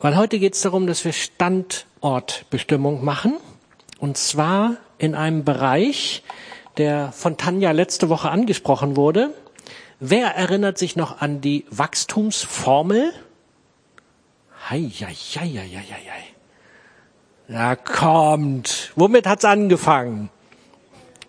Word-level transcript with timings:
Weil 0.00 0.16
heute 0.16 0.38
geht 0.38 0.54
es 0.54 0.62
darum, 0.62 0.86
dass 0.86 1.04
wir 1.04 1.12
Standortbestimmung 1.12 3.04
machen. 3.04 3.36
Und 3.98 4.16
zwar 4.16 4.76
in 4.96 5.14
einem 5.14 5.44
Bereich, 5.44 6.22
der 6.78 7.12
von 7.12 7.36
Tanja 7.36 7.72
letzte 7.72 8.08
Woche 8.08 8.30
angesprochen 8.30 8.96
wurde. 8.96 9.34
Wer 9.98 10.28
erinnert 10.28 10.78
sich 10.78 10.96
noch 10.96 11.20
an 11.20 11.42
die 11.42 11.66
Wachstumsformel? 11.70 13.12
Hei, 14.70 14.90
hei, 15.00 15.12
hei, 15.12 15.48
hei, 15.48 15.84
hei. 15.90 16.24
Na 17.48 17.76
kommt. 17.76 18.92
Womit 18.96 19.26
hat's 19.26 19.44
angefangen? 19.44 20.30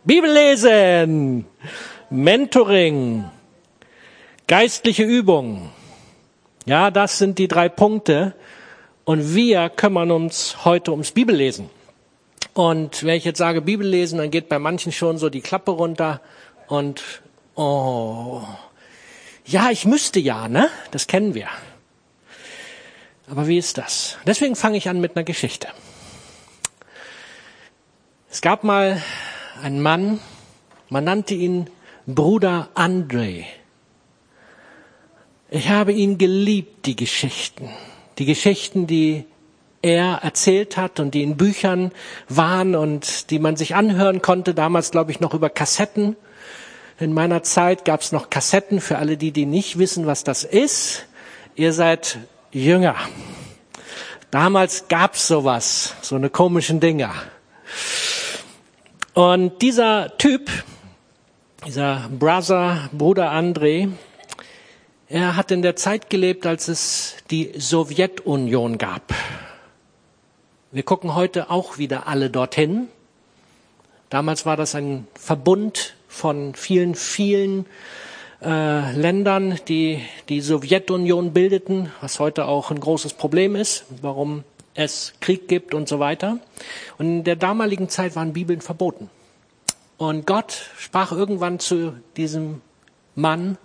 Bibellesen, 0.06 1.46
Mentoring, 2.10 3.26
geistliche 4.48 5.04
Übung. 5.04 5.72
Ja, 6.66 6.90
das 6.90 7.18
sind 7.18 7.38
die 7.38 7.50
drei 7.50 7.68
Punkte. 7.68 8.34
Und 9.06 9.36
wir 9.36 9.70
kümmern 9.70 10.12
uns 10.12 10.64
heute 10.64 10.92
ums 10.92 11.12
Bibellesen. 11.12 11.70
Und 12.54 13.04
wenn 13.04 13.16
ich 13.16 13.26
jetzt 13.26 13.38
sage 13.38 13.62
Bibellesen, 13.62 14.18
dann 14.18 14.32
geht 14.32 14.50
bei 14.50 14.60
manchen 14.60 14.92
schon 14.92 15.18
so 15.18 15.30
die 15.30 15.42
Klappe 15.42 15.72
runter 15.72 16.22
und 16.68 17.02
oh, 17.56 18.42
ja, 19.46 19.70
ich 19.72 19.86
müsste 19.86 20.20
ja, 20.20 20.48
ne? 20.48 20.70
Das 20.92 21.08
kennen 21.08 21.34
wir. 21.34 21.48
Aber 23.30 23.48
wie 23.48 23.58
ist 23.58 23.78
das? 23.78 24.18
Deswegen 24.26 24.56
fange 24.56 24.78
ich 24.78 24.90
an 24.90 25.00
mit 25.00 25.16
einer 25.16 25.24
Geschichte. 25.24 25.68
Es 28.30 28.42
gab 28.42 28.64
mal 28.64 29.02
einen 29.62 29.82
Mann, 29.82 30.20
man 30.90 31.06
nannte 31.06 31.34
ihn 31.34 31.70
Bruder 32.06 32.70
Andre. 32.74 33.46
Ich 35.50 35.70
habe 35.70 35.94
ihn 35.94 36.18
geliebt, 36.18 36.86
die 36.86 36.96
Geschichten. 36.96 37.70
Die 38.22 38.28
Geschichten, 38.28 38.86
die 38.86 39.26
er 39.82 40.20
erzählt 40.22 40.78
hat 40.78 41.00
und 41.00 41.16
die 41.16 41.24
in 41.24 41.38
Büchern 41.38 41.92
waren 42.30 42.76
und 42.76 43.32
die 43.32 43.40
man 43.40 43.56
sich 43.56 43.74
anhören 43.74 44.22
konnte, 44.22 44.54
damals 44.54 44.92
glaube 44.92 45.10
ich 45.10 45.22
noch 45.22 45.34
über 45.34 45.50
Kassetten. 45.50 46.16
In 47.00 47.14
meiner 47.14 47.42
Zeit 47.42 47.84
gab 47.84 48.02
es 48.02 48.12
noch 48.12 48.30
Kassetten 48.30 48.80
für 48.80 49.00
alle 49.00 49.18
die, 49.18 49.32
die 49.32 49.48
nicht 49.48 49.80
wissen, 49.80 50.06
was 50.06 50.24
das 50.24 50.44
ist. 50.44 51.08
Ihr 51.56 51.74
seid 51.74 52.20
jünger. 52.52 52.96
Damals 54.30 54.88
gab's 54.88 55.28
sowas, 55.28 55.96
so 56.04 56.16
eine 56.16 56.30
komischen 56.30 56.80
Dinger. 56.80 57.16
Und 59.16 59.64
dieser 59.64 60.16
Typ, 60.20 60.52
dieser 61.66 62.08
Brother, 62.20 62.88
Bruder 62.92 63.32
André, 63.32 63.90
er 65.12 65.36
hat 65.36 65.52
in 65.52 65.62
der 65.62 65.76
Zeit 65.76 66.10
gelebt, 66.10 66.46
als 66.46 66.70
es 66.70 67.18
die 67.30 67.52
Sowjetunion 67.58 68.78
gab. 68.78 69.14
Wir 70.72 70.84
gucken 70.84 71.16
heute 71.16 71.50
auch 71.50 71.78
wieder 71.78 72.08
alle 72.08 72.30
dorthin. 72.30 72.88
Damals 74.10 74.46
war 74.46 74.56
das 74.56 74.74
ein 74.74 75.08
Verbund 75.16 75.96
von 76.08 76.56
vielen, 76.56 76.96
vielen 76.96 77.66
äh, 78.42 78.96
Ländern, 78.96 79.60
die 79.68 80.02
die 80.30 80.40
Sowjetunion 80.40 81.34
bildeten, 81.34 81.92
was 82.00 82.22
heute 82.22 82.46
auch 82.46 82.72
ein 82.72 82.80
großes 82.80 83.14
Problem 83.14 83.58
ist, 83.58 83.84
warum 84.02 84.46
es 84.76 85.14
Krieg 85.20 85.50
gibt 85.50 85.74
und 85.74 85.90
so 85.90 86.00
weiter. 86.00 86.38
Und 86.98 87.08
in 87.08 87.24
der 87.26 87.36
damaligen 87.36 87.90
Zeit 87.90 88.16
waren 88.16 88.32
Bibeln 88.32 88.62
verboten. 88.62 89.10
Und 89.98 90.26
Gott 90.26 90.70
sprach 90.78 91.12
irgendwann 91.12 91.60
zu 91.60 91.96
diesem 92.16 92.62
Mann, 93.14 93.58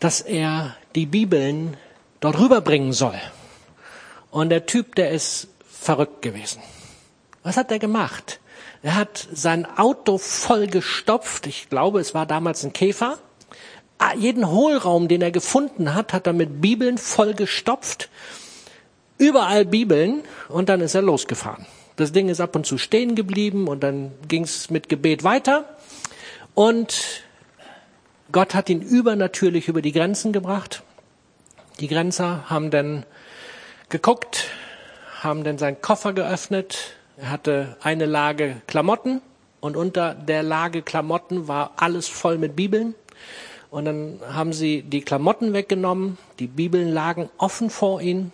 dass 0.00 0.20
er 0.20 0.74
die 0.94 1.06
Bibeln 1.06 1.76
dort 2.20 2.38
rüberbringen 2.38 2.92
soll. 2.92 3.20
Und 4.30 4.48
der 4.48 4.66
Typ, 4.66 4.94
der 4.94 5.10
ist 5.10 5.48
verrückt 5.70 6.22
gewesen. 6.22 6.62
Was 7.42 7.56
hat 7.56 7.70
er 7.70 7.78
gemacht? 7.78 8.40
Er 8.82 8.96
hat 8.96 9.28
sein 9.32 9.66
Auto 9.78 10.18
voll 10.18 10.66
gestopft. 10.66 11.46
Ich 11.46 11.68
glaube, 11.68 12.00
es 12.00 12.14
war 12.14 12.26
damals 12.26 12.64
ein 12.64 12.72
Käfer. 12.72 13.18
Ah, 13.98 14.14
jeden 14.14 14.48
Hohlraum, 14.48 15.08
den 15.08 15.20
er 15.20 15.30
gefunden 15.30 15.94
hat, 15.94 16.14
hat 16.14 16.26
er 16.26 16.32
mit 16.32 16.62
Bibeln 16.62 16.96
voll 16.96 17.34
gestopft. 17.34 18.08
Überall 19.18 19.66
Bibeln 19.66 20.22
und 20.48 20.70
dann 20.70 20.80
ist 20.80 20.94
er 20.94 21.02
losgefahren. 21.02 21.66
Das 21.96 22.12
Ding 22.12 22.30
ist 22.30 22.40
ab 22.40 22.56
und 22.56 22.64
zu 22.64 22.78
stehen 22.78 23.14
geblieben 23.14 23.68
und 23.68 23.82
dann 23.82 24.12
ging 24.26 24.44
es 24.44 24.70
mit 24.70 24.88
Gebet 24.88 25.24
weiter. 25.24 25.76
Und 26.54 27.22
Gott 28.32 28.54
hat 28.54 28.68
ihn 28.68 28.80
übernatürlich 28.80 29.68
über 29.68 29.82
die 29.82 29.92
Grenzen 29.92 30.32
gebracht. 30.32 30.82
Die 31.80 31.88
Grenzer 31.88 32.48
haben 32.50 32.70
dann 32.70 33.04
geguckt, 33.88 34.48
haben 35.20 35.44
dann 35.44 35.58
seinen 35.58 35.80
Koffer 35.80 36.12
geöffnet. 36.12 36.94
Er 37.16 37.30
hatte 37.30 37.76
eine 37.82 38.06
Lage 38.06 38.60
Klamotten 38.66 39.20
und 39.60 39.76
unter 39.76 40.14
der 40.14 40.42
Lage 40.42 40.82
Klamotten 40.82 41.48
war 41.48 41.72
alles 41.76 42.08
voll 42.08 42.38
mit 42.38 42.56
Bibeln. 42.56 42.94
Und 43.70 43.84
dann 43.84 44.20
haben 44.32 44.52
sie 44.52 44.82
die 44.82 45.00
Klamotten 45.00 45.52
weggenommen, 45.52 46.18
die 46.38 46.48
Bibeln 46.48 46.88
lagen 46.88 47.30
offen 47.38 47.70
vor 47.70 48.00
ihnen 48.00 48.32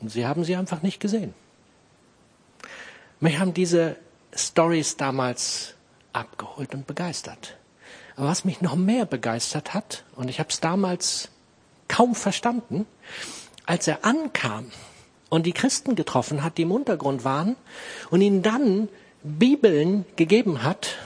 und 0.00 0.10
sie 0.10 0.26
haben 0.26 0.44
sie 0.44 0.54
einfach 0.54 0.82
nicht 0.82 1.00
gesehen. 1.00 1.34
Mich 3.18 3.38
haben 3.38 3.54
diese 3.54 3.96
Stories 4.34 4.96
damals 4.96 5.74
abgeholt 6.12 6.74
und 6.74 6.86
begeistert. 6.86 7.56
Aber 8.16 8.28
was 8.28 8.44
mich 8.44 8.60
noch 8.60 8.76
mehr 8.76 9.06
begeistert 9.06 9.74
hat, 9.74 10.04
und 10.14 10.28
ich 10.28 10.38
habe 10.38 10.50
es 10.50 10.60
damals 10.60 11.30
kaum 11.88 12.14
verstanden, 12.14 12.86
als 13.66 13.88
er 13.88 14.04
ankam 14.04 14.70
und 15.30 15.46
die 15.46 15.52
Christen 15.52 15.96
getroffen 15.96 16.44
hat, 16.44 16.58
die 16.58 16.62
im 16.62 16.72
Untergrund 16.72 17.24
waren, 17.24 17.56
und 18.10 18.20
ihnen 18.20 18.42
dann 18.42 18.88
Bibeln 19.22 20.04
gegeben 20.16 20.62
hat, 20.62 20.96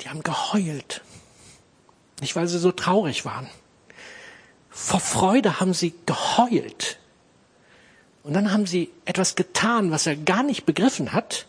die 0.00 0.08
haben 0.08 0.22
geheult. 0.22 1.02
Nicht, 2.20 2.36
weil 2.36 2.46
sie 2.46 2.58
so 2.58 2.72
traurig 2.72 3.24
waren. 3.24 3.48
Vor 4.70 5.00
Freude 5.00 5.60
haben 5.60 5.74
sie 5.74 5.92
geheult. 6.06 6.98
Und 8.24 8.34
dann 8.34 8.52
haben 8.52 8.66
sie 8.66 8.90
etwas 9.04 9.34
getan, 9.34 9.90
was 9.90 10.06
er 10.06 10.16
gar 10.16 10.42
nicht 10.42 10.64
begriffen 10.64 11.12
hat. 11.12 11.46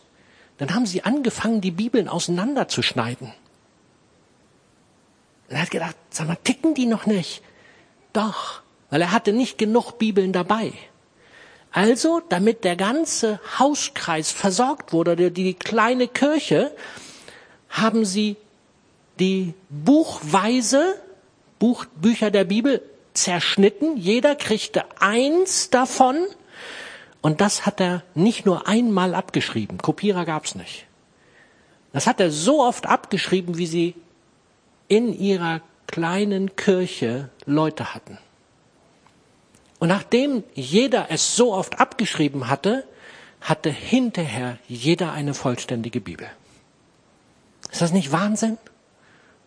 Dann 0.58 0.74
haben 0.74 0.86
sie 0.86 1.04
angefangen, 1.04 1.60
die 1.60 1.70
Bibeln 1.70 2.08
auseinanderzuschneiden. 2.08 3.28
Und 5.48 5.56
er 5.56 5.62
hat 5.62 5.70
gedacht, 5.70 5.96
sag 6.10 6.28
mal, 6.28 6.38
ticken 6.42 6.74
die 6.74 6.86
noch 6.86 7.06
nicht? 7.06 7.42
Doch, 8.12 8.62
weil 8.90 9.02
er 9.02 9.12
hatte 9.12 9.32
nicht 9.32 9.58
genug 9.58 9.98
Bibeln 9.98 10.32
dabei. 10.32 10.72
Also, 11.70 12.22
damit 12.28 12.62
der 12.62 12.76
ganze 12.76 13.40
Hauskreis 13.58 14.30
versorgt 14.30 14.92
wurde, 14.92 15.30
die, 15.32 15.54
kleine 15.54 16.06
Kirche, 16.06 16.74
haben 17.68 18.04
sie 18.04 18.36
die 19.18 19.54
Buchweise, 19.68 21.00
Buch, 21.58 21.86
Bücher 21.96 22.30
der 22.30 22.44
Bibel 22.44 22.80
zerschnitten. 23.12 23.96
Jeder 23.96 24.36
kriegte 24.36 24.84
eins 25.00 25.70
davon 25.70 26.16
und 27.24 27.40
das 27.40 27.64
hat 27.64 27.80
er 27.80 28.02
nicht 28.14 28.44
nur 28.44 28.68
einmal 28.68 29.14
abgeschrieben. 29.14 29.78
Kopierer 29.78 30.26
gab's 30.26 30.54
nicht. 30.54 30.84
Das 31.94 32.06
hat 32.06 32.20
er 32.20 32.30
so 32.30 32.60
oft 32.62 32.84
abgeschrieben, 32.84 33.56
wie 33.56 33.66
sie 33.66 33.94
in 34.88 35.18
ihrer 35.18 35.62
kleinen 35.86 36.54
Kirche 36.54 37.30
Leute 37.46 37.94
hatten. 37.94 38.18
Und 39.78 39.88
nachdem 39.88 40.44
jeder 40.52 41.06
es 41.08 41.34
so 41.34 41.54
oft 41.54 41.80
abgeschrieben 41.80 42.48
hatte, 42.48 42.84
hatte 43.40 43.70
hinterher 43.70 44.58
jeder 44.68 45.14
eine 45.14 45.32
vollständige 45.32 46.02
Bibel. 46.02 46.26
Ist 47.72 47.80
das 47.80 47.94
nicht 47.94 48.12
Wahnsinn? 48.12 48.58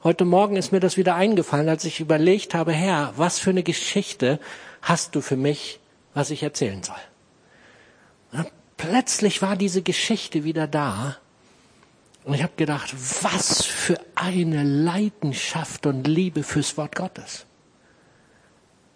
Heute 0.03 0.25
Morgen 0.25 0.55
ist 0.55 0.71
mir 0.71 0.79
das 0.79 0.97
wieder 0.97 1.13
eingefallen, 1.13 1.69
als 1.69 1.85
ich 1.85 1.99
überlegt 1.99 2.55
habe, 2.55 2.71
Herr, 2.71 3.13
was 3.17 3.37
für 3.37 3.51
eine 3.51 3.61
Geschichte 3.61 4.39
hast 4.81 5.13
du 5.13 5.21
für 5.21 5.37
mich, 5.37 5.79
was 6.15 6.31
ich 6.31 6.41
erzählen 6.41 6.81
soll? 6.81 6.95
Plötzlich 8.77 9.41
war 9.41 9.55
diese 9.55 9.81
Geschichte 9.81 10.43
wieder 10.43 10.67
da. 10.67 11.17
Und 12.23 12.33
ich 12.33 12.43
habe 12.43 12.53
gedacht, 12.55 12.93
was 13.21 13.65
für 13.65 13.99
eine 14.15 14.63
Leidenschaft 14.63 15.85
und 15.85 16.05
Liebe 16.07 16.43
fürs 16.43 16.77
Wort 16.77 16.95
Gottes. 16.95 17.45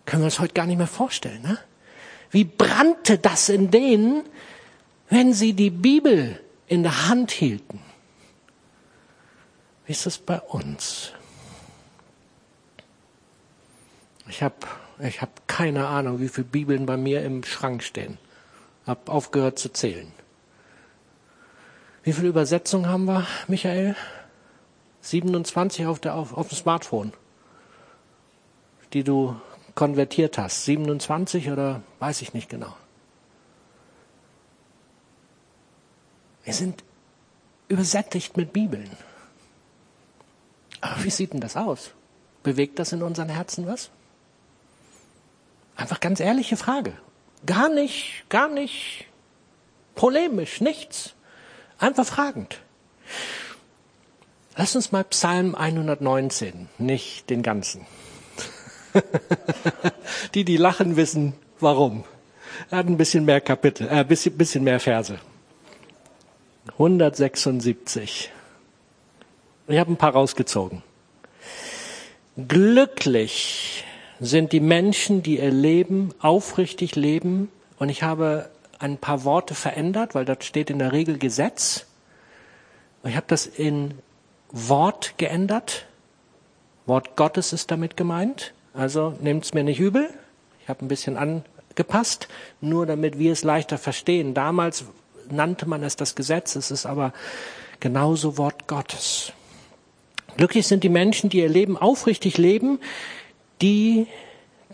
Können 0.06 0.24
wir 0.24 0.25
uns 0.25 0.39
heute 0.39 0.54
gar 0.54 0.66
nicht 0.66 0.78
mehr 0.78 0.88
vorstellen. 0.88 1.42
Ne? 1.42 1.57
Wie 2.30 2.44
brannte 2.44 3.18
das 3.18 3.50
in 3.50 3.72
denen, 3.72 4.24
wenn 5.10 5.34
sie 5.34 5.54
die 5.54 5.69
Bibel 5.69 6.39
in 6.68 6.84
der 6.84 7.07
Hand 7.07 7.31
hielten? 7.31 7.80
Wie 9.86 9.92
ist 9.92 10.06
es 10.06 10.18
bei 10.18 10.39
uns? 10.39 11.13
Ich 14.27 14.42
habe 14.42 14.56
ich 15.00 15.22
hab 15.22 15.48
keine 15.48 15.88
Ahnung, 15.88 16.19
wie 16.19 16.30
viele 16.30 16.48
Bibeln 16.48 16.86
bei 16.86 16.98
mir 16.98 17.24
im 17.24 17.44
Schrank 17.44 17.84
stehen. 17.84 18.18
Hab 18.86 19.10
aufgehört 19.10 19.60
zu 19.60 19.72
zählen. 19.72 20.12
Wie 22.04 22.13
viele 22.13 22.30
Übersetzungen 22.30 22.88
haben 22.88 23.06
wir, 23.06 23.28
Michael? 23.48 23.95
27 25.01 25.86
auf, 25.86 26.00
der, 26.00 26.16
auf, 26.16 26.36
auf 26.36 26.50
dem 26.50 26.57
Smartphone, 26.57 27.13
die 28.94 29.04
du 29.04 29.36
konvertiert 29.75 30.38
hast. 30.38 30.66
27 30.66 31.50
oder 31.51 31.81
weiß 32.00 32.22
ich 32.22 32.33
nicht 32.33 32.50
genau. 32.50 32.75
Wir 36.44 36.54
sind 36.54 36.84
übersättigt 37.68 38.36
mit 38.38 38.51
Bibeln. 38.51 38.89
Aber 40.81 41.04
wie 41.04 41.12
sieht 41.12 41.34
denn 41.34 41.39
das 41.39 41.56
aus? 41.56 41.92
Bewegt 42.44 42.80
das 42.80 42.92
in 42.92 43.04
unseren 43.04 43.30
Herzen 43.30 43.68
was? 43.68 43.92
Einfach 45.75 46.00
ganz 46.00 46.19
ehrliche 46.19 46.57
Frage. 46.57 46.94
Gar 47.45 47.69
nicht, 47.69 48.23
gar 48.29 48.49
nicht 48.49 49.05
polemisch, 49.95 50.61
nichts. 50.61 51.13
Einfach 51.79 52.05
fragend. 52.05 52.59
Lass 54.55 54.75
uns 54.75 54.91
mal 54.91 55.03
Psalm 55.05 55.55
119, 55.55 56.69
nicht 56.77 57.29
den 57.29 57.41
ganzen. 57.41 57.85
die, 60.35 60.43
die 60.43 60.57
lachen, 60.57 60.97
wissen 60.97 61.33
warum. 61.59 62.03
Er 62.69 62.79
hat 62.79 62.88
ein 62.88 62.97
bisschen 62.97 63.25
mehr 63.25 63.41
Kapitel, 63.41 63.88
äh, 63.89 64.03
bisschen, 64.03 64.38
bisschen 64.38 64.63
mehr 64.63 64.79
Verse. 64.79 65.19
176. 66.73 68.31
Ich 69.67 69.79
habe 69.79 69.91
ein 69.91 69.97
paar 69.97 70.13
rausgezogen. 70.13 70.83
Glücklich 72.47 73.83
sind 74.21 74.51
die 74.51 74.59
Menschen, 74.59 75.23
die 75.23 75.39
ihr 75.39 75.50
Leben 75.50 76.13
aufrichtig 76.19 76.95
leben. 76.95 77.51
Und 77.79 77.89
ich 77.89 78.03
habe 78.03 78.50
ein 78.77 78.97
paar 78.97 79.23
Worte 79.23 79.56
verändert, 79.56 80.13
weil 80.13 80.25
das 80.25 80.45
steht 80.45 80.69
in 80.69 80.77
der 80.79 80.91
Regel 80.91 81.18
Gesetz. 81.18 81.88
Ich 83.03 83.15
habe 83.15 83.25
das 83.27 83.47
in 83.47 83.95
Wort 84.51 85.15
geändert. 85.18 85.88
Wort 86.85 87.15
Gottes 87.15 87.51
ist 87.51 87.71
damit 87.71 87.97
gemeint. 87.97 88.53
Also 88.75 89.15
nehmt's 89.21 89.56
mir 89.56 89.63
nicht 89.63 89.79
übel. 89.79 90.09
Ich 90.62 90.69
habe 90.69 90.85
ein 90.85 90.88
bisschen 90.88 91.17
angepasst, 91.17 92.27
nur 92.62 92.85
damit 92.85 93.17
wir 93.17 93.31
es 93.31 93.44
leichter 93.44 93.79
verstehen. 93.79 94.35
Damals 94.35 94.85
nannte 95.31 95.67
man 95.67 95.81
es 95.81 95.95
das 95.95 96.13
Gesetz, 96.13 96.56
es 96.56 96.69
ist 96.69 96.85
aber 96.85 97.12
genauso 97.79 98.38
Wort 98.38 98.67
Gottes. 98.67 99.33
Glücklich 100.38 100.67
sind 100.67 100.83
die 100.83 100.89
Menschen, 100.89 101.29
die 101.29 101.39
ihr 101.39 101.50
Leben 101.50 101.75
aufrichtig 101.75 102.38
leben, 102.38 102.79
die 103.62 104.08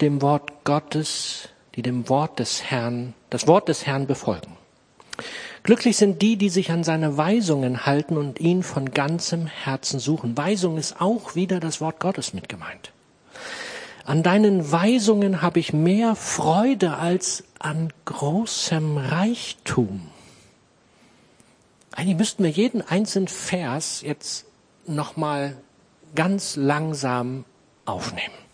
dem 0.01 0.21
Wort 0.21 0.63
Gottes, 0.63 1.49
die 1.75 1.81
dem 1.81 2.09
Wort 2.09 2.39
des 2.39 2.63
Herrn, 2.63 3.13
das 3.29 3.47
Wort 3.47 3.67
des 3.67 3.85
Herrn 3.85 4.07
befolgen. 4.07 4.57
Glücklich 5.63 5.97
sind 5.97 6.21
die, 6.21 6.37
die 6.37 6.49
sich 6.49 6.71
an 6.71 6.83
seine 6.83 7.17
Weisungen 7.17 7.85
halten 7.85 8.17
und 8.17 8.39
ihn 8.39 8.63
von 8.63 8.91
ganzem 8.91 9.47
Herzen 9.47 9.99
suchen. 9.99 10.37
Weisung 10.37 10.77
ist 10.77 11.01
auch 11.01 11.35
wieder 11.35 11.59
das 11.59 11.81
Wort 11.81 11.99
Gottes 11.99 12.33
mit 12.33 12.47
gemeint. 12.47 12.91
An 14.05 14.23
deinen 14.23 14.71
Weisungen 14.71 15.41
habe 15.41 15.59
ich 15.59 15.73
mehr 15.73 16.15
Freude 16.15 16.95
als 16.95 17.43
an 17.59 17.91
großem 18.05 18.97
Reichtum. 18.97 20.09
Eigentlich 21.91 22.17
müssten 22.17 22.43
wir 22.43 22.51
jeden 22.51 22.81
einzelnen 22.81 23.27
Vers 23.27 24.01
jetzt 24.01 24.45
nochmal 24.85 25.57
ganz 26.15 26.55
langsam 26.55 27.43
aufnehmen. 27.83 28.46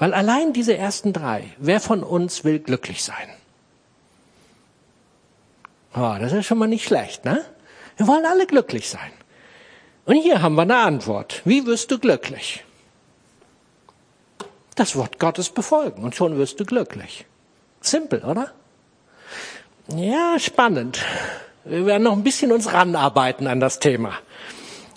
Weil 0.00 0.14
allein 0.14 0.54
diese 0.54 0.76
ersten 0.76 1.12
drei, 1.12 1.44
wer 1.58 1.78
von 1.78 2.02
uns 2.02 2.42
will 2.42 2.58
glücklich 2.58 3.04
sein? 3.04 3.28
Oh, 5.94 6.16
das 6.18 6.32
ist 6.32 6.46
schon 6.46 6.56
mal 6.56 6.68
nicht 6.68 6.86
schlecht, 6.86 7.26
ne? 7.26 7.44
Wir 7.98 8.06
wollen 8.06 8.24
alle 8.24 8.46
glücklich 8.46 8.88
sein. 8.88 9.12
Und 10.06 10.16
hier 10.16 10.40
haben 10.40 10.54
wir 10.54 10.62
eine 10.62 10.78
Antwort. 10.78 11.42
Wie 11.44 11.66
wirst 11.66 11.90
du 11.90 11.98
glücklich? 11.98 12.64
Das 14.74 14.96
Wort 14.96 15.18
Gottes 15.18 15.50
befolgen 15.50 16.02
und 16.02 16.14
schon 16.14 16.38
wirst 16.38 16.58
du 16.60 16.64
glücklich. 16.64 17.26
Simpel, 17.82 18.24
oder? 18.24 18.52
Ja, 19.88 20.38
spannend. 20.38 21.04
Wir 21.66 21.84
werden 21.84 22.04
noch 22.04 22.14
ein 22.14 22.24
bisschen 22.24 22.52
uns 22.52 22.72
ranarbeiten 22.72 23.46
an 23.46 23.60
das 23.60 23.80
Thema. 23.80 24.14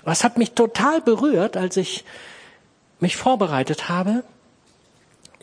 Was 0.05 0.23
hat 0.23 0.37
mich 0.37 0.53
total 0.53 1.01
berührt, 1.01 1.57
als 1.57 1.75
ich 1.75 2.05
mich 3.01 3.17
vorbereitet 3.17 3.89
habe? 3.89 4.23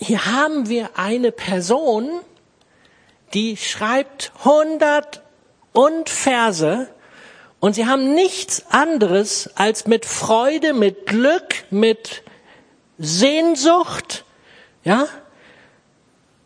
Hier 0.02 0.24
haben 0.24 0.70
wir 0.70 0.90
eine 0.94 1.30
Person, 1.30 2.08
die 3.34 3.58
schreibt 3.58 4.32
100 4.38 5.22
und 5.72 6.08
Verse 6.08 6.88
und 7.60 7.74
sie 7.74 7.84
haben 7.84 8.14
nichts 8.14 8.64
anderes 8.70 9.50
als 9.56 9.86
mit 9.86 10.06
Freude, 10.06 10.72
mit 10.72 11.06
Glück, 11.06 11.64
mit 11.70 12.22
Sehnsucht, 12.96 14.24
ja? 14.84 15.06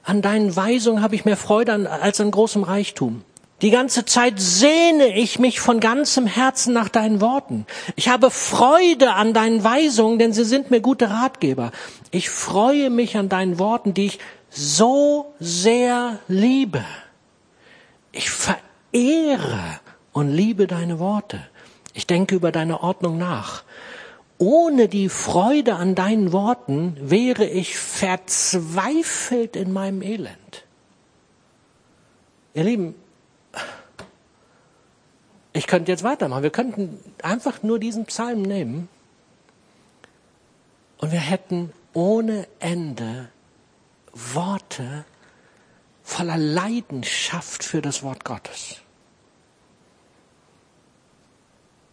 An 0.03 0.21
deinen 0.21 0.55
Weisungen 0.55 1.03
habe 1.03 1.15
ich 1.15 1.25
mehr 1.25 1.37
Freude 1.37 1.89
als 1.89 2.21
an 2.21 2.33
großem 2.33 2.65
Reichtum. 2.65 3.25
Die 3.63 3.71
ganze 3.71 4.05
Zeit 4.05 4.35
sehne 4.39 5.17
ich 5.17 5.39
mich 5.39 5.61
von 5.61 5.81
ganzem 5.81 6.27
Herzen 6.27 6.75
nach 6.75 6.91
deinen 6.91 7.23
Worten. 7.23 7.67
Ich 7.97 8.09
habe 8.09 8.31
Freude 8.31 9.15
an 9.15 9.33
deinen 9.33 9.65
Weisungen, 9.65 10.19
denn 10.19 10.35
sie 10.35 10.45
sind 10.45 10.71
mir 10.71 10.81
gute 10.81 11.09
Ratgeber. 11.09 11.71
Ich 12.15 12.31
freue 12.31 12.91
mich 12.91 13.17
an 13.17 13.29
deinen 13.29 13.59
Worten, 13.59 13.93
die 13.93 14.07
ich 14.07 14.19
so 14.49 15.35
sehr 15.41 16.21
liebe. 16.29 16.85
Ich 18.13 18.31
verehre 18.31 19.81
und 20.13 20.31
liebe 20.31 20.69
deine 20.69 21.01
Worte. 21.01 21.45
Ich 21.93 22.07
denke 22.07 22.37
über 22.37 22.53
deine 22.53 22.85
Ordnung 22.85 23.19
nach. 23.19 23.65
Ohne 24.39 24.87
die 24.87 25.09
Freude 25.09 25.75
an 25.75 25.97
deinen 25.97 26.31
Worten 26.31 26.97
wäre 27.01 27.47
ich 27.47 27.77
verzweifelt 27.77 29.57
in 29.57 29.73
meinem 29.73 30.01
Elend. 30.01 30.65
Ihr 32.55 32.63
Lieben, 32.63 32.95
ich 35.53 35.67
könnte 35.67 35.91
jetzt 35.91 36.05
weitermachen. 36.05 36.45
Wir 36.45 36.51
könnten 36.51 36.97
einfach 37.25 37.65
nur 37.65 37.81
diesen 37.81 38.05
Psalm 38.05 38.43
nehmen 38.43 38.89
und 40.99 41.11
wir 41.11 41.19
hätten 41.19 41.73
ohne 41.95 42.47
Ende 42.59 43.31
Worte 44.13 45.05
voller 46.03 46.37
Leidenschaft 46.37 47.65
für 47.65 47.81
das 47.81 48.03
Wort 48.03 48.25
Gottes. 48.25 48.81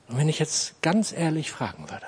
Und 0.08 0.18
wenn 0.18 0.30
ich 0.30 0.40
jetzt 0.40 0.82
ganz 0.82 1.14
ehrlich 1.14 1.52
fragen 1.52 1.90
würde, 1.90 2.08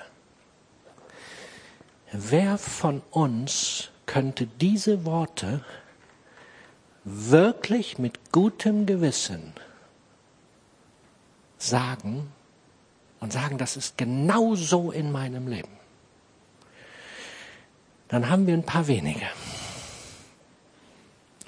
wer 2.12 2.57
von 2.57 3.02
uns 3.12 3.90
könnte 4.06 4.45
diese 4.45 5.06
Worte 5.06 5.64
wirklich 7.06 7.97
mit 7.97 8.31
gutem 8.31 8.85
Gewissen 8.85 9.54
sagen 11.57 12.31
und 13.19 13.31
sagen, 13.31 13.57
das 13.57 13.78
ist 13.78 13.97
genau 13.97 14.56
so 14.56 14.92
in 14.92 15.12
meinem 15.12 15.47
Leben, 15.47 15.71
dann 18.14 18.30
haben 18.30 18.46
wir 18.46 18.54
ein 18.54 18.64
paar 18.64 18.88
wenige. 18.88 19.26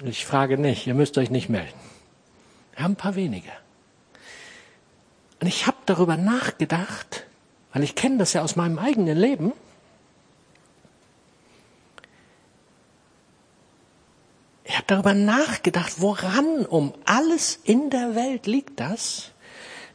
Ich 0.04 0.26
frage 0.26 0.58
nicht, 0.58 0.88
ihr 0.88 0.94
müsst 0.94 1.16
euch 1.16 1.30
nicht 1.30 1.48
melden. 1.48 1.78
Wir 2.74 2.82
haben 2.82 2.92
ein 2.94 2.96
paar 2.96 3.14
wenige. 3.14 3.52
Und 5.40 5.46
ich 5.46 5.68
habe 5.68 5.76
darüber 5.86 6.16
nachgedacht, 6.16 7.24
weil 7.72 7.84
ich 7.84 7.94
kenne 7.94 8.18
das 8.18 8.32
ja 8.32 8.42
aus 8.42 8.56
meinem 8.56 8.80
eigenen 8.80 9.16
Leben. 9.16 9.52
Ich 14.64 14.74
habe 14.74 14.86
darüber 14.88 15.14
nachgedacht, 15.14 16.00
woran 16.00 16.66
um 16.66 16.94
alles 17.04 17.60
in 17.62 17.90
der 17.90 18.16
Welt 18.16 18.48
liegt 18.48 18.80
das, 18.80 19.30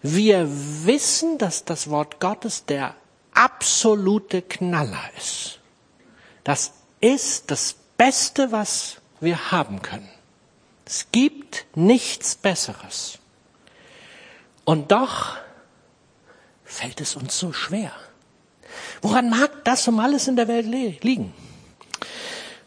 wir 0.01 0.47
wissen, 0.49 1.37
dass 1.37 1.65
das 1.65 1.89
Wort 1.89 2.21
Gottes 2.21 2.65
der 2.65 2.95
absolute 3.33 4.41
Knaller 4.41 5.09
ist. 5.17 5.60
Das 6.43 6.73
ist 6.99 7.51
das 7.51 7.75
Beste, 7.97 8.51
was 8.51 8.97
wir 9.19 9.51
haben 9.51 9.81
können. 9.81 10.09
Es 10.85 11.07
gibt 11.11 11.65
nichts 11.75 12.35
Besseres. 12.35 13.19
Und 14.65 14.91
doch 14.91 15.37
fällt 16.65 17.01
es 17.01 17.15
uns 17.15 17.37
so 17.37 17.53
schwer. 17.53 17.91
Woran 19.01 19.29
mag 19.29 19.65
das 19.65 19.87
um 19.87 19.99
alles 19.99 20.27
in 20.27 20.35
der 20.35 20.47
Welt 20.47 20.65
liegen? 20.65 21.33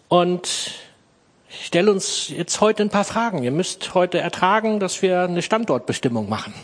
Und 0.08 0.74
ich 1.48 1.66
stelle 1.66 1.90
uns 1.90 2.28
jetzt 2.28 2.60
heute 2.60 2.82
ein 2.82 2.90
paar 2.90 3.04
Fragen. 3.04 3.42
Ihr 3.42 3.50
müsst 3.50 3.94
heute 3.94 4.18
ertragen, 4.18 4.80
dass 4.80 5.02
wir 5.02 5.22
eine 5.22 5.42
Standortbestimmung 5.42 6.28
machen. 6.28 6.54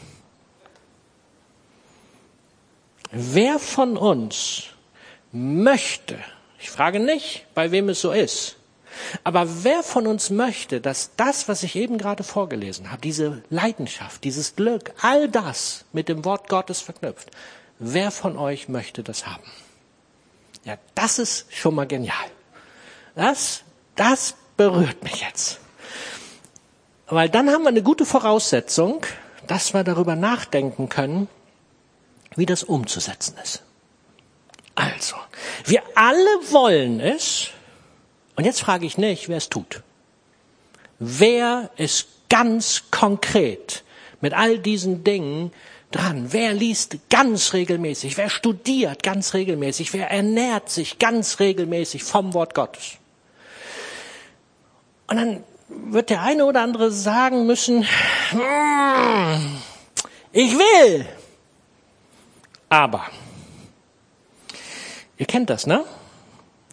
Wer 3.13 3.59
von 3.59 3.97
uns 3.97 4.65
möchte, 5.33 6.19
ich 6.61 6.71
frage 6.71 7.01
nicht, 7.01 7.47
bei 7.55 7.71
wem 7.71 7.89
es 7.89 8.01
so 8.01 8.13
ist, 8.13 8.57
aber 9.25 9.65
wer 9.65 9.83
von 9.83 10.07
uns 10.07 10.31
möchte, 10.31 10.81
dass 10.81 11.11
das, 11.17 11.49
was 11.49 11.63
ich 11.63 11.77
eben 11.77 11.99
gerade 11.99 12.23
vorgelesen 12.23 12.91
habe, 12.91 13.01
diese 13.01 13.43
Leidenschaft, 13.51 14.25
dieses 14.25 14.57
Glück, 14.57 14.93
all 15.01 15.29
das 15.29 15.85
mit 15.93 16.09
dem 16.09 16.25
Wort 16.25 16.49
Gottes 16.49 16.81
verknüpft, 16.81 17.31
wer 17.79 18.11
von 18.11 18.37
euch 18.37 18.69
möchte 18.69 19.03
das 19.03 19.27
haben? 19.27 19.45
Ja, 20.65 20.77
das 20.95 21.19
ist 21.19 21.47
schon 21.53 21.75
mal 21.75 21.87
genial. 21.87 22.15
Das, 23.15 23.63
das 23.97 24.35
berührt 24.57 25.03
mich 25.03 25.23
jetzt. 25.23 25.61
Weil 27.07 27.29
dann 27.29 27.51
haben 27.51 27.63
wir 27.63 27.69
eine 27.69 27.83
gute 27.83 28.05
Voraussetzung, 28.05 29.05
dass 29.47 29.73
wir 29.73 29.83
darüber 29.83 30.17
nachdenken 30.17 30.89
können, 30.89 31.29
wie 32.37 32.47
das 32.47 32.63
umzusetzen 32.63 33.37
ist. 33.43 33.63
Also, 34.81 35.17
wir 35.67 35.83
alle 35.95 36.31
wollen 36.51 37.01
es. 37.01 37.51
Und 38.37 38.45
jetzt 38.45 38.61
frage 38.61 38.87
ich 38.87 38.97
nicht, 38.97 39.29
wer 39.29 39.37
es 39.37 39.51
tut. 39.51 39.83
Wer 40.99 41.71
ist 41.77 42.07
ganz 42.31 42.85
konkret 42.91 43.85
mit 44.21 44.33
all 44.33 44.59
diesen 44.59 45.05
Dingen 45.05 45.53
dran? 45.91 46.33
Wer 46.33 46.55
liest 46.55 46.97
ganz 47.11 47.53
regelmäßig? 47.53 48.17
Wer 48.17 48.31
studiert 48.31 49.03
ganz 49.03 49.35
regelmäßig? 49.35 49.93
Wer 49.93 50.11
ernährt 50.11 50.71
sich 50.71 50.99
ganz 50.99 51.41
regelmäßig 51.41 52.03
vom 52.03 52.33
Wort 52.33 52.55
Gottes? 52.55 52.93
Und 55.09 55.17
dann 55.17 55.45
wird 55.69 56.09
der 56.09 56.23
eine 56.23 56.47
oder 56.47 56.63
andere 56.63 56.91
sagen 56.91 57.47
müssen, 57.47 57.87
hm, 58.31 59.59
ich 60.33 60.57
will, 60.57 61.07
aber. 62.69 63.07
Ihr 65.21 65.27
kennt 65.27 65.51
das, 65.51 65.67
ne? 65.67 65.85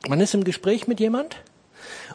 Man 0.08 0.22
ist 0.22 0.34
im 0.34 0.46
Gespräch 0.46 0.88
mit 0.88 1.02
jemand 1.02 1.36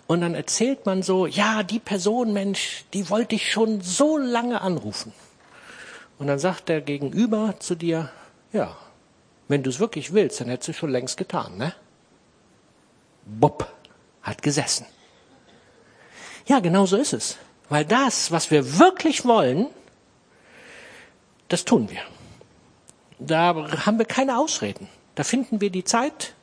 und 0.07 0.23
dann 0.23 0.35
erzählt 0.35 0.87
man 0.87 1.03
so, 1.03 1.27
ja, 1.27 1.63
die 1.63 1.79
Person, 1.79 2.33
Mensch, 2.33 2.87
die 2.95 3.11
wollte 3.11 3.35
ich 3.35 3.53
schon 3.53 3.83
so 3.83 4.17
lange 4.17 4.63
anrufen. 4.63 5.13
Und 6.19 6.29
dann 6.29 6.39
sagt 6.39 6.71
der 6.71 6.81
Gegenüber 6.81 7.57
zu 7.59 7.75
dir, 7.75 8.11
ja, 8.51 8.75
wenn 9.49 9.63
du 9.63 9.69
es 9.69 9.79
wirklich 9.79 10.15
willst, 10.15 10.41
dann 10.41 10.49
hättest 10.49 10.69
du 10.69 10.73
schon 10.73 10.91
längst 10.91 11.19
getan, 11.19 11.59
ne? 11.59 11.75
Bob 13.27 13.71
hat 14.23 14.41
gesessen. 14.41 14.87
Ja, 16.47 16.61
genau 16.61 16.87
so 16.87 16.97
ist 16.97 17.13
es. 17.13 17.37
Weil 17.69 17.85
das, 17.85 18.31
was 18.31 18.51
wir 18.51 18.79
wirklich 18.79 19.27
wollen, 19.27 19.67
das 21.49 21.67
tun 21.67 21.91
wir. 21.91 22.01
Da 23.19 23.55
haben 23.85 23.99
wir 23.99 24.07
keine 24.07 24.39
Ausreden. 24.39 24.89
Da 25.15 25.25
finden 25.25 25.61
wir 25.61 25.71
die 25.71 25.85
Zeit. 25.85 26.35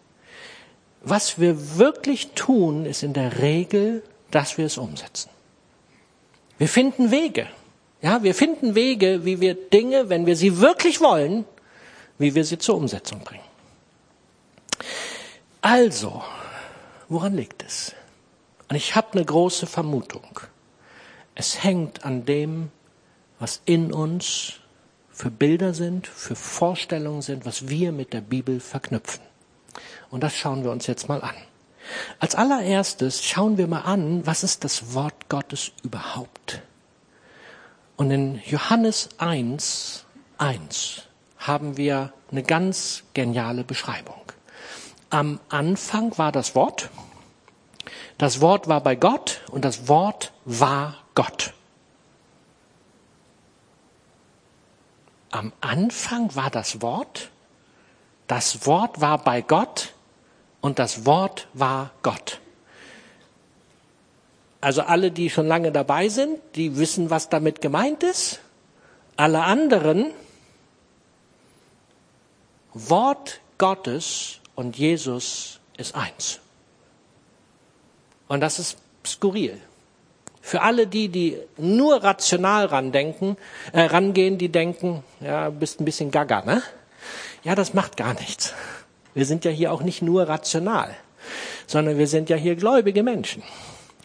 Was 1.02 1.40
wir 1.40 1.78
wirklich 1.78 2.32
tun, 2.36 2.86
ist 2.86 3.04
in 3.04 3.14
der 3.14 3.40
Regel, 3.42 4.04
dass 4.32 4.58
wir 4.58 4.66
es 4.66 4.78
umsetzen. 4.78 5.30
Wir 6.58 6.68
finden 6.68 7.10
Wege. 7.10 7.48
Ja, 8.02 8.24
wir 8.24 8.36
finden 8.36 8.76
Wege, 8.76 9.26
wie 9.26 9.40
wir 9.42 9.56
Dinge, 9.56 10.10
wenn 10.10 10.26
wir 10.26 10.36
sie 10.36 10.60
wirklich 10.60 11.02
wollen, 11.02 11.46
wie 12.18 12.36
wir 12.36 12.44
sie 12.44 12.58
zur 12.58 12.76
Umsetzung 12.76 13.22
bringen. 13.22 13.44
Also, 15.62 16.24
woran 17.10 17.36
liegt 17.36 17.64
es? 17.64 17.94
Und 18.70 18.76
ich 18.76 18.96
habe 18.96 19.14
eine 19.14 19.26
große 19.26 19.68
Vermutung. 19.68 20.40
Es 21.36 21.64
hängt 21.64 22.06
an 22.06 22.26
dem, 22.26 22.72
was 23.40 23.62
in 23.66 23.92
uns 23.92 24.59
für 25.20 25.32
Bilder 25.32 25.74
sind, 25.74 26.08
für 26.08 26.38
Vorstellungen 26.38 27.22
sind, 27.22 27.46
was 27.46 27.68
wir 27.68 27.92
mit 27.92 28.14
der 28.14 28.22
Bibel 28.22 28.62
verknüpfen. 28.62 29.22
Und 30.10 30.24
das 30.24 30.34
schauen 30.34 30.64
wir 30.64 30.72
uns 30.72 30.88
jetzt 30.88 31.10
mal 31.10 31.22
an. 31.22 31.36
Als 32.20 32.36
allererstes 32.36 33.22
schauen 33.22 33.58
wir 33.58 33.68
mal 33.68 33.82
an, 33.82 34.26
was 34.26 34.44
ist 34.44 34.64
das 34.64 34.94
Wort 34.94 35.28
Gottes 35.28 35.74
überhaupt? 35.84 36.62
Und 37.98 38.12
in 38.12 38.42
Johannes 38.46 39.10
1, 39.18 40.06
1 40.38 41.02
haben 41.38 41.76
wir 41.76 42.14
eine 42.32 42.44
ganz 42.44 43.04
geniale 43.14 43.66
Beschreibung. 43.66 44.22
Am 45.10 45.42
Anfang 45.50 46.18
war 46.18 46.32
das 46.32 46.56
Wort, 46.56 46.90
das 48.18 48.40
Wort 48.40 48.70
war 48.70 48.80
bei 48.80 48.96
Gott 48.96 49.42
und 49.52 49.66
das 49.66 49.90
Wort 49.90 50.32
war 50.46 50.96
Gott. 51.14 51.54
Am 55.32 55.54
Anfang 55.62 56.36
war 56.36 56.50
das 56.50 56.82
Wort, 56.82 57.30
das 58.28 58.66
Wort 58.66 59.02
war 59.02 59.18
bei 59.20 59.42
Gott 59.42 59.94
und 60.62 60.80
das 60.80 61.06
Wort 61.06 61.48
war 61.54 61.92
Gott. 62.02 62.40
Also 64.62 64.82
alle, 64.82 65.12
die 65.12 65.30
schon 65.30 65.48
lange 65.48 65.72
dabei 65.72 66.10
sind, 66.10 66.40
die 66.56 66.78
wissen, 66.78 67.10
was 67.10 67.30
damit 67.30 67.62
gemeint 67.62 68.04
ist. 68.04 68.42
Alle 69.16 69.44
anderen, 69.44 70.12
Wort 72.74 73.40
Gottes 73.58 74.40
und 74.56 74.78
Jesus 74.78 75.60
ist 75.78 75.96
eins. 75.96 76.40
Und 78.28 78.42
das 78.42 78.60
ist 78.60 78.78
skurril. 79.06 79.60
Für 80.50 80.64
alle 80.64 80.88
die, 80.88 81.10
die 81.10 81.38
nur 81.58 82.04
rational 82.04 82.66
randenken, 82.66 83.38
äh, 83.72 83.82
rangehen, 83.82 84.40
die 84.40 84.50
denken, 84.50 85.04
ja, 85.20 85.52
bist 85.52 85.80
ein 85.80 85.86
bisschen 85.86 86.10
gaga, 86.10 86.42
ne? 86.42 86.64
Ja, 87.44 87.54
das 87.54 87.76
macht 87.76 87.98
gar 87.98 88.16
nichts. 88.16 88.56
Wir 89.14 89.28
sind 89.28 89.46
ja 89.46 89.52
hier 89.52 89.72
auch 89.72 89.84
nicht 89.84 90.02
nur 90.02 90.28
rational, 90.28 90.96
sondern 91.68 92.00
wir 92.00 92.08
sind 92.08 92.32
ja 92.32 92.36
hier 92.36 92.56
gläubige 92.56 93.04
Menschen. 93.04 93.44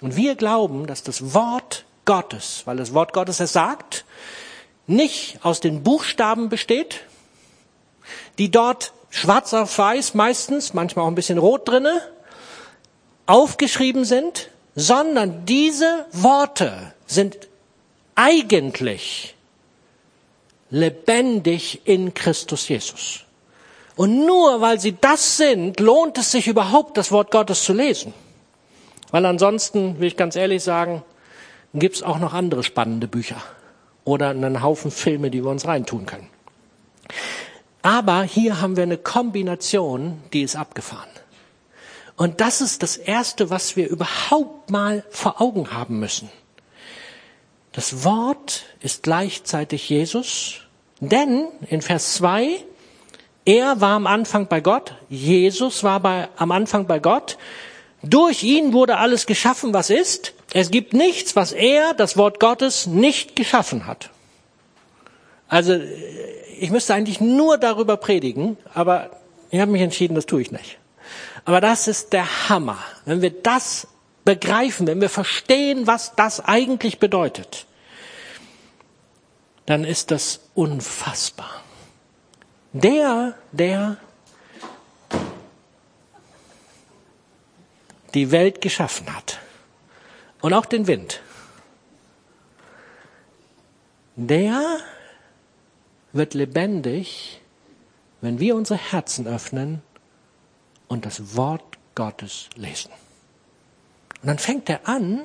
Und 0.03 0.17
wir 0.17 0.35
glauben, 0.35 0.87
dass 0.87 1.03
das 1.03 1.33
Wort 1.33 1.87
Gottes, 2.05 2.61
weil 2.67 2.77
das 2.77 2.93
Wort 2.93 3.15
Gottes 3.15 3.41
es 3.41 3.55
sagt, 3.55 4.05
nicht 4.87 5.39
aus 5.43 5.61
den 5.61 5.83
Buchstaben 5.83 6.51
besteht, 6.51 7.07
die 8.37 8.51
dort 8.51 8.93
schwarz 9.09 9.55
auf 9.55 9.79
weiß 9.79 10.13
meistens, 10.13 10.75
manchmal 10.75 11.07
auch 11.07 11.09
ein 11.09 11.15
bisschen 11.15 11.39
rot 11.39 11.67
drinne, 11.67 12.03
aufgeschrieben 13.25 14.05
sind, 14.05 14.51
sondern 14.75 15.47
diese 15.47 16.07
Worte 16.13 16.95
sind 17.07 17.49
eigentlich 18.15 19.35
lebendig 20.71 21.83
in 21.85 22.15
Christus 22.15 22.69
Jesus. 22.69 23.25
Und 23.97 24.27
nur 24.27 24.61
weil 24.61 24.81
sie 24.81 24.97
das 25.01 25.37
sind, 25.37 25.79
lohnt 25.79 26.19
es 26.19 26.33
sich 26.33 26.49
überhaupt, 26.49 26.97
das 26.97 27.13
Wort 27.13 27.31
Gottes 27.31 27.63
zu 27.63 27.73
lesen. 27.73 28.13
Weil 29.13 29.27
ansonsten, 29.27 30.01
will 30.01 30.09
ich 30.09 30.17
ganz 30.17 30.35
ehrlich 30.35 30.65
sagen, 30.65 31.05
gibt 31.73 31.97
es 31.97 32.03
auch 32.03 32.19
noch 32.19 32.35
andere 32.35 32.65
spannende 32.65 33.07
Bücher 33.07 33.41
oder 34.05 34.31
einen 34.31 34.63
Haufen 34.63 34.91
Filme, 34.91 35.31
die 35.31 35.45
wir 35.45 35.51
uns 35.51 35.67
reintun 35.67 36.07
können. 36.07 36.29
Aber 37.83 38.23
hier 38.23 38.61
haben 38.61 38.77
wir 38.77 38.83
eine 38.83 38.99
Kombination, 38.99 40.23
die 40.33 40.43
ist 40.43 40.57
abgefahren. 40.57 41.14
Und 42.17 42.41
das 42.41 42.61
ist 42.61 42.83
das 42.83 42.97
Erste, 42.97 43.51
was 43.51 43.77
wir 43.77 43.89
überhaupt 43.89 44.71
mal 44.71 45.05
vor 45.11 45.41
Augen 45.41 45.73
haben 45.73 45.99
müssen. 45.99 46.31
Das 47.73 48.05
Wort 48.05 48.65
ist 48.81 49.03
gleichzeitig 49.03 49.89
Jesus, 49.89 50.61
denn 51.01 51.49
in 51.69 51.83
Vers 51.83 52.15
2, 52.15 52.65
er 53.45 53.81
war 53.81 53.97
am 53.97 54.07
Anfang 54.07 54.47
bei 54.47 54.61
Gott, 54.61 54.95
Jesus 55.09 55.83
war 55.83 55.99
bei, 55.99 56.29
am 56.37 56.53
Anfang 56.53 56.87
bei 56.87 57.01
Gott, 57.01 57.37
durch 58.03 58.45
ihn 58.45 58.73
wurde 58.73 58.99
alles 58.99 59.27
geschaffen, 59.27 59.75
was 59.75 59.91
ist. 59.91 60.35
Es 60.53 60.71
gibt 60.71 60.93
nichts, 60.93 61.35
was 61.35 61.53
er, 61.53 61.95
das 61.95 62.17
Wort 62.17 62.39
Gottes, 62.39 62.87
nicht 62.87 63.35
geschaffen 63.35 63.87
hat. 63.87 64.11
Also 65.49 65.79
ich 66.59 66.71
müsste 66.71 66.95
eigentlich 66.95 67.21
nur 67.21 67.59
darüber 67.59 67.97
predigen, 67.97 68.57
aber 68.73 69.11
ich 69.51 69.61
habe 69.61 69.73
mich 69.73 69.83
entschieden, 69.83 70.15
das 70.15 70.27
tue 70.27 70.43
ich 70.43 70.53
nicht. 70.53 70.79
Aber 71.45 71.61
das 71.61 71.89
ist 71.89 72.13
der 72.13 72.49
Hammer. 72.49 72.79
Wenn 73.05 73.21
wir 73.21 73.31
das 73.31 73.87
begreifen, 74.25 74.87
wenn 74.87 75.01
wir 75.01 75.11
verstehen, 75.11 75.87
was 75.87 76.15
das 76.17 76.41
eigentlich 76.41 76.99
bedeutet, 76.99 77.67
dann 79.67 79.85
ist 79.85 80.11
das 80.11 80.41
unfassbar. 80.55 81.63
Der, 82.73 83.35
der 83.53 83.99
die 88.15 88.31
Welt 88.31 88.61
geschaffen 88.61 89.15
hat 89.15 89.39
und 90.41 90.55
auch 90.55 90.67
den 90.67 90.87
Wind, 90.87 91.21
der 94.17 94.79
wird 96.13 96.35
lebendig, 96.35 97.41
wenn 98.21 98.39
wir 98.39 98.55
unsere 98.55 98.79
Herzen 98.79 99.27
öffnen 99.27 99.83
und 100.89 101.07
das 101.07 101.37
Wort 101.37 101.79
Gottes 101.95 102.49
lesen. 102.57 102.91
Und 104.23 104.29
dann 104.29 104.39
fängt 104.39 104.69
er 104.69 104.89
an, 104.89 105.23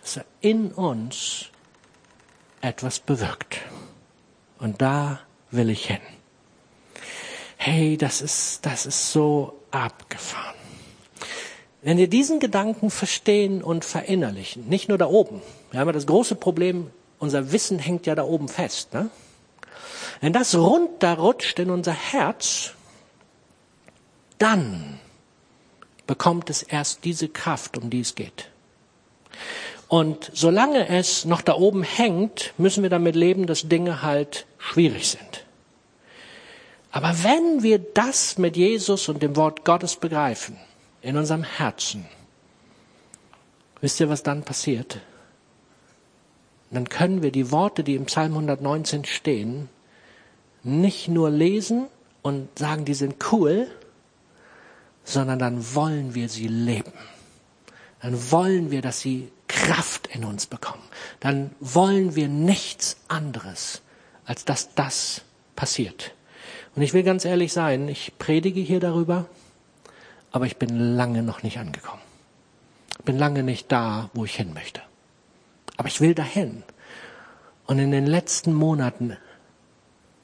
dass 0.00 0.18
er 0.18 0.24
in 0.40 0.72
uns 0.72 1.46
etwas 2.60 3.00
bewirkt. 3.00 3.58
Und 4.58 4.80
da 4.82 5.20
will 5.50 5.70
ich 5.70 5.86
hin. 5.86 6.00
Hey, 7.56 7.96
das 7.96 8.20
ist, 8.20 8.66
das 8.66 8.86
ist 8.86 9.12
so 9.12 9.60
abgefahren. 9.70 10.56
Wenn 11.80 11.98
wir 11.98 12.08
diesen 12.08 12.38
Gedanken 12.38 12.90
verstehen 12.90 13.62
und 13.62 13.84
verinnerlichen, 13.84 14.68
nicht 14.68 14.88
nur 14.88 14.98
da 14.98 15.06
oben, 15.06 15.42
wir 15.70 15.80
haben 15.80 15.88
ja 15.88 15.92
das 15.92 16.06
große 16.06 16.36
Problem, 16.36 16.90
unser 17.18 17.52
Wissen 17.52 17.78
hängt 17.78 18.06
ja 18.06 18.14
da 18.14 18.24
oben 18.24 18.48
fest. 18.48 18.94
Ne? 18.94 19.10
wenn 20.22 20.32
das 20.32 20.54
runterrutscht 20.54 21.58
in 21.58 21.70
unser 21.70 21.92
Herz, 21.92 22.74
dann 24.42 24.98
bekommt 26.08 26.50
es 26.50 26.62
erst 26.62 27.04
diese 27.04 27.28
Kraft, 27.28 27.78
um 27.78 27.90
die 27.90 28.00
es 28.00 28.16
geht. 28.16 28.50
Und 29.86 30.30
solange 30.34 30.88
es 30.88 31.24
noch 31.24 31.42
da 31.42 31.54
oben 31.54 31.82
hängt, 31.82 32.52
müssen 32.58 32.82
wir 32.82 32.90
damit 32.90 33.14
leben, 33.14 33.46
dass 33.46 33.68
Dinge 33.68 34.02
halt 34.02 34.46
schwierig 34.58 35.10
sind. 35.10 35.44
Aber 36.90 37.22
wenn 37.22 37.62
wir 37.62 37.78
das 37.78 38.36
mit 38.36 38.56
Jesus 38.56 39.08
und 39.08 39.22
dem 39.22 39.36
Wort 39.36 39.64
Gottes 39.64 39.96
begreifen, 39.96 40.56
in 41.02 41.16
unserem 41.16 41.44
Herzen, 41.44 42.06
wisst 43.80 44.00
ihr, 44.00 44.08
was 44.08 44.22
dann 44.22 44.42
passiert? 44.42 45.00
Dann 46.70 46.88
können 46.88 47.22
wir 47.22 47.30
die 47.30 47.50
Worte, 47.50 47.84
die 47.84 47.94
im 47.94 48.06
Psalm 48.06 48.32
119 48.32 49.04
stehen, 49.04 49.68
nicht 50.62 51.08
nur 51.08 51.30
lesen 51.30 51.86
und 52.22 52.58
sagen, 52.58 52.84
die 52.84 52.94
sind 52.94 53.16
cool, 53.30 53.68
sondern 55.04 55.38
dann 55.38 55.74
wollen 55.74 56.14
wir 56.14 56.28
sie 56.28 56.48
leben. 56.48 56.92
Dann 58.00 58.30
wollen 58.30 58.70
wir, 58.70 58.82
dass 58.82 59.00
sie 59.00 59.30
Kraft 59.48 60.08
in 60.08 60.24
uns 60.24 60.46
bekommen. 60.46 60.82
Dann 61.20 61.50
wollen 61.60 62.16
wir 62.16 62.28
nichts 62.28 62.96
anderes, 63.08 63.82
als 64.24 64.44
dass 64.44 64.74
das 64.74 65.22
passiert. 65.54 66.14
Und 66.74 66.82
ich 66.82 66.94
will 66.94 67.02
ganz 67.02 67.24
ehrlich 67.24 67.52
sein, 67.52 67.88
ich 67.88 68.18
predige 68.18 68.60
hier 68.60 68.80
darüber, 68.80 69.26
aber 70.32 70.46
ich 70.46 70.56
bin 70.56 70.96
lange 70.96 71.22
noch 71.22 71.42
nicht 71.42 71.58
angekommen. 71.58 72.02
Ich 72.98 73.04
bin 73.04 73.18
lange 73.18 73.42
nicht 73.42 73.70
da, 73.70 74.10
wo 74.14 74.24
ich 74.24 74.34
hin 74.34 74.54
möchte. 74.54 74.80
Aber 75.76 75.88
ich 75.88 76.00
will 76.00 76.14
dahin. 76.14 76.62
Und 77.66 77.78
in 77.78 77.90
den 77.90 78.06
letzten 78.06 78.54
Monaten 78.54 79.16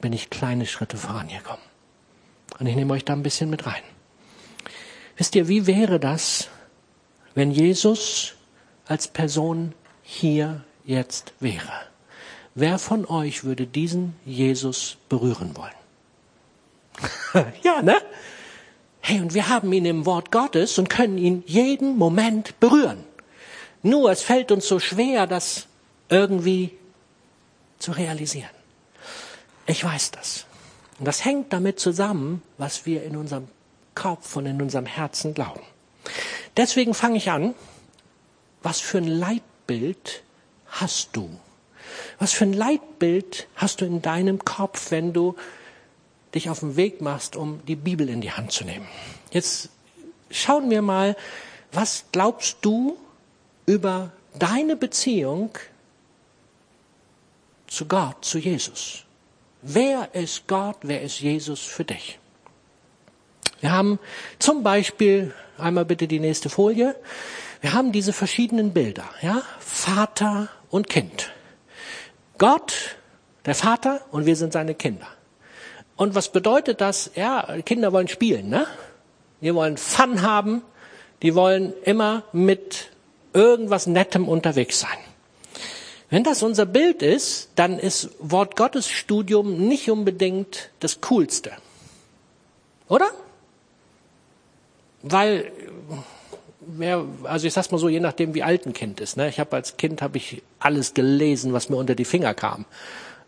bin 0.01 0.13
ich 0.13 0.29
kleine 0.29 0.65
Schritte 0.65 0.97
vorangekommen. 0.97 1.63
Und 2.59 2.67
ich 2.67 2.75
nehme 2.75 2.93
euch 2.93 3.05
da 3.05 3.13
ein 3.13 3.23
bisschen 3.23 3.49
mit 3.49 3.65
rein. 3.65 3.83
Wisst 5.19 5.35
ihr, 5.35 5.49
wie 5.49 5.67
wäre 5.67 5.99
das, 5.99 6.47
wenn 7.35 7.51
Jesus 7.51 8.35
als 8.87 9.09
Person 9.09 9.73
hier 10.01 10.63
jetzt 10.85 11.33
wäre? 11.41 11.73
Wer 12.55 12.79
von 12.79 13.05
euch 13.05 13.43
würde 13.43 13.67
diesen 13.67 14.15
Jesus 14.25 14.95
berühren 15.09 15.57
wollen? 15.57 15.73
ja, 17.63 17.81
ne? 17.81 17.97
Hey, 19.01 19.19
und 19.19 19.33
wir 19.33 19.49
haben 19.49 19.73
ihn 19.73 19.85
im 19.85 20.05
Wort 20.05 20.31
Gottes 20.31 20.79
und 20.79 20.89
können 20.89 21.17
ihn 21.17 21.43
jeden 21.45 21.97
Moment 21.97 22.57
berühren. 22.61 23.03
Nur 23.83 24.11
es 24.11 24.21
fällt 24.21 24.53
uns 24.53 24.69
so 24.69 24.79
schwer, 24.79 25.27
das 25.27 25.67
irgendwie 26.07 26.71
zu 27.77 27.91
realisieren. 27.91 28.49
Ich 29.67 29.83
weiß 29.83 30.11
das. 30.11 30.45
Und 30.97 31.05
das 31.05 31.25
hängt 31.25 31.51
damit 31.51 31.77
zusammen, 31.77 32.41
was 32.57 32.85
wir 32.85 33.03
in 33.03 33.17
unserem 33.17 33.49
Kopf 33.99 34.37
und 34.37 34.45
in 34.45 34.61
unserem 34.61 34.85
Herzen 34.85 35.33
glauben. 35.33 35.61
Deswegen 36.55 36.93
fange 36.93 37.17
ich 37.17 37.29
an, 37.29 37.53
was 38.63 38.79
für 38.79 38.99
ein 38.99 39.07
Leitbild 39.07 40.23
hast 40.67 41.09
du? 41.17 41.29
Was 42.17 42.31
für 42.31 42.45
ein 42.45 42.53
Leitbild 42.53 43.47
hast 43.55 43.81
du 43.81 43.85
in 43.85 44.01
deinem 44.01 44.45
Kopf, 44.45 44.91
wenn 44.91 45.11
du 45.11 45.35
dich 46.33 46.49
auf 46.49 46.61
den 46.61 46.77
Weg 46.77 47.01
machst, 47.01 47.35
um 47.35 47.61
die 47.65 47.75
Bibel 47.75 48.07
in 48.07 48.21
die 48.21 48.31
Hand 48.31 48.53
zu 48.53 48.63
nehmen? 48.63 48.87
Jetzt 49.31 49.69
schauen 50.31 50.69
wir 50.69 50.81
mal, 50.81 51.17
was 51.73 52.05
glaubst 52.13 52.59
du 52.61 52.97
über 53.65 54.11
deine 54.37 54.77
Beziehung 54.77 55.51
zu 57.67 57.85
Gott, 57.85 58.23
zu 58.23 58.37
Jesus? 58.37 59.03
Wer 59.61 60.15
ist 60.15 60.47
Gott, 60.47 60.77
wer 60.83 61.01
ist 61.01 61.19
Jesus 61.19 61.59
für 61.59 61.83
dich? 61.83 62.17
Wir 63.61 63.71
haben 63.71 63.99
zum 64.39 64.63
Beispiel, 64.63 65.33
einmal 65.57 65.85
bitte 65.85 66.07
die 66.07 66.19
nächste 66.19 66.49
Folie, 66.49 66.95
wir 67.61 67.73
haben 67.73 67.91
diese 67.91 68.13
verschiedenen 68.13 68.73
Bilder, 68.73 69.03
ja, 69.21 69.41
Vater 69.59 70.49
und 70.69 70.87
Kind. 70.87 71.31
Gott, 72.37 72.97
der 73.45 73.55
Vater 73.55 74.01
und 74.11 74.25
wir 74.25 74.35
sind 74.35 74.53
seine 74.53 74.75
Kinder. 74.75 75.07
Und 75.97 76.15
was 76.15 76.31
bedeutet 76.31 76.79
das? 76.79 77.11
Ja, 77.15 77.57
Kinder 77.65 77.91
wollen 77.91 78.07
spielen, 78.07 78.47
ne? 78.47 78.65
Die 79.41 79.53
wollen 79.53 79.77
Fun 79.77 80.21
haben, 80.21 80.61
die 81.21 81.35
wollen 81.35 81.73
immer 81.83 82.23
mit 82.31 82.91
irgendwas 83.33 83.87
Nettem 83.87 84.27
unterwegs 84.27 84.79
sein. 84.79 84.97
Wenn 86.09 86.23
das 86.23 86.41
unser 86.41 86.65
Bild 86.65 87.01
ist, 87.01 87.49
dann 87.55 87.77
ist 87.77 88.09
Wort 88.19 88.55
Gottes 88.55 88.89
Studium 88.89 89.67
nicht 89.67 89.91
unbedingt 89.91 90.71
das 90.79 91.01
Coolste. 91.01 91.51
Oder? 92.87 93.11
Weil 95.01 95.51
wer, 96.59 97.05
also 97.23 97.47
ich 97.47 97.53
sag's 97.53 97.71
mal 97.71 97.77
so, 97.77 97.89
je 97.89 97.99
nachdem 97.99 98.33
wie 98.33 98.43
alt 98.43 98.65
ein 98.65 98.73
Kind 98.73 98.99
ist. 98.99 99.17
Ne? 99.17 99.29
Ich 99.29 99.39
habe 99.39 99.55
als 99.55 99.77
Kind 99.77 100.01
habe 100.01 100.17
ich 100.17 100.41
alles 100.59 100.93
gelesen, 100.93 101.53
was 101.53 101.69
mir 101.69 101.77
unter 101.77 101.95
die 101.95 102.05
Finger 102.05 102.33
kam, 102.33 102.65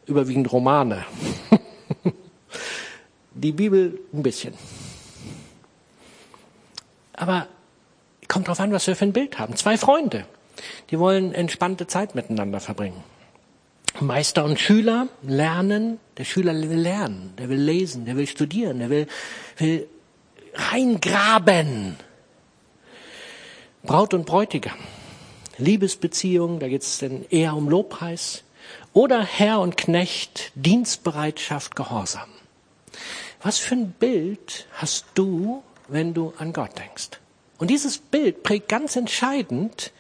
überwiegend 0.05 0.51
Romane. 0.51 1.05
die 3.33 3.51
Bibel 3.51 3.99
ein 4.13 4.23
bisschen. 4.23 4.53
Aber 7.13 7.47
kommt 8.27 8.47
drauf 8.47 8.59
an, 8.59 8.71
was 8.71 8.87
wir 8.87 8.95
für 8.95 9.05
ein 9.05 9.13
Bild 9.13 9.39
haben. 9.39 9.55
Zwei 9.55 9.77
Freunde, 9.77 10.25
die 10.89 10.99
wollen 10.99 11.33
entspannte 11.33 11.87
Zeit 11.87 12.15
miteinander 12.15 12.59
verbringen. 12.59 13.03
Meister 13.99 14.45
und 14.45 14.59
Schüler 14.59 15.07
lernen. 15.21 15.99
Der 16.17 16.23
Schüler 16.23 16.53
will 16.53 16.79
lernen, 16.79 17.33
der 17.37 17.49
will 17.49 17.59
lesen, 17.59 18.05
der 18.05 18.15
will 18.15 18.27
studieren, 18.27 18.79
der 18.79 18.89
will, 18.89 19.07
will 19.57 19.87
reingraben. 20.53 21.97
Braut 23.83 24.13
und 24.13 24.25
Bräutigam, 24.25 24.77
Liebesbeziehung, 25.57 26.59
da 26.59 26.67
geht 26.67 26.83
es 26.83 26.99
denn 26.99 27.25
eher 27.29 27.55
um 27.55 27.69
Lobpreis. 27.69 28.43
Oder 28.93 29.23
Herr 29.23 29.59
und 29.59 29.77
Knecht, 29.77 30.51
Dienstbereitschaft, 30.55 31.75
Gehorsam. 31.75 32.29
Was 33.41 33.57
für 33.57 33.75
ein 33.75 33.91
Bild 33.91 34.67
hast 34.73 35.05
du, 35.15 35.63
wenn 35.87 36.13
du 36.13 36.33
an 36.37 36.53
Gott 36.53 36.77
denkst? 36.77 37.19
Und 37.57 37.69
dieses 37.69 37.97
Bild 37.97 38.43
prägt 38.43 38.69
ganz 38.69 38.95
entscheidend, 38.95 39.91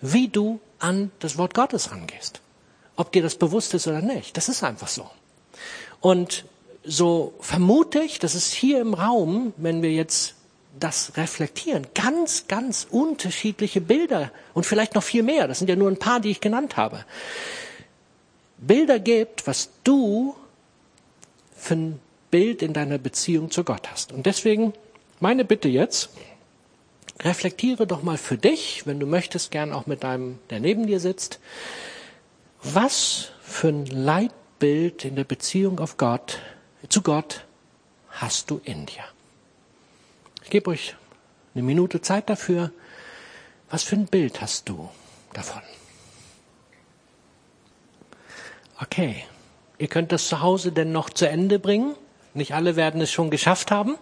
wie 0.00 0.28
du 0.28 0.60
an 0.78 1.10
das 1.20 1.38
Wort 1.38 1.54
Gottes 1.54 1.90
rangehst. 1.90 2.40
Ob 2.96 3.12
dir 3.12 3.22
das 3.22 3.36
bewusst 3.36 3.74
ist 3.74 3.86
oder 3.86 4.02
nicht. 4.02 4.36
Das 4.36 4.48
ist 4.48 4.64
einfach 4.64 4.88
so. 4.88 5.08
Und 6.00 6.44
so 6.84 7.34
vermute 7.40 8.00
ich, 8.00 8.18
dass 8.18 8.34
es 8.34 8.52
hier 8.52 8.80
im 8.80 8.94
Raum, 8.94 9.52
wenn 9.56 9.82
wir 9.82 9.92
jetzt 9.92 10.34
das 10.78 11.16
reflektieren, 11.16 11.86
ganz, 11.94 12.46
ganz 12.46 12.86
unterschiedliche 12.88 13.80
Bilder 13.80 14.30
und 14.54 14.64
vielleicht 14.64 14.94
noch 14.94 15.02
viel 15.02 15.22
mehr, 15.22 15.48
das 15.48 15.58
sind 15.58 15.68
ja 15.68 15.76
nur 15.76 15.90
ein 15.90 15.98
paar, 15.98 16.20
die 16.20 16.30
ich 16.30 16.40
genannt 16.40 16.76
habe, 16.76 17.04
Bilder 18.58 18.98
gibt, 18.98 19.46
was 19.46 19.70
du 19.84 20.34
für 21.56 21.74
ein 21.74 22.00
Bild 22.30 22.62
in 22.62 22.72
deiner 22.72 22.98
Beziehung 22.98 23.50
zu 23.50 23.64
Gott 23.64 23.90
hast. 23.90 24.12
Und 24.12 24.26
deswegen 24.26 24.72
meine 25.20 25.44
Bitte 25.44 25.68
jetzt, 25.68 26.10
reflektiere 27.20 27.86
doch 27.86 28.02
mal 28.02 28.16
für 28.16 28.38
dich, 28.38 28.86
wenn 28.86 29.00
du 29.00 29.06
möchtest, 29.06 29.50
gern 29.50 29.72
auch 29.72 29.86
mit 29.86 30.04
deinem, 30.04 30.38
der 30.50 30.60
neben 30.60 30.86
dir 30.86 31.00
sitzt, 31.00 31.40
was 32.62 33.30
für 33.42 33.68
ein 33.68 33.86
Leitbild 33.86 35.04
in 35.04 35.16
der 35.16 35.24
Beziehung 35.24 35.80
auf 35.80 35.96
Gott 35.96 36.38
zu 36.88 37.02
Gott 37.02 37.44
hast 38.10 38.50
du 38.50 38.60
in 38.64 38.86
dir. 38.86 39.04
Ich 40.42 40.50
gebe 40.50 40.70
euch 40.70 40.96
eine 41.54 41.64
Minute 41.64 42.00
Zeit 42.00 42.30
dafür. 42.30 42.70
Was 43.70 43.82
für 43.82 43.96
ein 43.96 44.06
Bild 44.06 44.40
hast 44.40 44.68
du 44.68 44.88
davon? 45.32 45.62
Okay, 48.80 49.24
ihr 49.78 49.88
könnt 49.88 50.12
das 50.12 50.28
zu 50.28 50.40
Hause 50.40 50.72
denn 50.72 50.92
noch 50.92 51.10
zu 51.10 51.28
Ende 51.28 51.58
bringen. 51.58 51.94
Nicht 52.32 52.54
alle 52.54 52.76
werden 52.76 53.00
es 53.00 53.10
schon 53.10 53.30
geschafft 53.30 53.70
haben. 53.70 53.96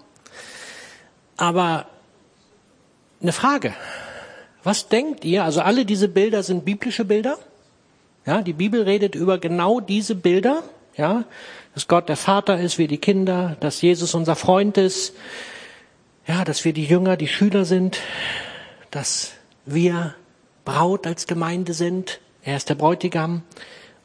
Aber 1.36 1.86
eine 3.22 3.32
Frage. 3.32 3.74
Was 4.62 4.88
denkt 4.88 5.24
ihr? 5.24 5.44
Also 5.44 5.62
alle 5.62 5.84
diese 5.84 6.08
Bilder 6.08 6.42
sind 6.42 6.64
biblische 6.64 7.04
Bilder. 7.04 7.38
Ja, 8.26 8.42
die 8.42 8.52
Bibel 8.52 8.82
redet 8.82 9.14
über 9.14 9.38
genau 9.38 9.80
diese 9.80 10.14
Bilder. 10.14 10.62
Ja, 10.96 11.24
dass 11.76 11.88
Gott 11.88 12.08
der 12.08 12.16
Vater 12.16 12.58
ist, 12.58 12.78
wir 12.78 12.88
die 12.88 12.96
Kinder, 12.96 13.58
dass 13.60 13.82
Jesus 13.82 14.14
unser 14.14 14.34
Freund 14.34 14.78
ist, 14.78 15.12
ja, 16.26 16.42
dass 16.42 16.64
wir 16.64 16.72
die 16.72 16.86
Jünger, 16.86 17.18
die 17.18 17.28
Schüler 17.28 17.66
sind, 17.66 18.00
dass 18.90 19.32
wir 19.66 20.14
Braut 20.64 21.06
als 21.06 21.26
Gemeinde 21.26 21.74
sind, 21.74 22.18
er 22.42 22.56
ist 22.56 22.70
der 22.70 22.76
Bräutigam, 22.76 23.42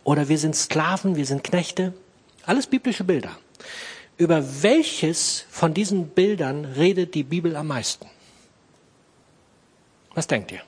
oder 0.04 0.28
wir 0.28 0.38
sind 0.38 0.54
Sklaven, 0.54 1.16
wir 1.16 1.26
sind 1.26 1.46
Knechte. 1.46 1.94
Alles 2.46 2.68
biblische 2.68 3.06
Bilder. 3.06 3.38
Über 4.18 4.44
welches 4.64 5.46
von 5.50 5.74
diesen 5.74 6.10
Bildern 6.10 6.66
redet 6.66 7.16
die 7.16 7.24
Bibel 7.24 7.56
am 7.56 7.68
meisten? 7.68 8.06
Was 10.14 10.28
denkt 10.28 10.52
ihr? 10.52 10.62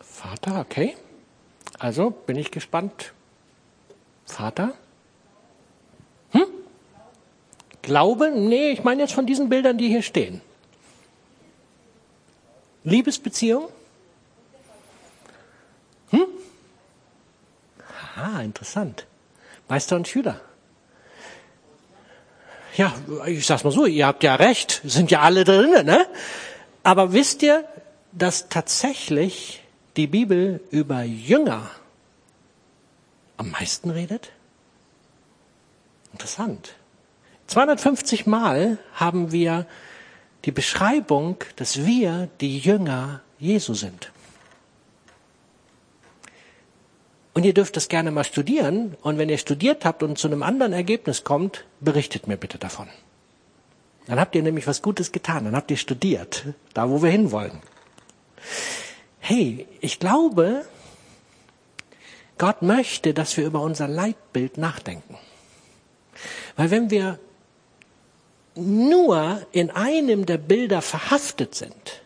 Vater, 0.00 0.58
okay. 0.58 0.96
Also 1.84 2.08
bin 2.08 2.36
ich 2.36 2.50
gespannt. 2.50 3.12
Vater? 4.24 4.72
Hm? 6.30 6.46
Glaube? 7.82 8.30
Nee, 8.30 8.70
ich 8.70 8.84
meine 8.84 9.02
jetzt 9.02 9.12
von 9.12 9.26
diesen 9.26 9.50
Bildern, 9.50 9.76
die 9.76 9.88
hier 9.88 10.00
stehen. 10.00 10.40
Liebesbeziehung? 12.84 13.68
Hm? 16.08 16.24
Ah, 18.16 18.40
interessant. 18.40 19.06
Meister 19.68 19.96
und 19.96 20.08
Schüler. 20.08 20.40
Ja, 22.78 22.94
ich 23.26 23.44
sag's 23.44 23.62
mal 23.62 23.70
so, 23.72 23.84
ihr 23.84 24.06
habt 24.06 24.22
ja 24.22 24.36
recht, 24.36 24.80
sind 24.84 25.10
ja 25.10 25.20
alle 25.20 25.44
drinnen, 25.44 25.84
ne? 25.84 26.06
Aber 26.82 27.12
wisst 27.12 27.42
ihr, 27.42 27.68
dass 28.12 28.48
tatsächlich 28.48 29.63
die 29.96 30.06
Bibel 30.06 30.60
über 30.70 31.02
Jünger 31.02 31.70
am 33.36 33.50
meisten 33.50 33.90
redet? 33.90 34.30
Interessant. 36.12 36.74
250 37.48 38.26
Mal 38.26 38.78
haben 38.94 39.32
wir 39.32 39.66
die 40.44 40.52
Beschreibung, 40.52 41.36
dass 41.56 41.84
wir 41.84 42.28
die 42.40 42.58
Jünger 42.58 43.22
Jesu 43.38 43.74
sind. 43.74 44.10
Und 47.34 47.44
ihr 47.44 47.52
dürft 47.52 47.76
das 47.76 47.88
gerne 47.88 48.12
mal 48.12 48.24
studieren. 48.24 48.96
Und 49.02 49.18
wenn 49.18 49.28
ihr 49.28 49.38
studiert 49.38 49.84
habt 49.84 50.02
und 50.02 50.18
zu 50.18 50.28
einem 50.28 50.42
anderen 50.42 50.72
Ergebnis 50.72 51.24
kommt, 51.24 51.64
berichtet 51.80 52.28
mir 52.28 52.36
bitte 52.36 52.58
davon. 52.58 52.88
Dann 54.06 54.20
habt 54.20 54.34
ihr 54.36 54.42
nämlich 54.42 54.66
was 54.66 54.82
Gutes 54.82 55.10
getan. 55.10 55.44
Dann 55.44 55.56
habt 55.56 55.70
ihr 55.70 55.76
studiert, 55.76 56.44
da 56.74 56.88
wo 56.88 57.02
wir 57.02 57.10
hinwollen. 57.10 57.60
Hey, 59.26 59.66
ich 59.80 60.00
glaube, 60.00 60.66
Gott 62.36 62.60
möchte, 62.60 63.14
dass 63.14 63.38
wir 63.38 63.46
über 63.46 63.62
unser 63.62 63.88
Leitbild 63.88 64.58
nachdenken. 64.58 65.16
Weil 66.56 66.70
wenn 66.70 66.90
wir 66.90 67.18
nur 68.54 69.46
in 69.50 69.70
einem 69.70 70.26
der 70.26 70.36
Bilder 70.36 70.82
verhaftet 70.82 71.54
sind, 71.54 72.02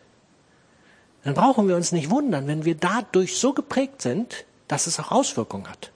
dann 1.24 1.34
brauchen 1.34 1.66
wir 1.66 1.74
uns 1.74 1.90
nicht 1.90 2.08
wundern, 2.08 2.46
wenn 2.46 2.64
wir 2.64 2.76
dadurch 2.76 3.36
so 3.36 3.52
geprägt 3.52 4.00
sind, 4.00 4.44
dass 4.68 4.86
es 4.86 5.00
auch 5.00 5.10
Auswirkungen 5.10 5.68
hat. 5.68 5.90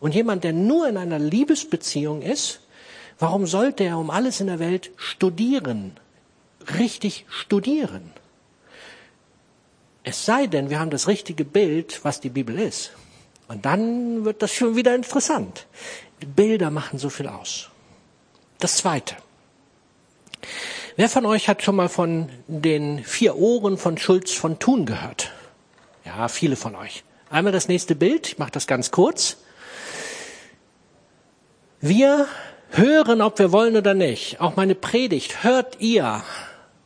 Und 0.00 0.14
jemand, 0.14 0.42
der 0.42 0.54
nur 0.54 0.88
in 0.88 0.96
einer 0.96 1.18
Liebesbeziehung 1.18 2.22
ist, 2.22 2.60
warum 3.18 3.46
sollte 3.46 3.84
er 3.84 3.98
um 3.98 4.08
alles 4.08 4.40
in 4.40 4.46
der 4.46 4.58
Welt 4.58 4.90
studieren? 4.96 6.00
Richtig 6.78 7.26
studieren. 7.28 8.10
Es 10.04 10.24
sei 10.24 10.46
denn, 10.46 10.70
wir 10.70 10.80
haben 10.80 10.90
das 10.90 11.06
richtige 11.06 11.44
Bild, 11.44 12.04
was 12.04 12.20
die 12.20 12.30
Bibel 12.30 12.58
ist. 12.58 12.92
Und 13.48 13.64
dann 13.64 14.24
wird 14.24 14.42
das 14.42 14.52
schon 14.52 14.76
wieder 14.76 14.94
interessant. 14.94 15.66
Bilder 16.26 16.70
machen 16.70 16.98
so 16.98 17.10
viel 17.10 17.28
aus. 17.28 17.68
Das 18.58 18.76
Zweite. 18.76 19.16
Wer 20.96 21.08
von 21.08 21.26
euch 21.26 21.48
hat 21.48 21.62
schon 21.62 21.76
mal 21.76 21.88
von 21.88 22.28
den 22.46 23.02
vier 23.04 23.36
Ohren 23.36 23.78
von 23.78 23.98
Schulz 23.98 24.32
von 24.32 24.58
Thun 24.58 24.86
gehört? 24.86 25.32
Ja, 26.04 26.28
viele 26.28 26.56
von 26.56 26.74
euch. 26.74 27.04
Einmal 27.30 27.52
das 27.52 27.68
nächste 27.68 27.94
Bild, 27.94 28.28
ich 28.28 28.38
mache 28.38 28.50
das 28.50 28.66
ganz 28.66 28.90
kurz. 28.90 29.38
Wir 31.80 32.26
hören, 32.70 33.22
ob 33.22 33.38
wir 33.38 33.52
wollen 33.52 33.76
oder 33.76 33.94
nicht. 33.94 34.40
Auch 34.40 34.56
meine 34.56 34.74
Predigt 34.74 35.42
hört 35.42 35.80
ihr 35.80 36.22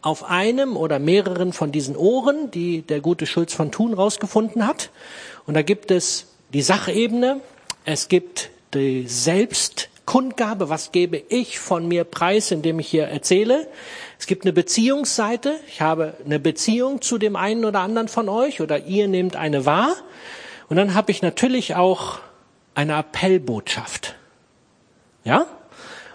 auf 0.06 0.22
einem 0.30 0.76
oder 0.76 1.00
mehreren 1.00 1.52
von 1.52 1.72
diesen 1.72 1.96
Ohren, 1.96 2.52
die 2.52 2.82
der 2.82 3.00
gute 3.00 3.26
Schulz 3.26 3.52
von 3.52 3.72
Thun 3.72 3.92
rausgefunden 3.92 4.64
hat. 4.64 4.90
Und 5.46 5.54
da 5.54 5.62
gibt 5.62 5.90
es 5.90 6.28
die 6.52 6.62
Sachebene, 6.62 7.40
es 7.84 8.06
gibt 8.06 8.50
die 8.72 9.08
Selbstkundgabe, 9.08 10.68
was 10.68 10.92
gebe 10.92 11.20
ich 11.28 11.58
von 11.58 11.88
mir 11.88 12.04
preis, 12.04 12.52
indem 12.52 12.78
ich 12.78 12.86
hier 12.86 13.08
erzähle. 13.08 13.66
Es 14.16 14.28
gibt 14.28 14.44
eine 14.44 14.52
Beziehungsseite, 14.52 15.56
ich 15.66 15.80
habe 15.80 16.14
eine 16.24 16.38
Beziehung 16.38 17.02
zu 17.02 17.18
dem 17.18 17.34
einen 17.34 17.64
oder 17.64 17.80
anderen 17.80 18.06
von 18.06 18.28
euch 18.28 18.60
oder 18.60 18.84
ihr 18.84 19.08
nehmt 19.08 19.34
eine 19.34 19.66
wahr. 19.66 19.96
Und 20.68 20.76
dann 20.76 20.94
habe 20.94 21.10
ich 21.10 21.20
natürlich 21.20 21.74
auch 21.74 22.20
eine 22.76 22.94
Appellbotschaft. 22.94 24.14
Ja? 25.24 25.46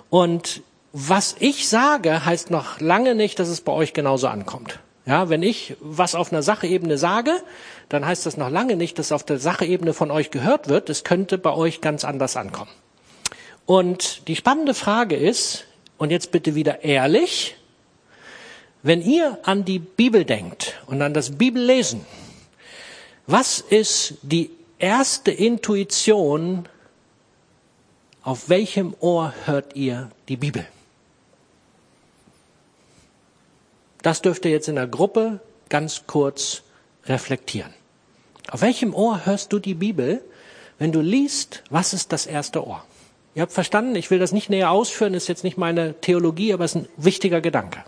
Und 0.10 0.64
was 0.94 1.36
ich 1.40 1.70
sage, 1.70 2.26
heißt 2.26 2.52
noch 2.52 2.80
lange 2.80 3.16
nicht, 3.16 3.40
dass 3.40 3.48
es 3.48 3.62
bei 3.62 3.72
euch 3.72 3.94
genauso 3.94 4.28
ankommt. 4.28 4.80
Ja, 5.06 5.30
wenn 5.30 5.42
ich 5.42 5.76
was 5.80 6.16
auf 6.16 6.32
einer 6.32 6.44
Sachebene 6.44 6.98
sage, 6.98 7.34
dann 7.90 8.06
heißt 8.06 8.26
das 8.26 8.38
noch 8.38 8.50
lange 8.50 8.76
nicht, 8.76 9.00
dass 9.00 9.12
auf 9.12 9.24
der 9.24 9.40
Sachebene 9.40 9.94
von 9.94 10.12
euch 10.12 10.32
gehört 10.32 10.68
wird. 10.68 10.90
Es 10.90 11.04
könnte 11.04 11.38
bei 11.38 11.54
euch 11.54 11.82
ganz 11.82 12.06
anders 12.06 12.38
ankommen. 12.38 12.72
Und 13.66 14.28
die 14.28 14.36
spannende 14.36 14.74
Frage 14.74 15.16
ist, 15.16 15.66
und 15.98 16.12
jetzt 16.12 16.32
bitte 16.32 16.56
wieder 16.56 16.84
ehrlich, 16.84 17.56
wenn 18.84 19.02
ihr 19.02 19.38
an 19.44 19.66
die 19.66 19.80
Bibel 19.80 20.26
denkt 20.26 20.82
und 20.88 21.02
an 21.02 21.14
das 21.14 21.38
Bibellesen, 21.38 22.06
was 23.28 23.60
ist 23.60 24.16
die 24.24 24.52
erste 24.80 25.32
Intuition, 25.32 26.68
auf 28.24 28.50
welchem 28.50 28.96
Ohr 29.00 29.34
hört 29.46 29.76
ihr 29.76 30.12
die 30.28 30.38
Bibel? 30.38 30.66
Das 34.02 34.22
dürft 34.22 34.46
ihr 34.46 34.52
jetzt 34.52 34.68
in 34.68 34.76
der 34.76 34.88
Gruppe 34.88 35.40
ganz 35.70 36.04
kurz 36.08 36.64
reflektieren. 37.06 37.74
Auf 38.50 38.62
welchem 38.62 38.94
Ohr 38.94 39.26
hörst 39.26 39.54
du 39.54 39.60
die 39.60 39.76
Bibel, 39.76 40.24
wenn 40.80 40.92
du 40.92 41.02
liest, 41.02 41.64
was 41.70 41.94
ist 41.94 42.12
das 42.12 42.26
erste 42.26 42.66
Ohr? 42.66 42.84
Ihr 43.34 43.44
habt 43.44 43.54
verstanden, 43.54 43.96
ich 43.96 44.12
will 44.12 44.20
das 44.20 44.32
nicht 44.32 44.50
näher 44.50 44.72
ausführen, 44.72 45.14
ist 45.14 45.28
jetzt 45.28 45.44
nicht 45.44 45.58
meine 45.58 45.94
Theologie, 46.02 46.54
aber 46.54 46.66
es 46.66 46.76
ist 46.76 46.84
ein 46.84 46.90
wichtiger 46.98 47.40
Gedanke. 47.40 47.84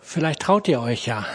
Vielleicht 0.00 0.40
traut 0.40 0.68
ihr 0.68 0.80
euch 0.80 1.06
ja. 1.06 1.26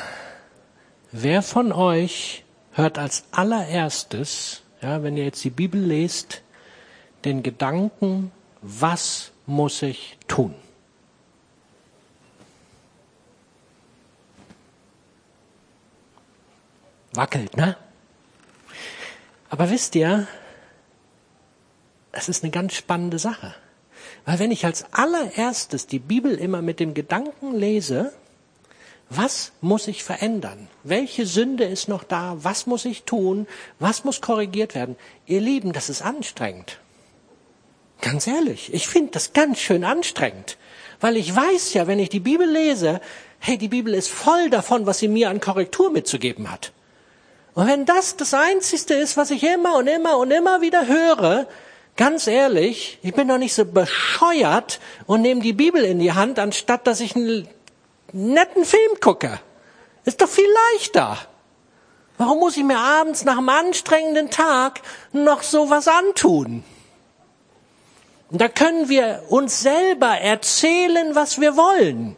Wer 1.11 1.41
von 1.41 1.71
euch 1.71 2.43
hört 2.71 2.97
als 2.97 3.25
allererstes, 3.31 4.63
ja, 4.81 5.03
wenn 5.03 5.17
ihr 5.17 5.25
jetzt 5.25 5.43
die 5.43 5.49
Bibel 5.49 5.79
lest, 5.79 6.41
den 7.25 7.43
Gedanken, 7.43 8.31
was 8.61 9.31
muss 9.45 9.81
ich 9.81 10.17
tun? 10.27 10.55
Wackelt, 17.13 17.57
ne? 17.57 17.75
Aber 19.49 19.69
wisst 19.69 19.95
ihr, 19.95 20.27
es 22.11 22.29
ist 22.29 22.43
eine 22.43 22.51
ganz 22.51 22.73
spannende 22.73 23.19
Sache. 23.19 23.53
Weil 24.25 24.39
wenn 24.39 24.51
ich 24.51 24.65
als 24.65 24.85
allererstes 24.93 25.87
die 25.87 25.99
Bibel 25.99 26.35
immer 26.35 26.61
mit 26.61 26.79
dem 26.79 26.93
Gedanken 26.93 27.55
lese, 27.55 28.13
was 29.09 29.51
muss 29.59 29.87
ich 29.87 30.03
verändern? 30.03 30.69
Welche 30.83 31.25
Sünde 31.25 31.65
ist 31.65 31.89
noch 31.89 32.03
da? 32.05 32.37
Was 32.39 32.65
muss 32.65 32.85
ich 32.85 33.03
tun? 33.03 33.45
Was 33.77 34.05
muss 34.05 34.21
korrigiert 34.21 34.73
werden? 34.73 34.95
Ihr 35.25 35.41
Lieben, 35.41 35.73
das 35.73 35.89
ist 35.89 36.01
anstrengend. 36.01 36.79
Ganz 37.99 38.25
ehrlich, 38.25 38.73
ich 38.73 38.87
finde 38.87 39.11
das 39.11 39.33
ganz 39.33 39.59
schön 39.59 39.83
anstrengend. 39.83 40.57
Weil 41.01 41.17
ich 41.17 41.35
weiß 41.35 41.73
ja, 41.73 41.87
wenn 41.87 41.99
ich 41.99 42.09
die 42.09 42.19
Bibel 42.19 42.49
lese, 42.49 43.01
hey, 43.39 43.57
die 43.57 43.67
Bibel 43.67 43.93
ist 43.93 44.09
voll 44.09 44.49
davon, 44.49 44.85
was 44.85 44.99
sie 44.99 45.07
mir 45.07 45.29
an 45.29 45.41
Korrektur 45.41 45.91
mitzugeben 45.91 46.49
hat. 46.49 46.71
Und 47.53 47.67
wenn 47.67 47.85
das 47.85 48.15
das 48.15 48.33
Einzige 48.33 48.93
ist, 48.93 49.17
was 49.17 49.31
ich 49.31 49.43
immer 49.43 49.75
und 49.77 49.87
immer 49.87 50.17
und 50.17 50.31
immer 50.31 50.61
wieder 50.61 50.87
höre, 50.87 51.47
ganz 51.97 52.27
ehrlich, 52.27 52.99
ich 53.01 53.13
bin 53.13 53.27
doch 53.27 53.37
nicht 53.37 53.53
so 53.53 53.65
bescheuert 53.65 54.79
und 55.05 55.21
nehme 55.21 55.41
die 55.41 55.53
Bibel 55.53 55.83
in 55.83 55.99
die 55.99 56.13
Hand, 56.13 56.39
anstatt 56.39 56.87
dass 56.87 57.01
ich 57.01 57.15
einen 57.15 57.47
netten 58.13 58.63
Film 58.65 58.99
gucke. 59.01 59.39
Ist 60.05 60.21
doch 60.21 60.29
viel 60.29 60.47
leichter. 60.73 61.17
Warum 62.17 62.39
muss 62.39 62.55
ich 62.55 62.63
mir 62.63 62.77
abends 62.77 63.25
nach 63.25 63.37
einem 63.37 63.49
anstrengenden 63.49 64.29
Tag 64.29 64.81
noch 65.11 65.43
so 65.43 65.69
was 65.69 65.87
antun? 65.87 66.63
Und 68.29 68.39
da 68.39 68.47
können 68.47 68.87
wir 68.87 69.23
uns 69.29 69.61
selber 69.61 70.17
erzählen, 70.17 71.15
was 71.15 71.41
wir 71.41 71.57
wollen. 71.57 72.15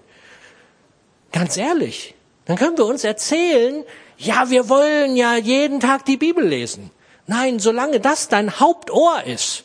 Ganz 1.32 1.58
ehrlich. 1.58 2.13
Dann 2.46 2.58
können 2.58 2.78
wir 2.78 2.86
uns 2.86 3.04
erzählen, 3.04 3.84
ja, 4.26 4.50
wir 4.50 4.70
wollen 4.70 5.16
ja 5.16 5.36
jeden 5.36 5.80
Tag 5.80 6.06
die 6.06 6.18
Bibel 6.18 6.46
lesen. 6.46 6.92
Nein, 7.28 7.60
solange 7.60 8.00
das 8.00 8.28
dein 8.28 8.60
Hauptohr 8.60 9.24
ist, 9.24 9.64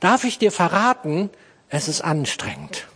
darf 0.00 0.24
ich 0.24 0.38
dir 0.38 0.52
verraten, 0.52 1.30
es 1.68 1.88
ist 1.88 2.02
anstrengend. 2.02 2.86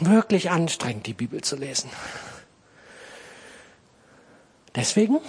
Wirklich 0.00 0.50
anstrengend, 0.50 1.06
die 1.06 1.14
Bibel 1.14 1.42
zu 1.42 1.56
lesen. 1.56 1.90
Deswegen, 4.74 5.20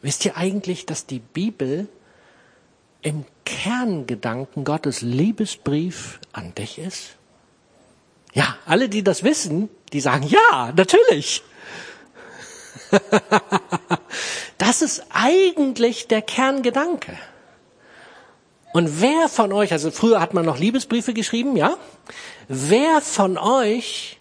wisst 0.00 0.24
ihr 0.24 0.36
eigentlich, 0.36 0.86
dass 0.86 1.06
die 1.06 1.18
Bibel 1.18 1.88
im 3.02 3.24
Kerngedanken 3.44 4.64
Gottes 4.64 5.02
Liebesbrief 5.02 6.20
an 6.32 6.54
dich 6.54 6.78
ist? 6.78 7.16
Ja, 8.32 8.56
alle, 8.64 8.88
die 8.88 9.02
das 9.02 9.24
wissen, 9.24 9.68
die 9.92 10.00
sagen, 10.00 10.26
ja, 10.26 10.72
natürlich. 10.74 11.42
das 14.58 14.82
ist 14.82 15.04
eigentlich 15.10 16.08
der 16.08 16.22
Kerngedanke. 16.22 17.18
Und 18.72 19.00
wer 19.00 19.28
von 19.28 19.52
euch, 19.52 19.72
also 19.72 19.90
früher 19.90 20.20
hat 20.20 20.34
man 20.34 20.46
noch 20.46 20.58
Liebesbriefe 20.58 21.12
geschrieben, 21.12 21.56
ja? 21.56 21.76
Wer 22.48 23.00
von 23.00 23.36
euch 23.36 24.18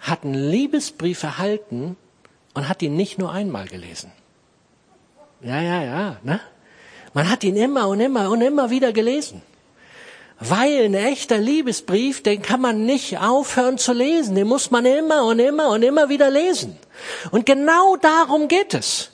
hat 0.00 0.24
einen 0.24 0.34
Liebesbrief 0.34 1.22
erhalten 1.22 1.96
und 2.54 2.68
hat 2.68 2.82
ihn 2.82 2.96
nicht 2.96 3.18
nur 3.18 3.32
einmal 3.32 3.66
gelesen? 3.66 4.12
Ja, 5.40 5.60
ja, 5.60 5.82
ja, 5.82 6.16
ne? 6.22 6.40
Man 7.14 7.28
hat 7.28 7.44
ihn 7.44 7.56
immer 7.56 7.88
und 7.88 8.00
immer 8.00 8.30
und 8.30 8.40
immer 8.40 8.70
wieder 8.70 8.92
gelesen. 8.92 9.42
Weil 10.44 10.86
ein 10.86 10.94
echter 10.94 11.38
Liebesbrief, 11.38 12.22
den 12.22 12.42
kann 12.42 12.60
man 12.60 12.84
nicht 12.84 13.18
aufhören 13.18 13.78
zu 13.78 13.92
lesen. 13.92 14.34
Den 14.34 14.48
muss 14.48 14.70
man 14.70 14.84
immer 14.84 15.24
und 15.24 15.38
immer 15.38 15.68
und 15.68 15.82
immer 15.82 16.08
wieder 16.08 16.30
lesen. 16.30 16.76
Und 17.30 17.46
genau 17.46 17.96
darum 17.96 18.48
geht 18.48 18.74
es. 18.74 19.10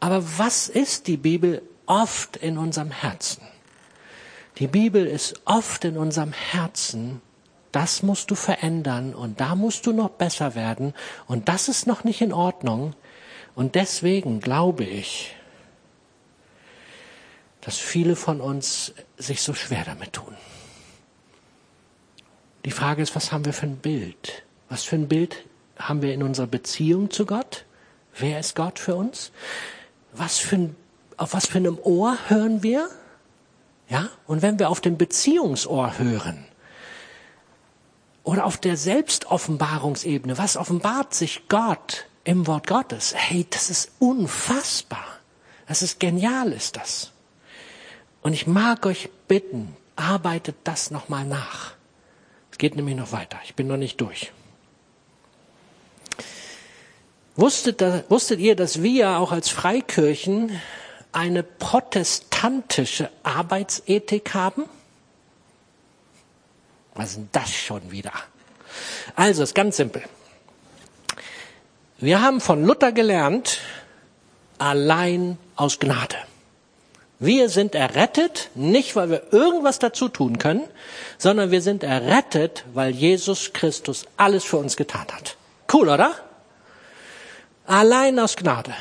Aber 0.00 0.22
was 0.38 0.68
ist 0.68 1.06
die 1.06 1.16
Bibel 1.16 1.62
oft 1.86 2.36
in 2.36 2.58
unserem 2.58 2.90
Herzen? 2.90 3.42
Die 4.58 4.66
Bibel 4.66 5.06
ist 5.06 5.40
oft 5.44 5.84
in 5.84 5.96
unserem 5.96 6.32
Herzen, 6.32 7.20
das 7.72 8.02
musst 8.02 8.30
du 8.30 8.34
verändern 8.34 9.14
und 9.14 9.40
da 9.40 9.54
musst 9.54 9.86
du 9.86 9.92
noch 9.92 10.08
besser 10.08 10.54
werden 10.54 10.94
und 11.26 11.48
das 11.48 11.68
ist 11.68 11.86
noch 11.86 12.04
nicht 12.04 12.22
in 12.22 12.32
Ordnung. 12.32 12.94
Und 13.54 13.74
deswegen 13.74 14.40
glaube 14.40 14.84
ich, 14.84 15.35
dass 17.66 17.78
viele 17.78 18.14
von 18.14 18.40
uns 18.40 18.94
sich 19.18 19.42
so 19.42 19.52
schwer 19.52 19.82
damit 19.84 20.12
tun. 20.12 20.36
Die 22.64 22.70
Frage 22.70 23.02
ist, 23.02 23.16
was 23.16 23.32
haben 23.32 23.44
wir 23.44 23.52
für 23.52 23.66
ein 23.66 23.78
Bild? 23.78 24.44
Was 24.68 24.84
für 24.84 24.94
ein 24.94 25.08
Bild 25.08 25.44
haben 25.76 26.00
wir 26.00 26.14
in 26.14 26.22
unserer 26.22 26.46
Beziehung 26.46 27.10
zu 27.10 27.26
Gott? 27.26 27.64
Wer 28.16 28.38
ist 28.38 28.54
Gott 28.54 28.78
für 28.78 28.94
uns? 28.94 29.32
Was 30.12 30.38
für 30.38 30.56
ein, 30.56 30.76
auf 31.16 31.34
was 31.34 31.46
für 31.46 31.58
einem 31.58 31.76
Ohr 31.82 32.16
hören 32.28 32.62
wir? 32.62 32.88
Ja? 33.88 34.10
Und 34.28 34.42
wenn 34.42 34.60
wir 34.60 34.70
auf 34.70 34.80
dem 34.80 34.96
Beziehungsohr 34.96 35.98
hören, 35.98 36.46
oder 38.22 38.44
auf 38.44 38.58
der 38.58 38.76
Selbstoffenbarungsebene, 38.76 40.38
was 40.38 40.56
offenbart 40.56 41.14
sich 41.14 41.48
Gott 41.48 42.06
im 42.22 42.46
Wort 42.46 42.68
Gottes? 42.68 43.12
Hey, 43.14 43.46
das 43.50 43.70
ist 43.70 43.90
unfassbar. 43.98 45.04
Das 45.66 45.82
ist 45.82 45.98
genial, 45.98 46.52
ist 46.52 46.76
das. 46.76 47.12
Und 48.26 48.32
ich 48.32 48.48
mag 48.48 48.86
euch 48.86 49.08
bitten, 49.28 49.76
arbeitet 49.94 50.56
das 50.64 50.90
nochmal 50.90 51.24
nach. 51.24 51.74
Es 52.50 52.58
geht 52.58 52.74
nämlich 52.74 52.96
noch 52.96 53.12
weiter. 53.12 53.38
Ich 53.44 53.54
bin 53.54 53.68
noch 53.68 53.76
nicht 53.76 54.00
durch. 54.00 54.32
Wusstet, 57.36 57.80
wusstet 58.10 58.40
ihr, 58.40 58.56
dass 58.56 58.82
wir 58.82 59.18
auch 59.18 59.30
als 59.30 59.48
Freikirchen 59.48 60.60
eine 61.12 61.44
protestantische 61.44 63.10
Arbeitsethik 63.22 64.34
haben? 64.34 64.64
Was 66.96 67.10
ist 67.10 67.16
denn 67.18 67.28
das 67.30 67.54
schon 67.54 67.92
wieder? 67.92 68.12
Also, 69.14 69.44
ist 69.44 69.54
ganz 69.54 69.76
simpel. 69.76 70.02
Wir 71.98 72.20
haben 72.20 72.40
von 72.40 72.64
Luther 72.64 72.90
gelernt, 72.90 73.60
allein 74.58 75.38
aus 75.54 75.78
Gnade. 75.78 76.16
Wir 77.18 77.48
sind 77.48 77.74
errettet, 77.74 78.50
nicht 78.54 78.94
weil 78.94 79.08
wir 79.08 79.32
irgendwas 79.32 79.78
dazu 79.78 80.08
tun 80.08 80.38
können, 80.38 80.64
sondern 81.16 81.50
wir 81.50 81.62
sind 81.62 81.82
errettet, 81.82 82.64
weil 82.74 82.90
Jesus 82.90 83.52
Christus 83.54 84.04
alles 84.18 84.44
für 84.44 84.58
uns 84.58 84.76
getan 84.76 85.06
hat. 85.10 85.36
Cool, 85.72 85.88
oder? 85.88 86.14
Allein 87.64 88.18
aus 88.18 88.36
Gnade. 88.36 88.74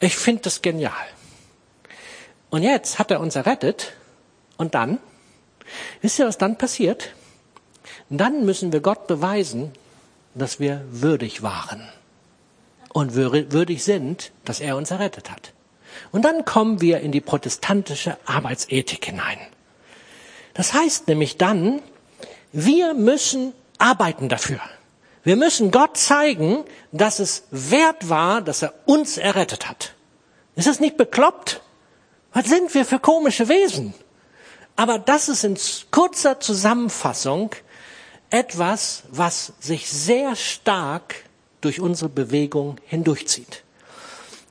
Ich 0.00 0.16
finde 0.16 0.42
das 0.42 0.62
genial. 0.62 0.92
Und 2.48 2.62
jetzt 2.62 2.98
hat 2.98 3.10
er 3.10 3.20
uns 3.20 3.36
errettet 3.36 3.92
und 4.56 4.74
dann, 4.74 4.98
wisst 6.00 6.18
ihr, 6.18 6.26
was 6.26 6.38
dann 6.38 6.56
passiert? 6.56 7.10
Dann 8.08 8.44
müssen 8.44 8.72
wir 8.72 8.80
Gott 8.80 9.06
beweisen, 9.06 9.70
dass 10.34 10.58
wir 10.58 10.84
würdig 10.90 11.42
waren 11.42 11.86
und 12.92 13.14
würdig 13.14 13.84
sind, 13.84 14.32
dass 14.44 14.60
er 14.60 14.76
uns 14.76 14.90
errettet 14.90 15.30
hat. 15.30 15.52
Und 16.12 16.24
dann 16.24 16.44
kommen 16.44 16.80
wir 16.80 17.00
in 17.00 17.12
die 17.12 17.20
protestantische 17.20 18.16
Arbeitsethik 18.26 19.04
hinein. 19.04 19.38
Das 20.54 20.74
heißt 20.74 21.08
nämlich 21.08 21.36
dann, 21.36 21.80
wir 22.52 22.94
müssen 22.94 23.52
arbeiten 23.78 24.28
dafür. 24.28 24.60
Wir 25.22 25.36
müssen 25.36 25.70
Gott 25.70 25.96
zeigen, 25.96 26.64
dass 26.92 27.18
es 27.18 27.44
wert 27.50 28.08
war, 28.08 28.40
dass 28.40 28.62
er 28.62 28.74
uns 28.86 29.18
errettet 29.18 29.68
hat. 29.68 29.94
Ist 30.56 30.66
das 30.66 30.80
nicht 30.80 30.96
bekloppt? 30.96 31.60
Was 32.32 32.46
sind 32.46 32.72
wir 32.74 32.84
für 32.84 32.98
komische 32.98 33.48
Wesen? 33.48 33.94
Aber 34.76 34.98
das 34.98 35.28
ist 35.28 35.44
in 35.44 35.58
kurzer 35.90 36.40
Zusammenfassung 36.40 37.50
etwas, 38.30 39.02
was 39.10 39.52
sich 39.60 39.90
sehr 39.90 40.36
stark 40.36 41.24
durch 41.60 41.80
unsere 41.80 42.08
Bewegung 42.08 42.76
hindurchzieht. 42.86 43.62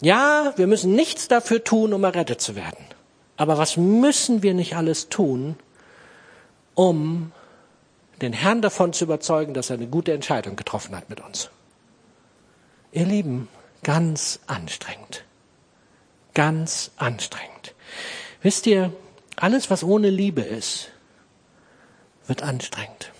Ja, 0.01 0.53
wir 0.55 0.67
müssen 0.67 0.95
nichts 0.95 1.27
dafür 1.27 1.63
tun, 1.63 1.93
um 1.93 2.03
errettet 2.03 2.41
zu 2.41 2.55
werden. 2.55 2.83
Aber 3.37 3.57
was 3.57 3.77
müssen 3.77 4.43
wir 4.43 4.53
nicht 4.53 4.75
alles 4.75 5.09
tun, 5.09 5.55
um 6.75 7.31
den 8.21 8.33
Herrn 8.33 8.61
davon 8.61 8.93
zu 8.93 9.05
überzeugen, 9.05 9.53
dass 9.53 9.69
er 9.69 9.77
eine 9.77 9.87
gute 9.87 10.13
Entscheidung 10.13 10.55
getroffen 10.55 10.95
hat 10.95 11.09
mit 11.09 11.21
uns? 11.21 11.49
Ihr 12.91 13.05
Lieben, 13.05 13.47
ganz 13.83 14.39
anstrengend. 14.47 15.23
Ganz 16.33 16.91
anstrengend. 16.97 17.75
Wisst 18.41 18.67
ihr, 18.67 18.93
alles, 19.35 19.69
was 19.69 19.83
ohne 19.83 20.09
Liebe 20.09 20.41
ist, 20.41 20.89
wird 22.27 22.41
anstrengend. 22.43 23.11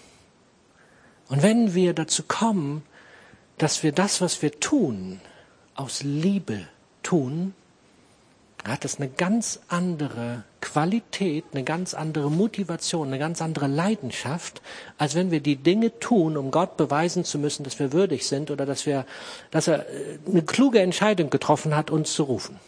Und 1.28 1.44
wenn 1.44 1.74
wir 1.74 1.94
dazu 1.94 2.24
kommen, 2.24 2.84
dass 3.58 3.84
wir 3.84 3.92
das, 3.92 4.22
was 4.22 4.42
wir 4.42 4.60
tun, 4.60 5.22
aus 5.80 6.04
Liebe 6.04 6.68
tun, 7.04 7.54
hat 8.66 8.84
es 8.84 8.98
eine 8.98 9.08
ganz 9.08 9.62
andere 9.70 10.44
Qualität, 10.60 11.46
eine 11.54 11.64
ganz 11.64 11.94
andere 11.94 12.30
Motivation, 12.30 13.08
eine 13.08 13.18
ganz 13.20 13.42
andere 13.42 13.68
Leidenschaft, 13.68 14.62
als 14.98 15.16
wenn 15.16 15.32
wir 15.32 15.40
die 15.40 15.56
Dinge 15.56 15.98
tun, 16.00 16.36
um 16.36 16.52
Gott 16.52 16.76
beweisen 16.76 17.24
zu 17.24 17.40
müssen, 17.40 17.64
dass 17.64 17.80
wir 17.80 17.94
würdig 17.94 18.28
sind 18.28 18.52
oder 18.52 18.66
dass 18.66 18.86
wir, 18.86 19.06
dass 19.52 19.70
er 19.70 19.88
äh, 19.90 20.20
eine 20.30 20.44
kluge 20.44 20.82
Entscheidung 20.82 21.30
getroffen 21.30 21.76
hat, 21.76 21.90
uns 21.90 22.14
zu 22.14 22.24
rufen. 22.24 22.60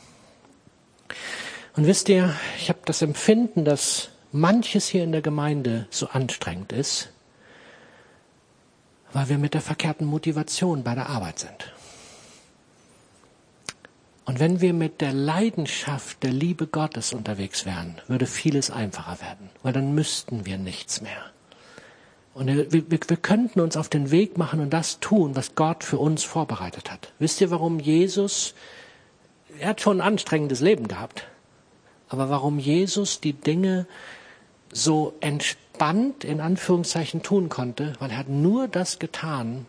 Und 1.75 1.87
wisst 1.87 2.07
ihr, 2.07 2.33
ich 2.57 2.69
habe 2.69 2.79
das 2.85 3.01
Empfinden, 3.01 3.65
dass 3.65 4.09
manches 4.31 4.87
hier 4.87 5.03
in 5.03 5.11
der 5.11 5.21
Gemeinde 5.21 5.87
so 5.89 6.07
anstrengend 6.07 6.71
ist, 6.71 7.09
weil 9.11 9.27
wir 9.27 9.37
mit 9.37 9.53
der 9.53 9.61
verkehrten 9.61 10.07
Motivation 10.07 10.83
bei 10.83 10.95
der 10.95 11.09
Arbeit 11.09 11.39
sind. 11.39 11.73
Und 14.31 14.39
wenn 14.39 14.61
wir 14.61 14.71
mit 14.71 15.01
der 15.01 15.11
Leidenschaft 15.11 16.23
der 16.23 16.31
Liebe 16.31 16.65
Gottes 16.65 17.11
unterwegs 17.11 17.65
wären, 17.65 17.97
würde 18.07 18.25
vieles 18.25 18.71
einfacher 18.71 19.19
werden, 19.19 19.49
weil 19.61 19.73
dann 19.73 19.93
müssten 19.93 20.45
wir 20.45 20.57
nichts 20.57 21.01
mehr. 21.01 21.21
Und 22.33 22.47
wir, 22.47 22.71
wir, 22.71 22.89
wir 22.89 23.17
könnten 23.17 23.59
uns 23.59 23.75
auf 23.75 23.89
den 23.89 24.09
Weg 24.09 24.37
machen 24.37 24.61
und 24.61 24.69
das 24.69 25.01
tun, 25.01 25.35
was 25.35 25.53
Gott 25.55 25.83
für 25.83 25.97
uns 25.97 26.23
vorbereitet 26.23 26.89
hat. 26.89 27.11
Wisst 27.19 27.41
ihr, 27.41 27.51
warum 27.51 27.81
Jesus, 27.81 28.53
er 29.59 29.67
hat 29.67 29.81
schon 29.81 29.97
ein 29.97 30.07
anstrengendes 30.07 30.61
Leben 30.61 30.87
gehabt, 30.87 31.27
aber 32.07 32.29
warum 32.29 32.57
Jesus 32.57 33.19
die 33.19 33.33
Dinge 33.33 33.85
so 34.71 35.13
entspannt 35.19 36.23
in 36.23 36.39
Anführungszeichen 36.39 37.21
tun 37.21 37.49
konnte, 37.49 37.95
weil 37.99 38.11
er 38.11 38.19
hat 38.19 38.29
nur 38.29 38.69
das 38.69 38.97
getan, 38.97 39.65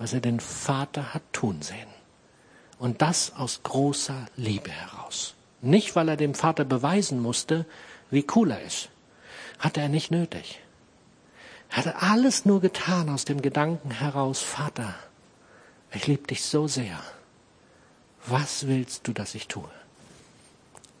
was 0.00 0.14
er 0.14 0.20
den 0.20 0.40
Vater 0.40 1.14
hat 1.14 1.22
tun 1.32 1.62
sehen. 1.62 1.91
Und 2.82 3.00
das 3.00 3.36
aus 3.36 3.62
großer 3.62 4.26
Liebe 4.36 4.72
heraus. 4.72 5.34
Nicht, 5.60 5.94
weil 5.94 6.08
er 6.08 6.16
dem 6.16 6.34
Vater 6.34 6.64
beweisen 6.64 7.22
musste, 7.22 7.64
wie 8.10 8.26
cool 8.34 8.50
er 8.50 8.60
ist. 8.60 8.88
Hatte 9.60 9.80
er 9.80 9.88
nicht 9.88 10.10
nötig. 10.10 10.58
Er 11.70 11.76
hatte 11.76 12.02
alles 12.02 12.44
nur 12.44 12.60
getan 12.60 13.08
aus 13.08 13.24
dem 13.24 13.40
Gedanken 13.40 13.92
heraus, 13.92 14.40
Vater, 14.40 14.96
ich 15.92 16.08
liebe 16.08 16.26
dich 16.26 16.42
so 16.42 16.66
sehr. 16.66 16.98
Was 18.26 18.66
willst 18.66 19.06
du, 19.06 19.12
dass 19.12 19.36
ich 19.36 19.46
tue? 19.46 19.70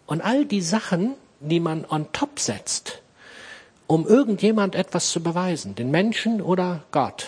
Und 0.06 0.20
all 0.20 0.44
die 0.46 0.62
Sachen, 0.62 1.16
die 1.40 1.58
man 1.58 1.84
on 1.84 2.12
top 2.12 2.38
setzt, 2.38 3.02
um 3.88 4.06
irgendjemand 4.06 4.76
etwas 4.76 5.10
zu 5.10 5.20
beweisen, 5.20 5.74
den 5.74 5.90
Menschen 5.90 6.42
oder 6.42 6.84
Gott, 6.92 7.26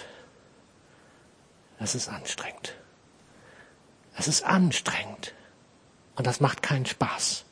das 1.81 1.97
ist 1.97 2.09
anstrengend. 2.09 2.77
Es 4.17 4.29
ist 4.29 4.45
anstrengend. 4.45 5.33
Und 6.17 6.27
das 6.27 6.41
macht 6.41 6.63
keinen 6.63 6.87
Spaß. 6.87 7.45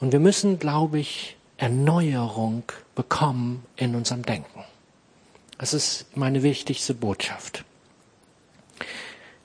Und 0.00 0.12
wir 0.12 0.20
müssen, 0.20 0.58
glaube 0.58 0.98
ich, 0.98 1.36
Erneuerung 1.56 2.64
bekommen 2.94 3.64
in 3.76 3.94
unserem 3.94 4.24
Denken. 4.24 4.64
Das 5.58 5.74
ist 5.74 6.16
meine 6.16 6.42
wichtigste 6.42 6.94
Botschaft. 6.94 7.64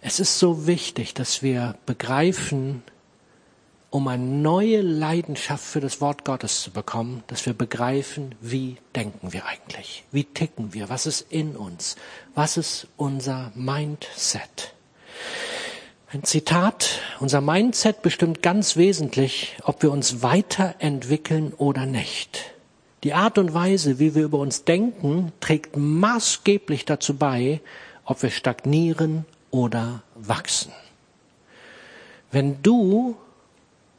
Es 0.02 0.20
ist 0.20 0.40
so 0.40 0.66
wichtig, 0.68 1.14
dass 1.14 1.44
wir 1.44 1.76
begreifen, 1.86 2.82
um 3.90 4.08
eine 4.08 4.24
neue 4.24 4.82
Leidenschaft 4.82 5.64
für 5.64 5.80
das 5.80 6.02
Wort 6.02 6.26
Gottes 6.26 6.62
zu 6.62 6.72
bekommen, 6.72 7.24
dass 7.28 7.46
wir 7.46 7.54
begreifen, 7.54 8.36
wie 8.42 8.78
denken 8.96 9.34
wir 9.34 9.46
eigentlich? 9.46 10.04
Wie 10.12 10.24
ticken 10.24 10.74
wir? 10.74 10.90
Was 10.90 11.06
ist 11.06 11.22
in 11.30 11.56
uns? 11.56 11.96
Was 12.36 12.58
ist 12.58 12.88
unser 12.98 13.52
Mindset? 13.56 14.74
Ein 16.10 16.24
Zitat, 16.24 17.02
unser 17.20 17.42
Mindset 17.42 18.02
bestimmt 18.02 18.42
ganz 18.42 18.78
wesentlich, 18.78 19.58
ob 19.66 19.84
wir 19.84 19.92
uns 19.92 20.22
weiterentwickeln 20.24 21.52
oder 21.58 21.86
nicht. 21.86 22.54
Die 23.04 23.14
Art 23.14 23.38
und 23.38 23.54
Weise, 23.54 24.00
wie 24.00 24.16
wir 24.16 24.24
über 24.24 24.38
uns 24.40 24.64
denken, 24.64 25.34
trägt 25.42 25.76
maßgeblich 25.76 26.86
dazu 26.86 27.18
bei, 27.18 27.60
ob 28.06 28.24
wir 28.24 28.30
stagnieren 28.30 29.26
oder 29.52 30.02
wachsen. 30.16 30.72
Wenn 32.32 32.64
du 32.64 33.18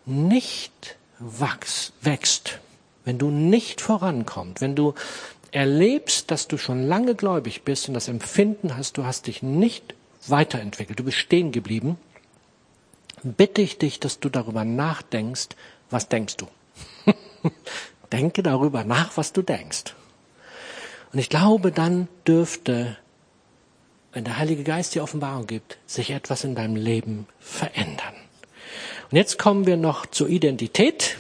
nicht 0.07 0.97
wachs, 1.19 1.93
wächst, 2.01 2.59
wenn 3.05 3.19
du 3.19 3.29
nicht 3.29 3.83
vorankommst, 3.83 4.63
wenn 4.63 4.75
du 4.75 4.95
erlebst, 5.51 6.31
dass 6.31 6.49
du 6.49 6.57
schon 6.57 6.87
lange 6.87 7.15
gläubig 7.15 7.65
bist 7.65 7.87
und 7.87 7.93
das 7.93 8.09
Empfinden 8.09 8.79
hast, 8.79 8.97
du 8.97 9.05
hast 9.05 9.27
dich 9.27 9.43
nicht 9.43 9.95
weiterentwickelt, 10.27 10.99
du 10.99 11.05
bist 11.05 11.19
stehen 11.19 11.53
geblieben, 11.53 11.99
bitte 13.23 13.63
ich 13.63 13.79
dich, 13.79 14.01
dass 14.01 14.21
du 14.21 14.29
darüber 14.29 14.65
nachdenkst, 14.65 15.49
was 15.91 16.09
denkst 16.09 16.37
du? 16.37 16.47
Denke 18.13 18.43
darüber 18.43 18.85
nach, 18.85 19.17
was 19.17 19.33
du 19.33 19.43
denkst. 19.43 19.95
Und 21.13 21.19
ich 21.19 21.29
glaube, 21.29 21.73
dann 21.73 22.09
dürfte, 22.27 22.97
wenn 24.13 24.25
der 24.25 24.39
Heilige 24.39 24.65
Geist 24.65 24.95
dir 24.95 25.03
Offenbarung 25.03 25.47
gibt, 25.47 25.79
sich 25.87 26.11
etwas 26.11 26.45
in 26.45 26.55
deinem 26.55 26.77
Leben 26.77 27.27
verändern. 27.39 28.15
Und 29.11 29.17
jetzt 29.17 29.39
kommen 29.39 29.67
wir 29.67 29.77
noch 29.77 30.07
zur 30.07 30.29
Identität. 30.29 31.17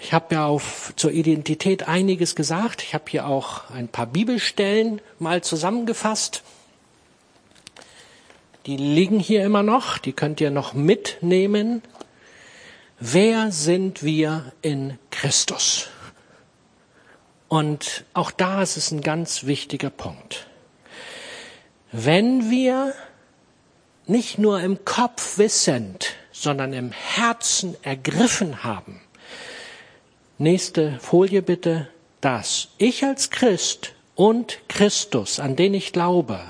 Ich 0.00 0.12
habe 0.12 0.34
ja 0.36 0.46
auf, 0.46 0.92
zur 0.96 1.10
Identität 1.10 1.88
einiges 1.88 2.34
gesagt. 2.36 2.82
Ich 2.82 2.94
habe 2.94 3.04
hier 3.08 3.26
auch 3.26 3.70
ein 3.70 3.88
paar 3.88 4.06
Bibelstellen 4.06 5.00
mal 5.18 5.42
zusammengefasst. 5.42 6.42
Die 8.66 8.76
liegen 8.76 9.18
hier 9.18 9.44
immer 9.44 9.62
noch, 9.62 9.98
die 9.98 10.12
könnt 10.12 10.40
ihr 10.40 10.50
noch 10.50 10.74
mitnehmen. 10.74 11.82
Wer 13.00 13.50
sind 13.50 14.02
wir 14.02 14.52
in 14.62 14.98
Christus? 15.10 15.88
Und 17.48 18.04
auch 18.12 18.30
da 18.30 18.62
ist 18.62 18.76
es 18.76 18.90
ein 18.90 19.00
ganz 19.00 19.44
wichtiger 19.44 19.90
Punkt. 19.90 20.46
Wenn 21.92 22.50
wir 22.50 22.92
nicht 24.06 24.38
nur 24.38 24.60
im 24.60 24.84
Kopf 24.84 25.38
wissend, 25.38 26.14
sondern 26.30 26.72
im 26.72 26.92
Herzen 26.92 27.76
ergriffen 27.82 28.64
haben, 28.64 29.00
nächste 30.38 30.98
Folie 31.00 31.42
bitte, 31.42 31.88
dass 32.20 32.68
ich 32.78 33.04
als 33.04 33.30
Christ 33.30 33.94
und 34.14 34.58
Christus, 34.68 35.40
an 35.40 35.56
den 35.56 35.74
ich 35.74 35.92
glaube, 35.92 36.40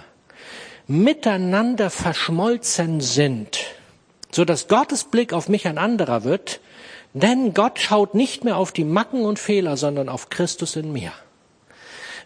miteinander 0.86 1.90
verschmolzen 1.90 3.00
sind, 3.00 3.58
so 4.30 4.44
dass 4.44 4.68
Gottes 4.68 5.04
Blick 5.04 5.32
auf 5.32 5.48
mich 5.48 5.66
ein 5.66 5.78
anderer 5.78 6.24
wird, 6.24 6.60
denn 7.12 7.54
Gott 7.54 7.78
schaut 7.78 8.14
nicht 8.14 8.44
mehr 8.44 8.56
auf 8.56 8.72
die 8.72 8.84
Macken 8.84 9.24
und 9.24 9.38
Fehler, 9.38 9.76
sondern 9.76 10.08
auf 10.08 10.30
Christus 10.30 10.76
in 10.76 10.92
mir. 10.92 11.12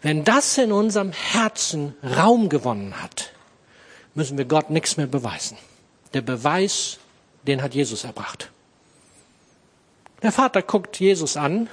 Wenn 0.01 0.25
das 0.25 0.59
in 0.59 0.73
unserem 0.73 1.13
Herzen 1.13 1.95
Raum 2.03 2.49
gewonnen 2.49 3.01
hat, 3.01 3.33
müssen 4.15 4.37
wir 4.37 4.45
Gott 4.45 4.71
nichts 4.71 4.97
mehr 4.97 5.07
beweisen. 5.07 5.57
Der 6.13 6.23
Beweis, 6.23 6.99
den 7.47 7.63
hat 7.63 7.75
Jesus 7.75 8.05
erbracht. 8.05 8.51
Der 10.23 10.31
Vater 10.31 10.63
guckt 10.63 11.01
Jesus 11.01 11.37
an 11.37 11.69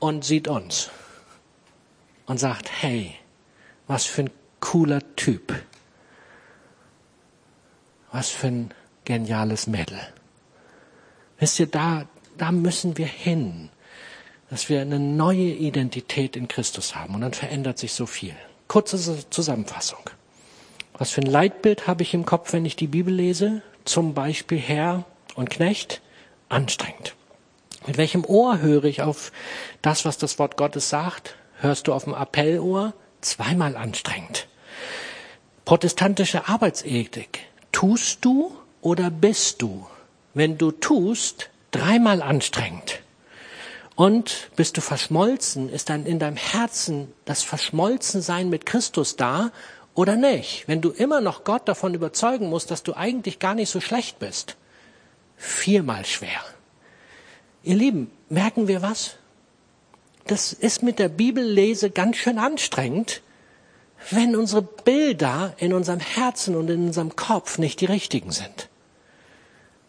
und 0.00 0.24
sieht 0.24 0.48
uns 0.48 0.90
und 2.26 2.38
sagt, 2.38 2.70
hey, 2.82 3.14
was 3.86 4.04
für 4.04 4.22
ein 4.22 4.30
cooler 4.58 5.00
Typ. 5.14 5.54
Was 8.10 8.30
für 8.30 8.48
ein 8.48 8.70
geniales 9.04 9.68
Mädel. 9.68 10.00
Wisst 11.38 11.60
ihr, 11.60 11.66
da, 11.66 12.06
da 12.36 12.50
müssen 12.50 12.98
wir 12.98 13.06
hin, 13.06 13.68
dass 14.50 14.68
wir 14.68 14.80
eine 14.80 14.98
neue 14.98 15.50
Identität 15.52 16.34
in 16.34 16.48
Christus 16.48 16.96
haben 16.96 17.14
und 17.14 17.20
dann 17.20 17.34
verändert 17.34 17.78
sich 17.78 17.92
so 17.92 18.06
viel. 18.06 18.34
Kurze 18.66 19.28
Zusammenfassung. 19.30 20.10
Was 20.94 21.10
für 21.10 21.20
ein 21.20 21.30
Leitbild 21.30 21.86
habe 21.86 22.02
ich 22.02 22.14
im 22.14 22.24
Kopf, 22.24 22.52
wenn 22.52 22.64
ich 22.64 22.74
die 22.74 22.86
Bibel 22.86 23.14
lese? 23.14 23.62
Zum 23.84 24.14
Beispiel 24.14 24.58
Herr 24.58 25.04
und 25.34 25.50
Knecht? 25.50 26.00
Anstrengend. 26.48 27.14
Mit 27.86 27.98
welchem 27.98 28.24
Ohr 28.24 28.60
höre 28.60 28.84
ich 28.84 29.02
auf 29.02 29.30
das, 29.80 30.04
was 30.04 30.18
das 30.18 30.38
Wort 30.38 30.56
Gottes 30.56 30.88
sagt? 30.88 31.36
Hörst 31.58 31.86
du 31.86 31.92
auf 31.92 32.04
dem 32.04 32.14
Appellohr? 32.14 32.94
Zweimal 33.20 33.76
anstrengend. 33.76 34.48
Protestantische 35.64 36.48
Arbeitsethik. 36.48 37.40
Tust 37.72 38.24
du 38.24 38.56
oder 38.80 39.10
bist 39.10 39.62
du? 39.62 39.86
Wenn 40.34 40.58
du 40.58 40.70
tust, 40.70 41.50
dreimal 41.70 42.22
anstrengend. 42.22 43.00
Und 43.94 44.50
bist 44.56 44.76
du 44.76 44.80
verschmolzen? 44.80 45.70
Ist 45.70 45.88
dann 45.88 46.06
in 46.06 46.18
deinem 46.18 46.36
Herzen 46.36 47.12
das 47.24 47.42
Verschmolzensein 47.42 48.50
mit 48.50 48.66
Christus 48.66 49.16
da 49.16 49.50
oder 49.94 50.16
nicht? 50.16 50.64
Wenn 50.66 50.82
du 50.82 50.90
immer 50.90 51.20
noch 51.20 51.44
Gott 51.44 51.66
davon 51.68 51.94
überzeugen 51.94 52.50
musst, 52.50 52.70
dass 52.70 52.82
du 52.82 52.94
eigentlich 52.94 53.38
gar 53.38 53.54
nicht 53.54 53.70
so 53.70 53.80
schlecht 53.80 54.18
bist. 54.18 54.56
Viermal 55.36 56.04
schwer. 56.04 56.44
Ihr 57.66 57.74
Lieben, 57.74 58.12
merken 58.28 58.68
wir 58.68 58.80
was? 58.80 59.16
Das 60.28 60.52
ist 60.52 60.84
mit 60.84 61.00
der 61.00 61.08
Bibellese 61.08 61.90
ganz 61.90 62.16
schön 62.16 62.38
anstrengend, 62.38 63.22
wenn 64.12 64.36
unsere 64.36 64.62
Bilder 64.62 65.52
in 65.58 65.72
unserem 65.72 65.98
Herzen 65.98 66.54
und 66.54 66.70
in 66.70 66.86
unserem 66.86 67.16
Kopf 67.16 67.58
nicht 67.58 67.80
die 67.80 67.86
richtigen 67.86 68.30
sind. 68.30 68.68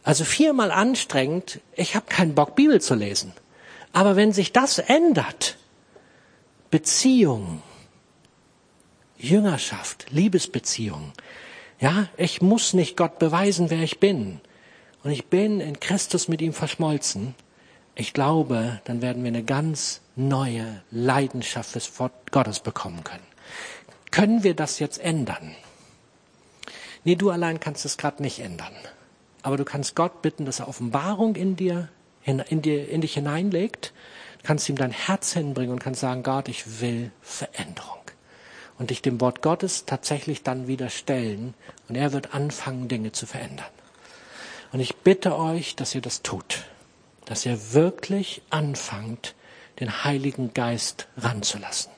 Also 0.02 0.24
viermal 0.24 0.72
anstrengend, 0.72 1.60
ich 1.76 1.96
habe 1.96 2.08
keinen 2.08 2.34
Bock, 2.34 2.56
Bibel 2.56 2.82
zu 2.82 2.96
lesen. 2.96 3.32
Aber 3.94 4.16
wenn 4.16 4.34
sich 4.34 4.52
das 4.52 4.80
ändert, 4.80 5.56
Beziehung, 6.72 7.62
Jüngerschaft, 9.20 10.08
Liebesbeziehung, 10.10 11.12
ja, 11.80 12.08
ich 12.18 12.42
muss 12.42 12.74
nicht 12.74 12.98
Gott 12.98 13.20
beweisen, 13.20 13.70
wer 13.70 13.84
ich 13.84 14.00
bin. 14.00 14.42
Und 15.04 15.12
ich 15.12 15.28
bin 15.28 15.60
in 15.60 15.80
Christus 15.80 16.28
mit 16.28 16.42
ihm 16.42 16.54
verschmolzen. 16.54 17.36
Ich 18.00 18.14
glaube, 18.14 18.80
dann 18.84 19.02
werden 19.02 19.24
wir 19.24 19.30
eine 19.30 19.44
ganz 19.44 20.02
neue 20.16 20.84
Leidenschaft 20.92 21.72
fürs 21.72 22.00
Wort 22.00 22.32
Gottes 22.32 22.60
bekommen 22.60 23.04
können. 23.04 23.26
Können 24.12 24.44
wir 24.44 24.54
das 24.54 24.78
jetzt 24.78 25.00
ändern? 25.00 25.56
Nee, 27.04 27.16
du 27.16 27.32
allein 27.32 27.60
kannst 27.60 27.86
es 27.86 27.98
gerade 27.98 28.22
nicht 28.22 28.38
ändern. 28.40 28.74
Aber 29.42 29.58
du 29.58 29.66
kannst 29.66 29.96
Gott 29.96 30.22
bitten, 30.22 30.46
dass 30.46 30.60
er 30.60 30.68
Offenbarung 30.68 31.36
in 31.36 31.56
dir, 31.56 31.90
in, 32.24 32.38
in, 32.38 32.62
dir, 32.62 32.88
in 32.88 33.02
dich 33.02 33.16
hineinlegt. 33.16 33.94
Du 34.42 34.44
kannst 34.48 34.70
ihm 34.70 34.76
dein 34.76 34.92
Herz 34.92 35.34
hinbringen 35.34 35.72
und 35.72 35.80
kannst 35.80 36.02
sagen, 36.02 36.22
Gott, 36.22 36.50
ich 36.50 36.80
will 36.80 37.10
Veränderung. 37.24 37.98
Und 38.78 38.92
dich 38.92 39.02
dem 39.02 39.20
Wort 39.22 39.42
Gottes 39.42 39.86
tatsächlich 39.86 40.44
dann 40.44 40.68
wieder 40.68 40.92
stellen. 40.92 41.56
Und 41.90 41.96
er 41.96 42.14
wird 42.14 42.36
anfangen, 42.36 42.90
Dinge 42.90 43.12
zu 43.12 43.26
verändern. 43.26 43.66
Und 44.72 44.82
ich 44.82 44.98
bitte 44.98 45.36
euch, 45.36 45.76
dass 45.76 45.96
ihr 45.96 46.02
das 46.02 46.22
tut. 46.22 46.66
Dass 47.28 47.46
ihr 47.46 47.74
wirklich 47.74 48.42
anfangt, 48.50 49.36
den 49.80 50.04
Heiligen 50.04 50.54
Geist 50.54 51.08
ranzulassen. 51.18 51.92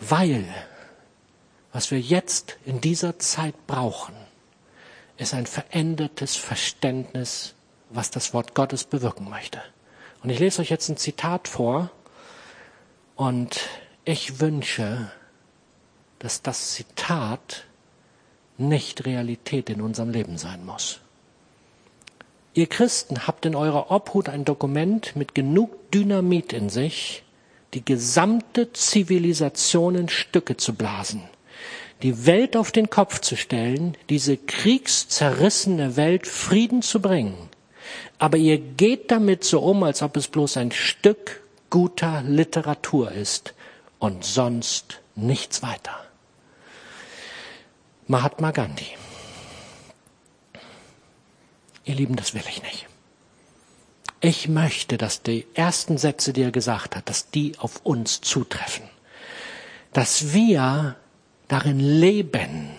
Weil 0.00 0.46
was 1.76 1.90
wir 1.90 2.00
jetzt 2.00 2.56
in 2.64 2.80
dieser 2.80 3.18
Zeit 3.18 3.66
brauchen, 3.66 4.14
ist 5.18 5.34
ein 5.34 5.44
verändertes 5.44 6.34
Verständnis, 6.34 7.54
was 7.90 8.10
das 8.10 8.32
Wort 8.32 8.54
Gottes 8.54 8.84
bewirken 8.84 9.28
möchte. 9.28 9.60
Und 10.22 10.30
ich 10.30 10.38
lese 10.38 10.62
euch 10.62 10.70
jetzt 10.70 10.88
ein 10.88 10.96
Zitat 10.96 11.48
vor 11.48 11.90
und 13.14 13.60
ich 14.06 14.40
wünsche, 14.40 15.10
dass 16.18 16.40
das 16.40 16.72
Zitat 16.72 17.64
nicht 18.56 19.04
Realität 19.04 19.68
in 19.68 19.82
unserem 19.82 20.08
Leben 20.10 20.38
sein 20.38 20.64
muss. 20.64 21.00
Ihr 22.56 22.66
Christen 22.66 23.28
habt 23.28 23.46
in 23.46 23.54
eurer 23.54 23.92
Obhut 23.92 24.28
ein 24.28 24.44
Dokument 24.44 25.14
mit 25.14 25.36
genug 25.36 25.92
Dynamit 25.92 26.52
in 26.52 26.70
sich, 26.70 27.22
die 27.74 27.84
gesamte 27.84 28.72
Zivilisation 28.72 29.94
in 29.94 30.08
Stücke 30.08 30.56
zu 30.56 30.74
blasen 30.74 31.22
die 32.02 32.26
Welt 32.26 32.56
auf 32.56 32.72
den 32.72 32.90
Kopf 32.90 33.20
zu 33.20 33.36
stellen, 33.36 33.96
diese 34.10 34.36
kriegszerrissene 34.36 35.96
Welt 35.96 36.26
Frieden 36.26 36.82
zu 36.82 37.00
bringen. 37.00 37.48
Aber 38.18 38.36
ihr 38.36 38.58
geht 38.58 39.10
damit 39.10 39.44
so 39.44 39.60
um, 39.60 39.82
als 39.82 40.02
ob 40.02 40.16
es 40.16 40.28
bloß 40.28 40.56
ein 40.58 40.72
Stück 40.72 41.42
guter 41.70 42.22
Literatur 42.22 43.12
ist 43.12 43.54
und 43.98 44.24
sonst 44.24 45.00
nichts 45.14 45.62
weiter. 45.62 45.94
Mahatma 48.06 48.50
Gandhi. 48.50 48.86
Ihr 51.86 51.94
Lieben, 51.94 52.16
das 52.16 52.34
will 52.34 52.42
ich 52.48 52.62
nicht. 52.62 52.86
Ich 54.20 54.48
möchte, 54.48 54.98
dass 54.98 55.22
die 55.22 55.46
ersten 55.54 55.98
Sätze, 55.98 56.32
die 56.32 56.42
er 56.42 56.50
gesagt 56.50 56.96
hat, 56.96 57.08
dass 57.08 57.30
die 57.30 57.56
auf 57.58 57.80
uns 57.84 58.20
zutreffen. 58.20 58.84
Dass 59.92 60.32
wir 60.32 60.96
darin 61.48 61.78
leben, 61.78 62.70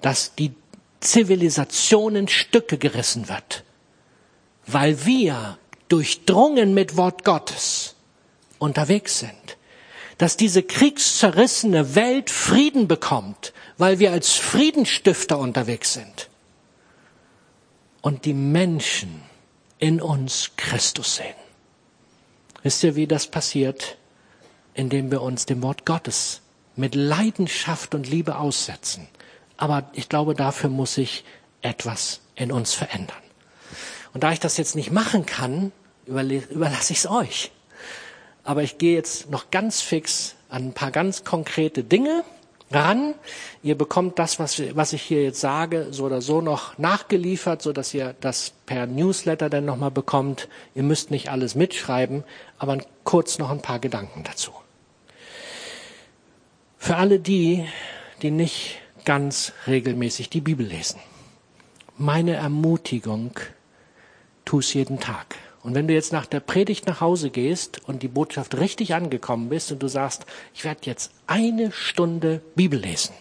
dass 0.00 0.34
die 0.34 0.54
Zivilisation 1.00 2.16
in 2.16 2.28
Stücke 2.28 2.78
gerissen 2.78 3.28
wird, 3.28 3.64
weil 4.66 5.04
wir 5.04 5.58
durchdrungen 5.88 6.72
mit 6.72 6.96
Wort 6.96 7.22
Gottes 7.24 7.94
unterwegs 8.58 9.18
sind. 9.18 9.58
Dass 10.16 10.38
diese 10.38 10.62
kriegszerrissene 10.62 11.94
Welt 11.96 12.30
Frieden 12.30 12.88
bekommt, 12.88 13.52
weil 13.76 13.98
wir 13.98 14.12
als 14.12 14.32
Friedenstifter 14.32 15.38
unterwegs 15.38 15.92
sind. 15.92 16.30
Und 18.04 18.26
die 18.26 18.34
Menschen 18.34 19.22
in 19.78 19.98
uns 20.02 20.50
Christus 20.58 21.16
sehen. 21.16 21.34
Wisst 22.62 22.82
ihr, 22.84 22.96
wie 22.96 23.06
das 23.06 23.28
passiert? 23.28 23.96
Indem 24.74 25.10
wir 25.10 25.22
uns 25.22 25.46
dem 25.46 25.62
Wort 25.62 25.86
Gottes 25.86 26.42
mit 26.76 26.94
Leidenschaft 26.94 27.94
und 27.94 28.06
Liebe 28.06 28.36
aussetzen. 28.36 29.08
Aber 29.56 29.88
ich 29.94 30.10
glaube, 30.10 30.34
dafür 30.34 30.68
muss 30.68 30.92
sich 30.96 31.24
etwas 31.62 32.20
in 32.34 32.52
uns 32.52 32.74
verändern. 32.74 33.22
Und 34.12 34.22
da 34.22 34.32
ich 34.32 34.40
das 34.40 34.58
jetzt 34.58 34.76
nicht 34.76 34.90
machen 34.90 35.24
kann, 35.24 35.72
überlasse 36.04 36.92
ich 36.92 36.98
es 36.98 37.06
euch. 37.08 37.52
Aber 38.42 38.62
ich 38.62 38.76
gehe 38.76 38.94
jetzt 38.94 39.30
noch 39.30 39.50
ganz 39.50 39.80
fix 39.80 40.34
an 40.50 40.66
ein 40.66 40.74
paar 40.74 40.90
ganz 40.90 41.24
konkrete 41.24 41.82
Dinge 41.82 42.22
ran. 42.70 43.14
Ihr 43.62 43.76
bekommt 43.76 44.18
das, 44.18 44.38
was, 44.38 44.60
was 44.74 44.92
ich 44.92 45.02
hier 45.02 45.22
jetzt 45.22 45.40
sage, 45.40 45.88
so 45.90 46.04
oder 46.04 46.20
so 46.20 46.40
noch 46.40 46.78
nachgeliefert, 46.78 47.62
so 47.62 47.72
dass 47.72 47.94
ihr 47.94 48.14
das 48.20 48.52
per 48.66 48.86
Newsletter 48.86 49.50
dann 49.50 49.64
nochmal 49.64 49.90
bekommt. 49.90 50.48
Ihr 50.74 50.82
müsst 50.82 51.10
nicht 51.10 51.30
alles 51.30 51.54
mitschreiben, 51.54 52.24
aber 52.58 52.78
kurz 53.04 53.38
noch 53.38 53.50
ein 53.50 53.62
paar 53.62 53.78
Gedanken 53.78 54.24
dazu. 54.24 54.52
Für 56.78 56.96
alle 56.96 57.18
die, 57.18 57.66
die 58.22 58.30
nicht 58.30 58.78
ganz 59.04 59.52
regelmäßig 59.66 60.30
die 60.30 60.40
Bibel 60.40 60.66
lesen. 60.66 61.00
Meine 61.96 62.34
Ermutigung, 62.34 63.32
tu 64.44 64.58
es 64.58 64.74
jeden 64.74 65.00
Tag. 65.00 65.36
Und 65.64 65.74
wenn 65.74 65.88
du 65.88 65.94
jetzt 65.94 66.12
nach 66.12 66.26
der 66.26 66.40
Predigt 66.40 66.86
nach 66.86 67.00
Hause 67.00 67.30
gehst 67.30 67.80
und 67.88 68.02
die 68.02 68.08
Botschaft 68.08 68.58
richtig 68.58 68.94
angekommen 68.94 69.48
bist 69.48 69.72
und 69.72 69.82
du 69.82 69.88
sagst, 69.88 70.26
ich 70.52 70.62
werde 70.62 70.82
jetzt 70.84 71.10
eine 71.26 71.72
Stunde 71.72 72.42
Bibel 72.54 72.78
lesen, 72.78 73.14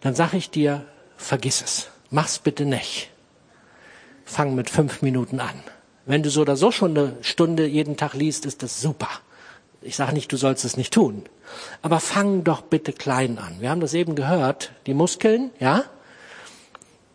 dann 0.00 0.14
sage 0.14 0.38
ich 0.38 0.48
dir, 0.48 0.86
vergiss 1.18 1.60
es. 1.60 1.88
Mach's 2.10 2.38
bitte 2.38 2.64
nicht. 2.64 3.10
Fang 4.24 4.54
mit 4.54 4.70
fünf 4.70 5.02
Minuten 5.02 5.40
an. 5.40 5.62
Wenn 6.06 6.22
du 6.22 6.30
so 6.30 6.40
oder 6.40 6.56
so 6.56 6.70
schon 6.70 6.96
eine 6.96 7.18
Stunde 7.20 7.66
jeden 7.66 7.98
Tag 7.98 8.14
liest, 8.14 8.46
ist 8.46 8.62
das 8.62 8.80
super. 8.80 9.10
Ich 9.82 9.94
sage 9.94 10.14
nicht, 10.14 10.32
du 10.32 10.38
sollst 10.38 10.64
es 10.64 10.78
nicht 10.78 10.94
tun. 10.94 11.24
Aber 11.82 12.00
fang 12.00 12.44
doch 12.44 12.62
bitte 12.62 12.94
klein 12.94 13.36
an. 13.36 13.60
Wir 13.60 13.68
haben 13.68 13.82
das 13.82 13.92
eben 13.92 14.14
gehört. 14.14 14.72
Die 14.86 14.94
Muskeln, 14.94 15.50
ja? 15.60 15.84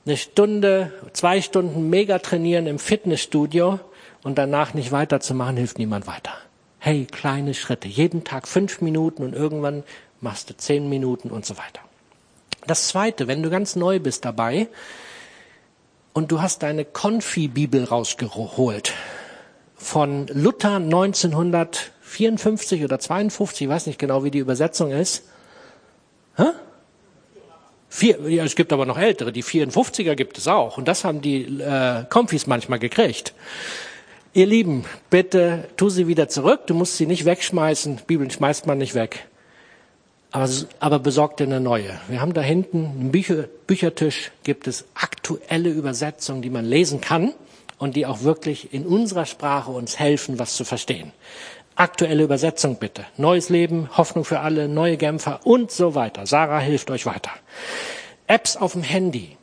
Eine 0.05 0.17
Stunde, 0.17 0.93
zwei 1.13 1.41
Stunden 1.41 1.89
mega 1.89 2.19
trainieren 2.19 2.67
im 2.67 2.77
Fitnessstudio 2.77 3.79
und 4.24 4.38
danach 4.38 4.74
nicht 4.74 4.91
weiterzumachen, 4.91 5.57
hilft 5.57 5.78
niemand 5.78 6.07
weiter. 6.07 6.32
Hey, 6.80 7.05
kleine 7.05 7.53
Schritte. 7.53 7.88
Jeden 7.88 8.24
Tag 8.24 8.47
fünf 8.47 8.82
Minuten 8.82 9.24
und 9.24 9.34
irgendwann 9.34 9.84
machst 10.21 10.49
du 10.49 10.57
zehn 10.57 10.89
Minuten 10.89 11.30
und 11.30 11.45
so 11.45 11.57
weiter. 11.57 11.82
Das 12.65 12.88
zweite, 12.88 13.28
wenn 13.28 13.43
du 13.43 13.49
ganz 13.49 13.76
neu 13.76 13.99
bist 13.99 14.26
dabei 14.26 14.67
und 16.13 16.32
du 16.32 16.41
hast 16.41 16.63
deine 16.63 16.86
Konfi-Bibel 16.86 17.84
rausgeholt 17.84 18.93
von 19.76 20.28
Luther 20.28 20.78
1954 20.78 22.84
oder 22.84 22.99
52, 22.99 23.63
ich 23.63 23.69
weiß 23.69 23.88
nicht 23.88 23.99
genau, 23.99 24.24
wie 24.24 24.32
die 24.32 24.39
Übersetzung 24.39 24.91
ist. 24.91 25.24
Hä? 26.38 26.45
Vier, 27.89 28.30
ja, 28.30 28.43
es 28.43 28.55
gibt 28.55 28.74
aber 28.74 28.86
noch 28.86 28.97
ältere, 28.97 29.32
die 29.32 29.43
54er 29.43 30.15
gibt 30.15 30.38
es 30.38 30.47
auch. 30.47 30.78
Und 30.78 30.88
das 30.88 31.03
haben 31.03 31.21
die 31.21 31.61
äh, 31.61 32.05
Konfis 32.09 32.47
manchmal 32.47 32.80
gekriegt. 32.80 33.34
Ihr 34.36 34.47
Lieben, 34.47 34.84
bitte 35.11 35.69
tu 35.77 35.89
sie 35.89 36.07
wieder 36.07 36.27
zurück. 36.27 36.61
Du 36.65 36.73
musst 36.73 36.97
sie 36.97 37.05
nicht 37.05 37.23
wegschmeißen. 37.23 38.01
Bibeln 38.07 38.31
schmeißt 38.31 38.65
man 38.65 38.79
nicht 38.79 38.95
weg. 38.95 39.27
Aber, 40.31 40.49
aber 40.79 40.97
besorgt 40.97 41.39
dir 41.39 41.43
eine 41.43 41.59
neue. 41.59 41.99
Wir 42.07 42.19
haben 42.19 42.34
da 42.34 42.41
hinten 42.41 42.86
einen 42.99 43.11
Bücher, 43.11 43.45
Büchertisch, 43.67 44.31
gibt 44.43 44.67
es 44.67 44.86
aktuelle 44.95 45.69
Übersetzungen, 45.69 46.41
die 46.41 46.49
man 46.49 46.65
lesen 46.65 46.99
kann 46.99 47.36
und 47.77 47.95
die 47.95 48.07
auch 48.07 48.23
wirklich 48.23 48.73
in 48.73 48.88
unserer 48.88 49.27
Sprache 49.27 49.69
uns 49.69 49.99
helfen, 49.99 50.39
was 50.39 50.55
zu 50.55 50.65
verstehen. 50.65 51.11
Aktuelle 51.75 52.23
Übersetzung 52.23 52.77
bitte. 52.77 53.05
Neues 53.17 53.49
Leben, 53.49 53.95
Hoffnung 53.95 54.25
für 54.25 54.39
alle, 54.39 54.67
neue 54.67 54.97
Genfer 54.97 55.41
und 55.43 55.69
so 55.69 55.93
weiter. 55.93 56.25
Sarah 56.25 56.59
hilft 56.59 56.89
euch 56.89 57.05
weiter. 57.05 57.29
Apps 58.25 58.57
auf 58.57 58.71
dem 58.71 58.81
Handy. 58.81 59.38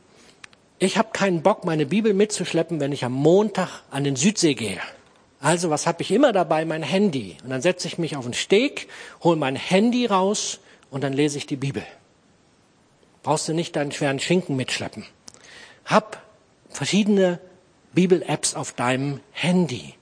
Ich 0.83 0.97
habe 0.97 1.09
keinen 1.13 1.43
Bock, 1.43 1.63
meine 1.63 1.85
Bibel 1.85 2.11
mitzuschleppen, 2.15 2.79
wenn 2.79 2.91
ich 2.91 3.05
am 3.05 3.11
Montag 3.11 3.83
an 3.91 4.03
den 4.03 4.15
Südsee 4.15 4.55
gehe. 4.55 4.79
Also 5.39 5.69
was 5.69 5.85
habe 5.85 6.01
ich 6.01 6.09
immer 6.09 6.33
dabei? 6.33 6.65
Mein 6.65 6.81
Handy. 6.81 7.37
Und 7.43 7.51
dann 7.51 7.61
setze 7.61 7.87
ich 7.87 7.99
mich 7.99 8.15
auf 8.15 8.23
den 8.23 8.33
Steg, 8.33 8.87
hole 9.23 9.35
mein 9.37 9.55
Handy 9.55 10.07
raus 10.07 10.59
und 10.89 11.03
dann 11.03 11.13
lese 11.13 11.37
ich 11.37 11.45
die 11.45 11.55
Bibel. 11.55 11.83
Brauchst 13.21 13.47
du 13.47 13.53
nicht 13.53 13.75
deinen 13.75 13.91
schweren 13.91 14.17
Schinken 14.19 14.55
mitschleppen. 14.55 15.05
Hab 15.85 16.23
verschiedene 16.69 17.37
Bibel-Apps 17.93 18.55
auf 18.55 18.71
deinem 18.71 19.19
Handy. 19.33 19.93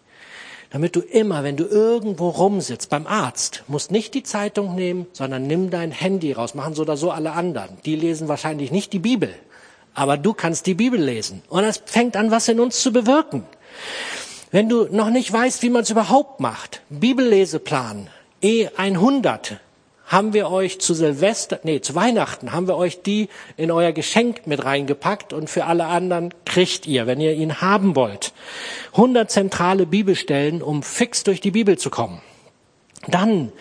Damit 0.70 0.96
du 0.96 1.02
immer, 1.02 1.44
wenn 1.44 1.58
du 1.58 1.66
irgendwo 1.66 2.30
rumsitzt, 2.30 2.90
beim 2.90 3.06
Arzt, 3.06 3.66
musst 3.68 3.92
nicht 3.92 4.14
die 4.14 4.24
Zeitung 4.24 4.76
nehmen, 4.76 5.08
sondern 5.12 5.46
nimm 5.46 5.72
dein 5.72 5.92
Handy 5.92 6.32
raus. 6.32 6.56
Machen 6.56 6.74
so 6.74 6.84
oder 6.84 6.96
so 6.96 7.12
alle 7.12 7.34
anderen. 7.34 7.80
Die 7.84 7.98
lesen 7.98 8.30
wahrscheinlich 8.30 8.72
nicht 8.72 8.94
die 8.94 9.00
Bibel 9.00 9.36
aber 10.00 10.16
du 10.16 10.34
kannst 10.34 10.66
die 10.66 10.76
Bibel 10.76 11.00
lesen. 11.00 11.42
Und 11.50 11.66
es 11.66 11.82
fängt 11.86 12.16
an, 12.16 12.32
was 12.32 12.48
in 12.48 12.60
uns 12.62 12.82
zu 12.82 12.94
bewirken. 12.94 13.44
Wenn 14.50 14.70
du 14.70 14.88
noch 14.90 15.10
nicht 15.10 15.32
weißt, 15.32 15.62
wie 15.62 15.70
man 15.70 15.84
es 15.84 15.90
überhaupt 15.90 16.40
macht, 16.40 16.82
Bibelleseplan 16.90 18.10
E100 18.42 19.58
haben 20.06 20.34
wir 20.34 20.50
euch 20.50 20.80
zu 20.80 20.94
Silvester, 20.94 21.60
nee, 21.64 21.82
zu 21.82 21.94
Weihnachten 21.96 22.54
haben 22.54 22.68
wir 22.68 22.78
euch 22.78 23.04
die 23.04 23.28
in 23.58 23.70
euer 23.70 23.92
Geschenk 23.92 24.48
mit 24.48 24.64
reingepackt 24.64 25.34
und 25.34 25.50
für 25.50 25.66
alle 25.66 25.86
anderen 25.86 26.34
kriegt 26.46 26.88
ihr, 26.88 27.06
wenn 27.06 27.20
ihr 27.20 27.34
ihn 27.34 27.62
haben 27.62 27.96
wollt. 27.96 28.32
100 28.94 29.30
zentrale 29.30 29.86
Bibelstellen, 29.86 30.64
um 30.64 30.82
fix 30.82 31.24
durch 31.24 31.42
die 31.42 31.52
Bibel 31.52 31.78
zu 31.78 31.90
kommen. 31.90 32.22
Dann 33.08 33.52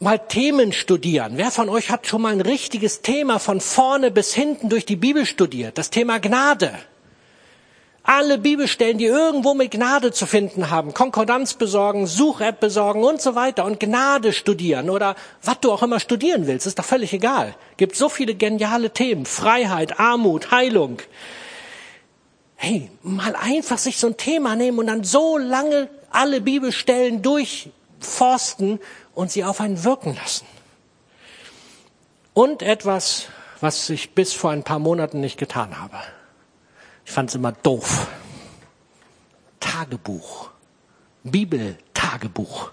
mal 0.00 0.18
Themen 0.18 0.72
studieren. 0.72 1.34
Wer 1.36 1.50
von 1.50 1.68
euch 1.68 1.90
hat 1.90 2.06
schon 2.06 2.22
mal 2.22 2.32
ein 2.32 2.40
richtiges 2.40 3.02
Thema 3.02 3.38
von 3.38 3.60
vorne 3.60 4.10
bis 4.10 4.32
hinten 4.32 4.70
durch 4.70 4.86
die 4.86 4.96
Bibel 4.96 5.26
studiert? 5.26 5.76
Das 5.76 5.90
Thema 5.90 6.18
Gnade. 6.18 6.72
Alle 8.02 8.38
Bibelstellen, 8.38 8.96
die 8.96 9.04
irgendwo 9.04 9.52
mit 9.52 9.70
Gnade 9.70 10.10
zu 10.10 10.24
finden 10.24 10.70
haben, 10.70 10.94
Konkordanz 10.94 11.52
besorgen, 11.52 12.06
Such-App 12.06 12.58
besorgen 12.58 13.04
und 13.04 13.20
so 13.20 13.34
weiter 13.34 13.66
und 13.66 13.78
Gnade 13.78 14.32
studieren 14.32 14.88
oder 14.88 15.16
was 15.42 15.60
du 15.60 15.70
auch 15.70 15.82
immer 15.82 16.00
studieren 16.00 16.46
willst, 16.46 16.66
ist 16.66 16.78
doch 16.78 16.84
völlig 16.84 17.12
egal. 17.12 17.54
Gibt 17.76 17.94
so 17.94 18.08
viele 18.08 18.34
geniale 18.34 18.90
Themen. 18.90 19.26
Freiheit, 19.26 20.00
Armut, 20.00 20.50
Heilung. 20.50 20.96
Hey, 22.56 22.90
mal 23.02 23.36
einfach 23.36 23.78
sich 23.78 23.98
so 23.98 24.06
ein 24.06 24.16
Thema 24.16 24.56
nehmen 24.56 24.78
und 24.78 24.86
dann 24.86 25.04
so 25.04 25.36
lange 25.36 25.90
alle 26.10 26.40
Bibelstellen 26.40 27.20
durchforsten, 27.20 28.80
und 29.20 29.30
sie 29.30 29.44
auf 29.44 29.60
einen 29.60 29.84
wirken 29.84 30.16
lassen. 30.16 30.46
Und 32.32 32.62
etwas, 32.62 33.26
was 33.60 33.90
ich 33.90 34.14
bis 34.14 34.32
vor 34.32 34.50
ein 34.50 34.62
paar 34.62 34.78
Monaten 34.78 35.20
nicht 35.20 35.36
getan 35.36 35.78
habe. 35.78 35.98
Ich 37.04 37.12
fand 37.12 37.28
es 37.28 37.34
immer 37.34 37.52
doof. 37.52 38.08
Tagebuch. 39.60 40.48
Bibel-Tagebuch. 41.22 42.70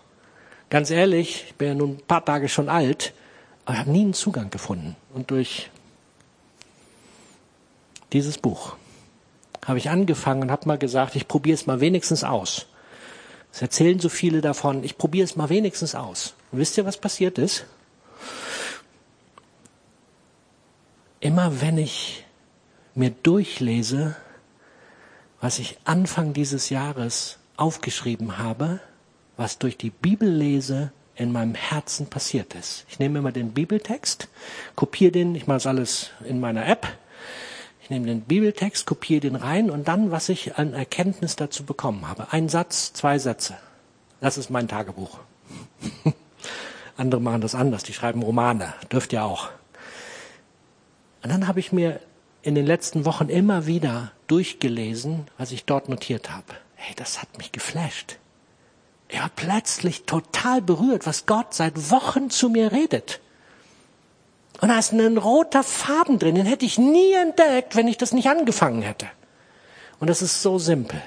Ganz 0.69 0.89
ehrlich, 0.89 1.47
ich 1.47 1.55
bin 1.55 1.67
ja 1.67 1.73
nun 1.73 1.89
ein 1.95 2.07
paar 2.07 2.23
Tage 2.23 2.47
schon 2.47 2.69
alt, 2.69 3.13
aber 3.65 3.73
ich 3.73 3.79
habe 3.81 3.91
nie 3.91 4.03
einen 4.03 4.13
Zugang 4.13 4.49
gefunden. 4.49 4.95
Und 5.13 5.31
durch 5.31 5.69
dieses 8.13 8.37
Buch 8.37 8.77
habe 9.65 9.79
ich 9.79 9.89
angefangen 9.89 10.43
und 10.43 10.51
habe 10.51 10.65
mal 10.65 10.77
gesagt, 10.77 11.17
ich 11.17 11.27
probiere 11.27 11.55
es 11.55 11.65
mal 11.65 11.81
wenigstens 11.81 12.23
aus. 12.23 12.67
Es 13.51 13.61
erzählen 13.61 13.99
so 13.99 14.07
viele 14.07 14.39
davon. 14.39 14.85
Ich 14.85 14.97
probiere 14.97 15.25
es 15.25 15.35
mal 15.35 15.49
wenigstens 15.49 15.93
aus. 15.93 16.36
Und 16.51 16.59
wisst 16.59 16.77
ihr, 16.77 16.85
was 16.85 16.97
passiert 16.97 17.37
ist? 17.37 17.65
Immer 21.19 21.61
wenn 21.61 21.77
ich 21.77 22.25
mir 22.95 23.11
durchlese, 23.11 24.15
was 25.41 25.59
ich 25.59 25.77
Anfang 25.83 26.33
dieses 26.33 26.69
Jahres 26.69 27.37
aufgeschrieben 27.57 28.37
habe, 28.37 28.79
was 29.35 29.59
durch 29.59 29.77
die 29.77 29.89
Bibellese 29.89 30.91
in 31.15 31.31
meinem 31.31 31.55
Herzen 31.55 32.07
passiert 32.07 32.55
ist. 32.55 32.85
Ich 32.89 32.99
nehme 32.99 33.19
immer 33.19 33.31
den 33.31 33.51
Bibeltext, 33.53 34.27
kopiere 34.75 35.11
den, 35.11 35.35
ich 35.35 35.47
mache 35.47 35.57
es 35.57 35.67
alles 35.67 36.11
in 36.23 36.39
meiner 36.39 36.67
App 36.67 36.87
Ich 37.81 37.89
nehme 37.89 38.05
den 38.05 38.21
Bibeltext, 38.21 38.85
kopiere 38.85 39.21
den 39.21 39.35
rein 39.35 39.71
und 39.71 39.87
dann, 39.87 40.11
was 40.11 40.27
ich 40.27 40.57
an 40.57 40.73
Erkenntnis 40.73 41.37
dazu 41.37 41.63
bekommen 41.63 42.07
habe. 42.07 42.27
Ein 42.31 42.49
Satz, 42.49 42.91
zwei 42.91 43.17
Sätze. 43.17 43.57
Das 44.19 44.37
ist 44.37 44.49
mein 44.49 44.67
Tagebuch. 44.67 45.19
Andere 46.97 47.21
machen 47.21 47.41
das 47.41 47.55
anders, 47.55 47.83
die 47.83 47.93
schreiben 47.93 48.23
Romane, 48.23 48.73
dürft 48.91 49.13
ihr 49.13 49.23
auch. 49.23 49.49
Und 51.23 51.31
dann 51.31 51.47
habe 51.47 51.59
ich 51.59 51.71
mir 51.71 51.99
in 52.41 52.55
den 52.55 52.65
letzten 52.65 53.05
Wochen 53.05 53.29
immer 53.29 53.67
wieder 53.67 54.11
durchgelesen, 54.27 55.27
was 55.37 55.51
ich 55.51 55.65
dort 55.65 55.89
notiert 55.89 56.31
habe. 56.31 56.53
Hey, 56.75 56.95
das 56.95 57.21
hat 57.21 57.37
mich 57.37 57.51
geflasht. 57.51 58.17
Ich 59.09 59.19
war 59.19 59.29
plötzlich 59.35 60.03
total 60.03 60.61
berührt, 60.61 61.05
was 61.05 61.25
Gott 61.25 61.53
seit 61.53 61.91
Wochen 61.91 62.29
zu 62.29 62.49
mir 62.49 62.71
redet. 62.71 63.19
Und 64.59 64.69
da 64.69 64.79
ist 64.79 64.91
ein 64.91 65.17
roter 65.17 65.63
Faden 65.63 66.19
drin, 66.19 66.35
den 66.35 66.45
hätte 66.45 66.65
ich 66.65 66.77
nie 66.77 67.13
entdeckt, 67.13 67.75
wenn 67.75 67.87
ich 67.87 67.97
das 67.97 68.11
nicht 68.11 68.27
angefangen 68.27 68.81
hätte. 68.81 69.07
Und 69.99 70.09
das 70.09 70.21
ist 70.21 70.41
so 70.41 70.57
simpel. 70.57 71.01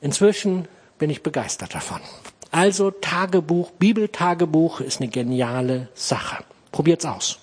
Inzwischen 0.00 0.68
bin 0.98 1.10
ich 1.10 1.22
begeistert 1.22 1.74
davon. 1.74 2.00
Also 2.54 2.92
Tagebuch, 2.92 3.72
Bibeltagebuch 3.72 4.78
ist 4.78 5.00
eine 5.00 5.10
geniale 5.10 5.88
Sache. 5.92 6.44
Probiert's 6.70 7.04
aus. 7.04 7.40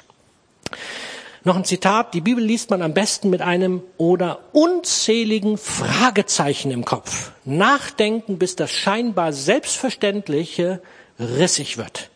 Noch 1.43 1.57
ein 1.57 1.65
Zitat. 1.65 2.13
Die 2.13 2.21
Bibel 2.21 2.41
liest 2.41 2.69
man 2.69 2.81
am 2.81 2.93
besten 2.93 3.29
mit 3.29 3.41
einem 3.41 3.83
oder 3.97 4.39
unzähligen 4.53 5.57
Fragezeichen 5.57 6.71
im 6.71 6.85
Kopf. 6.85 7.33
Nachdenken, 7.43 8.37
bis 8.37 8.55
das 8.55 8.71
scheinbar 8.71 9.33
Selbstverständliche 9.33 10.81
rissig 11.19 11.77
wird. 11.77 12.09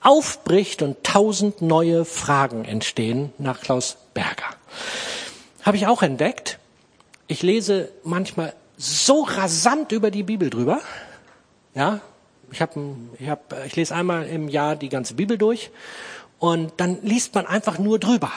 Aufbricht 0.00 0.82
und 0.82 1.04
tausend 1.04 1.62
neue 1.62 2.04
Fragen 2.04 2.64
entstehen 2.64 3.32
nach 3.38 3.60
Klaus 3.60 3.98
Berger. 4.14 4.50
Habe 5.62 5.76
ich 5.76 5.86
auch 5.86 6.02
entdeckt. 6.02 6.58
Ich 7.28 7.44
lese 7.44 7.90
manchmal 8.02 8.52
so 8.76 9.22
rasant 9.22 9.92
über 9.92 10.10
die 10.10 10.24
Bibel 10.24 10.50
drüber. 10.50 10.80
Ja, 11.76 12.00
ich 12.52 12.60
habe, 12.60 12.96
ich, 13.18 13.28
hab, 13.28 13.54
ich 13.66 13.76
lese 13.76 13.94
einmal 13.94 14.26
im 14.26 14.48
Jahr 14.48 14.76
die 14.76 14.88
ganze 14.88 15.14
Bibel 15.14 15.38
durch 15.38 15.70
und 16.38 16.72
dann 16.76 16.98
liest 17.02 17.34
man 17.34 17.46
einfach 17.46 17.78
nur 17.78 17.98
drüber. 17.98 18.30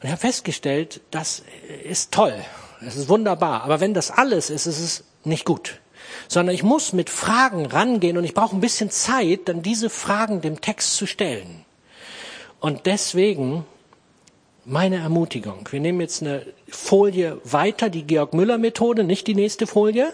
Und 0.00 0.06
ich 0.06 0.10
habe 0.10 0.20
festgestellt, 0.20 1.00
das 1.10 1.42
ist 1.84 2.12
toll, 2.12 2.34
das 2.80 2.96
ist 2.96 3.08
wunderbar. 3.08 3.62
Aber 3.64 3.80
wenn 3.80 3.94
das 3.94 4.10
alles 4.10 4.50
ist, 4.50 4.66
ist 4.66 4.80
es 4.80 5.04
nicht 5.24 5.44
gut. 5.44 5.80
Sondern 6.26 6.54
ich 6.54 6.62
muss 6.62 6.92
mit 6.92 7.10
Fragen 7.10 7.66
rangehen 7.66 8.16
und 8.16 8.24
ich 8.24 8.34
brauche 8.34 8.56
ein 8.56 8.60
bisschen 8.60 8.90
Zeit, 8.90 9.40
dann 9.44 9.62
diese 9.62 9.90
Fragen 9.90 10.40
dem 10.40 10.60
Text 10.60 10.96
zu 10.96 11.06
stellen. 11.06 11.64
Und 12.58 12.86
deswegen 12.86 13.64
meine 14.70 14.98
Ermutigung. 14.98 15.68
Wir 15.72 15.80
nehmen 15.80 16.00
jetzt 16.00 16.22
eine 16.22 16.46
Folie 16.68 17.40
weiter, 17.42 17.90
die 17.90 18.04
Georg 18.04 18.34
Müller 18.34 18.56
Methode, 18.56 19.02
nicht 19.02 19.26
die 19.26 19.34
nächste 19.34 19.66
Folie. 19.66 20.12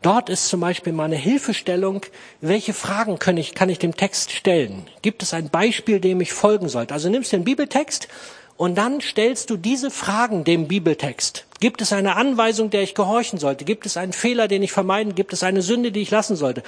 Dort 0.00 0.30
ist 0.30 0.48
zum 0.48 0.60
Beispiel 0.60 0.94
mal 0.94 1.04
eine 1.04 1.16
Hilfestellung, 1.16 2.00
welche 2.40 2.72
Fragen 2.72 3.18
kann 3.18 3.36
ich, 3.36 3.54
kann 3.54 3.68
ich 3.68 3.78
dem 3.78 3.94
Text 3.94 4.32
stellen? 4.32 4.86
Gibt 5.02 5.22
es 5.22 5.34
ein 5.34 5.50
Beispiel, 5.50 6.00
dem 6.00 6.22
ich 6.22 6.32
folgen 6.32 6.70
sollte? 6.70 6.94
Also 6.94 7.10
nimmst 7.10 7.32
du 7.32 7.36
den 7.36 7.44
Bibeltext 7.44 8.08
und 8.56 8.78
dann 8.78 9.02
stellst 9.02 9.50
du 9.50 9.58
diese 9.58 9.90
Fragen 9.90 10.42
dem 10.42 10.68
Bibeltext. 10.68 11.46
Gibt 11.60 11.82
es 11.82 11.92
eine 11.92 12.16
Anweisung, 12.16 12.70
der 12.70 12.82
ich 12.82 12.94
gehorchen 12.94 13.38
sollte? 13.38 13.66
Gibt 13.66 13.84
es 13.84 13.98
einen 13.98 14.14
Fehler, 14.14 14.48
den 14.48 14.62
ich 14.62 14.72
vermeiden? 14.72 15.16
Gibt 15.16 15.34
es 15.34 15.42
eine 15.42 15.60
Sünde, 15.60 15.92
die 15.92 16.00
ich 16.00 16.10
lassen 16.10 16.34
sollte? 16.34 16.62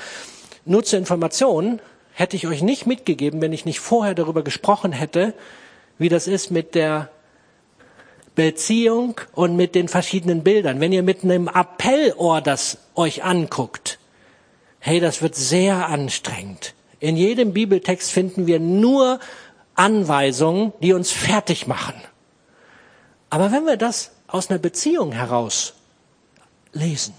Nur 0.66 0.84
zur 0.84 0.98
Information 0.98 1.80
hätte 2.12 2.36
ich 2.36 2.46
euch 2.46 2.60
nicht 2.60 2.86
mitgegeben, 2.86 3.40
wenn 3.40 3.54
ich 3.54 3.64
nicht 3.64 3.80
vorher 3.80 4.14
darüber 4.14 4.42
gesprochen 4.42 4.92
hätte, 4.92 5.32
wie 5.96 6.10
das 6.10 6.26
ist 6.26 6.50
mit 6.50 6.74
der 6.74 7.10
Beziehung 8.40 9.20
und 9.34 9.54
mit 9.54 9.74
den 9.74 9.86
verschiedenen 9.86 10.42
Bildern. 10.42 10.80
Wenn 10.80 10.94
ihr 10.94 11.02
mit 11.02 11.24
einem 11.24 11.46
Appellohr 11.46 12.40
das 12.40 12.78
euch 12.94 13.22
anguckt, 13.22 13.98
hey, 14.78 14.98
das 14.98 15.20
wird 15.20 15.34
sehr 15.34 15.88
anstrengend. 15.88 16.72
In 17.00 17.18
jedem 17.18 17.52
Bibeltext 17.52 18.10
finden 18.10 18.46
wir 18.46 18.58
nur 18.58 19.20
Anweisungen, 19.74 20.72
die 20.82 20.94
uns 20.94 21.10
fertig 21.10 21.66
machen. 21.66 22.00
Aber 23.28 23.52
wenn 23.52 23.66
wir 23.66 23.76
das 23.76 24.12
aus 24.26 24.48
einer 24.48 24.58
Beziehung 24.58 25.12
heraus 25.12 25.74
lesen, 26.72 27.12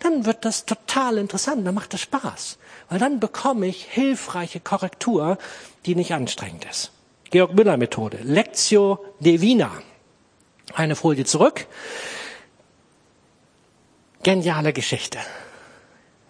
dann 0.00 0.26
wird 0.26 0.44
das 0.44 0.66
total 0.66 1.18
interessant, 1.18 1.64
dann 1.64 1.76
macht 1.76 1.94
das 1.94 2.00
Spaß. 2.00 2.58
Weil 2.88 2.98
dann 2.98 3.20
bekomme 3.20 3.68
ich 3.68 3.84
hilfreiche 3.84 4.58
Korrektur, 4.58 5.38
die 5.86 5.94
nicht 5.94 6.12
anstrengend 6.12 6.64
ist. 6.68 6.90
Georg 7.30 7.54
Müller 7.54 7.76
Methode. 7.76 8.18
Lectio 8.24 8.98
Divina. 9.20 9.70
Eine 10.74 10.96
Folie 10.96 11.24
zurück. 11.24 11.66
Geniale 14.22 14.72
Geschichte. 14.72 15.18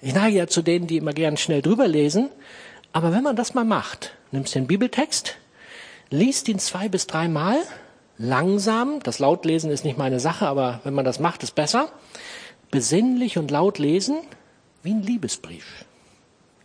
Ich 0.01 0.15
neige 0.15 0.39
ja 0.39 0.47
zu 0.47 0.63
denen, 0.63 0.87
die 0.87 0.97
immer 0.97 1.13
gern 1.13 1.37
schnell 1.37 1.63
drüber 1.63 1.89
lesen. 1.89 2.31
Aber 2.93 3.13
wenn 3.13 3.23
man 3.23 3.37
das 3.37 3.55
mal 3.55 3.65
macht, 3.65 4.17
nimmst 4.33 4.55
den 4.55 4.67
Bibeltext, 4.67 5.37
liest 6.11 6.49
ihn 6.49 6.59
zwei 6.59 6.89
bis 6.89 7.07
dreimal, 7.07 7.57
langsam, 8.19 9.01
das 9.03 9.19
Lautlesen 9.19 9.71
ist 9.71 9.85
nicht 9.85 9.99
meine 9.99 10.21
Sache, 10.21 10.47
aber 10.47 10.81
wenn 10.85 10.95
man 10.95 11.05
das 11.05 11.21
macht, 11.21 11.43
ist 11.43 11.55
besser, 11.55 11.91
besinnlich 12.71 13.39
und 13.39 13.51
laut 13.51 13.79
lesen, 13.79 14.19
wie 14.83 14.93
ein 14.93 15.03
Liebesbrief, 15.03 15.85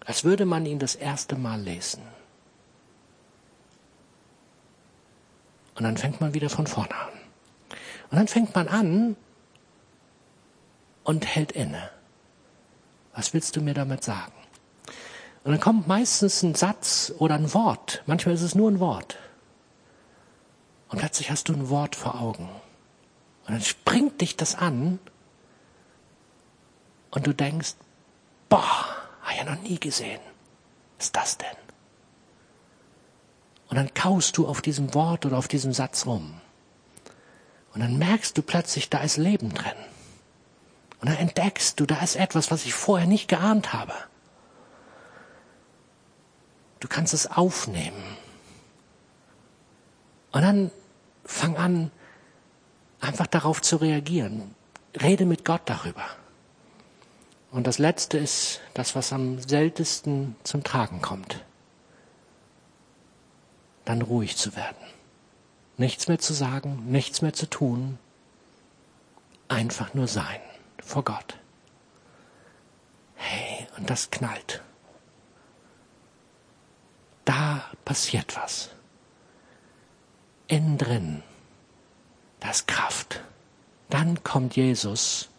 als 0.06 0.24
würde 0.24 0.46
man 0.46 0.66
ihn 0.66 0.80
das 0.80 0.96
erste 0.96 1.36
Mal 1.36 1.62
lesen. 1.62 2.02
Und 5.76 5.84
dann 5.84 5.98
fängt 5.98 6.22
man 6.22 6.34
wieder 6.34 6.50
von 6.50 6.68
vorne 6.68 6.96
an. 6.96 7.15
Und 8.10 8.18
dann 8.18 8.28
fängt 8.28 8.54
man 8.56 8.68
an 8.68 9.16
und 11.04 11.26
hält 11.26 11.52
inne. 11.52 11.90
Was 13.14 13.34
willst 13.34 13.56
du 13.56 13.62
mir 13.62 13.74
damit 13.74 14.04
sagen? 14.04 14.34
Und 15.44 15.52
dann 15.52 15.62
kommt 15.62 15.88
meistens 15.88 16.42
ein 16.44 16.56
Satz 16.56 17.14
oder 17.20 17.36
ein 17.36 17.54
Wort. 17.54 18.04
Manchmal 18.08 18.36
ist 18.36 18.42
es 18.42 18.56
nur 18.56 18.70
ein 18.70 18.80
Wort. 18.80 19.18
Und 20.90 21.00
plötzlich 21.00 21.30
hast 21.30 21.50
du 21.50 21.54
ein 21.54 21.70
Wort 21.70 21.96
vor 21.96 22.20
Augen. 22.20 22.50
Und 23.46 23.54
dann 23.54 23.62
springt 23.62 24.22
dich 24.22 24.36
das 24.36 24.56
an 24.56 25.00
und 27.12 27.28
du 27.28 27.34
denkst, 27.34 27.76
boah, 28.50 28.86
habe 29.22 29.32
ich 29.32 29.38
ja 29.38 29.44
noch 29.44 29.62
nie 29.62 29.80
gesehen. 29.80 30.20
Was 30.98 31.06
ist 31.06 31.16
das 31.16 31.38
denn? 31.38 31.48
Und 33.70 33.78
dann 33.78 33.94
kaust 33.94 34.38
du 34.38 34.48
auf 34.48 34.62
diesem 34.62 34.94
Wort 34.94 35.26
oder 35.26 35.38
auf 35.38 35.48
diesem 35.48 35.74
Satz 35.74 36.06
rum. 36.06 36.42
Und 37.76 37.82
dann 37.82 37.98
merkst 37.98 38.38
du 38.38 38.42
plötzlich, 38.42 38.90
da 38.90 39.00
ist 39.00 39.18
Leben 39.18 39.54
drin. 39.54 39.76
Und 41.02 41.10
dann 41.10 41.18
entdeckst 41.18 41.78
du, 41.78 41.86
da 41.86 42.02
ist 42.02 42.16
etwas, 42.16 42.50
was 42.50 42.66
ich 42.66 42.74
vorher 42.74 43.06
nicht 43.06 43.28
geahnt 43.28 43.74
habe. 43.74 43.94
Du 46.80 46.88
kannst 46.88 47.14
es 47.14 47.30
aufnehmen. 47.30 48.02
Und 50.32 50.42
dann 50.42 50.72
fang 51.26 51.58
an, 51.58 51.92
einfach 53.02 53.28
darauf 53.28 53.62
zu 53.62 53.76
reagieren. 53.76 54.56
Rede 55.02 55.26
mit 55.26 55.44
Gott 55.44 55.64
darüber. 55.66 56.06
Und 57.52 57.68
das 57.68 57.78
Letzte 57.78 58.18
ist 58.18 58.62
das, 58.74 58.96
was 58.96 59.12
am 59.12 59.40
seltensten 59.40 60.38
zum 60.44 60.64
Tragen 60.64 61.02
kommt. 61.02 61.44
Dann 63.84 64.02
ruhig 64.02 64.38
zu 64.38 64.56
werden. 64.56 64.95
Nichts 65.78 66.08
mehr 66.08 66.20
zu 66.20 66.34
sagen, 66.34 66.84
nichts 66.92 67.22
mehr 67.22 67.34
zu 67.34 67.50
tun. 67.50 68.00
Einfach 69.48 69.94
nur 69.94 70.08
sein 70.08 70.40
vor 70.82 71.04
Gott. 71.04 71.38
Hey, 73.16 73.68
und 73.78 73.90
das 73.90 74.12
knallt. 74.12 74.62
Da 77.26 77.64
passiert 77.84 78.36
was 78.36 78.70
innen 80.48 80.78
drin, 80.78 81.24
da 82.40 82.52
ist 82.52 82.68
Kraft. 82.68 83.22
Dann 83.90 84.24
kommt 84.24 84.56
Jesus 84.56 85.30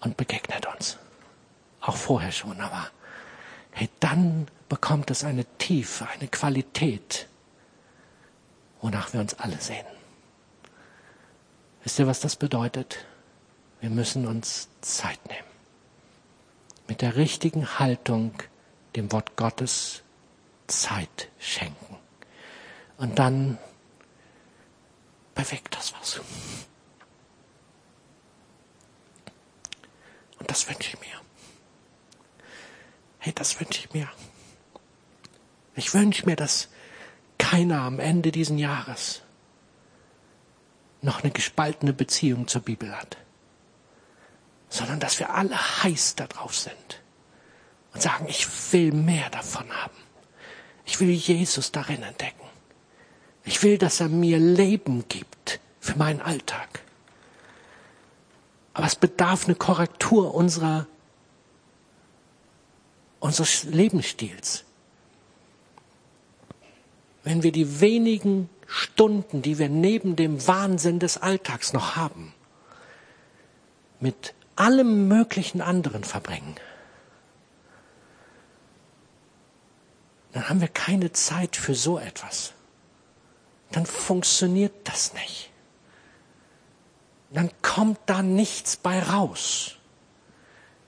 und 0.00 0.16
begegnet 0.16 0.66
uns. 0.66 0.98
Auch 1.80 1.96
vorher 1.96 2.32
schon, 2.32 2.60
aber 2.60 2.88
hey, 3.72 3.88
dann 4.00 4.48
bekommt 4.68 5.10
es 5.10 5.24
eine 5.24 5.44
Tiefe, 5.58 6.08
eine 6.08 6.28
Qualität, 6.28 7.28
wonach 8.84 9.14
wir 9.14 9.20
uns 9.20 9.32
alle 9.32 9.58
sehen. 9.58 9.86
Wisst 11.82 11.98
ihr, 11.98 12.06
was 12.06 12.20
das 12.20 12.36
bedeutet? 12.36 13.06
Wir 13.80 13.88
müssen 13.88 14.26
uns 14.26 14.68
Zeit 14.82 15.18
nehmen. 15.26 15.48
Mit 16.86 17.00
der 17.00 17.16
richtigen 17.16 17.78
Haltung 17.78 18.34
dem 18.94 19.10
Wort 19.10 19.36
Gottes 19.36 20.02
Zeit 20.66 21.30
schenken. 21.38 21.96
Und 22.98 23.18
dann 23.18 23.56
bewegt 25.34 25.74
das 25.74 25.94
was. 25.94 26.20
Und 30.38 30.50
das 30.50 30.68
wünsche 30.68 30.90
ich 30.94 31.00
mir. 31.00 31.20
Hey, 33.18 33.32
das 33.34 33.58
wünsche 33.58 33.80
ich 33.80 33.94
mir. 33.94 34.10
Ich 35.74 35.94
wünsche 35.94 36.26
mir, 36.26 36.36
dass 36.36 36.68
keiner 37.44 37.82
am 37.82 38.00
Ende 38.00 38.32
diesen 38.32 38.56
Jahres 38.56 39.20
noch 41.02 41.22
eine 41.22 41.30
gespaltene 41.30 41.92
Beziehung 41.92 42.48
zur 42.48 42.62
Bibel 42.62 42.96
hat, 42.96 43.18
sondern 44.70 44.98
dass 44.98 45.18
wir 45.18 45.34
alle 45.34 45.54
heiß 45.82 46.14
darauf 46.14 46.56
sind 46.56 47.02
und 47.92 48.00
sagen, 48.00 48.24
ich 48.28 48.46
will 48.72 48.92
mehr 48.92 49.28
davon 49.28 49.70
haben. 49.70 49.96
Ich 50.86 51.00
will 51.00 51.10
Jesus 51.10 51.70
darin 51.70 52.02
entdecken. 52.02 52.46
Ich 53.44 53.62
will, 53.62 53.76
dass 53.76 54.00
er 54.00 54.08
mir 54.08 54.38
Leben 54.38 55.06
gibt 55.08 55.60
für 55.80 55.98
meinen 55.98 56.22
Alltag. 56.22 56.80
Aber 58.72 58.86
es 58.86 58.96
bedarf 58.96 59.44
eine 59.44 59.54
Korrektur 59.54 60.34
unserer, 60.34 60.86
unseres 63.20 63.64
Lebensstils. 63.64 64.64
Wenn 67.24 67.42
wir 67.42 67.52
die 67.52 67.80
wenigen 67.80 68.50
Stunden, 68.66 69.42
die 69.42 69.58
wir 69.58 69.68
neben 69.68 70.14
dem 70.14 70.46
Wahnsinn 70.46 70.98
des 70.98 71.16
Alltags 71.18 71.72
noch 71.72 71.96
haben, 71.96 72.34
mit 73.98 74.34
allem 74.56 75.08
möglichen 75.08 75.60
anderen 75.62 76.04
verbringen, 76.04 76.54
dann 80.32 80.48
haben 80.48 80.60
wir 80.60 80.68
keine 80.68 81.12
Zeit 81.12 81.56
für 81.56 81.74
so 81.74 81.98
etwas. 81.98 82.52
Dann 83.70 83.86
funktioniert 83.86 84.72
das 84.84 85.14
nicht. 85.14 85.50
Dann 87.30 87.50
kommt 87.62 87.98
da 88.06 88.22
nichts 88.22 88.76
bei 88.76 89.00
raus. 89.00 89.76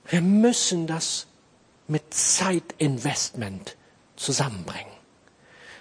Wir 0.06 0.20
müssen 0.20 0.86
das 0.86 1.26
mit 1.88 2.12
Zeitinvestment 2.12 3.76
zusammenbringen. 4.16 4.95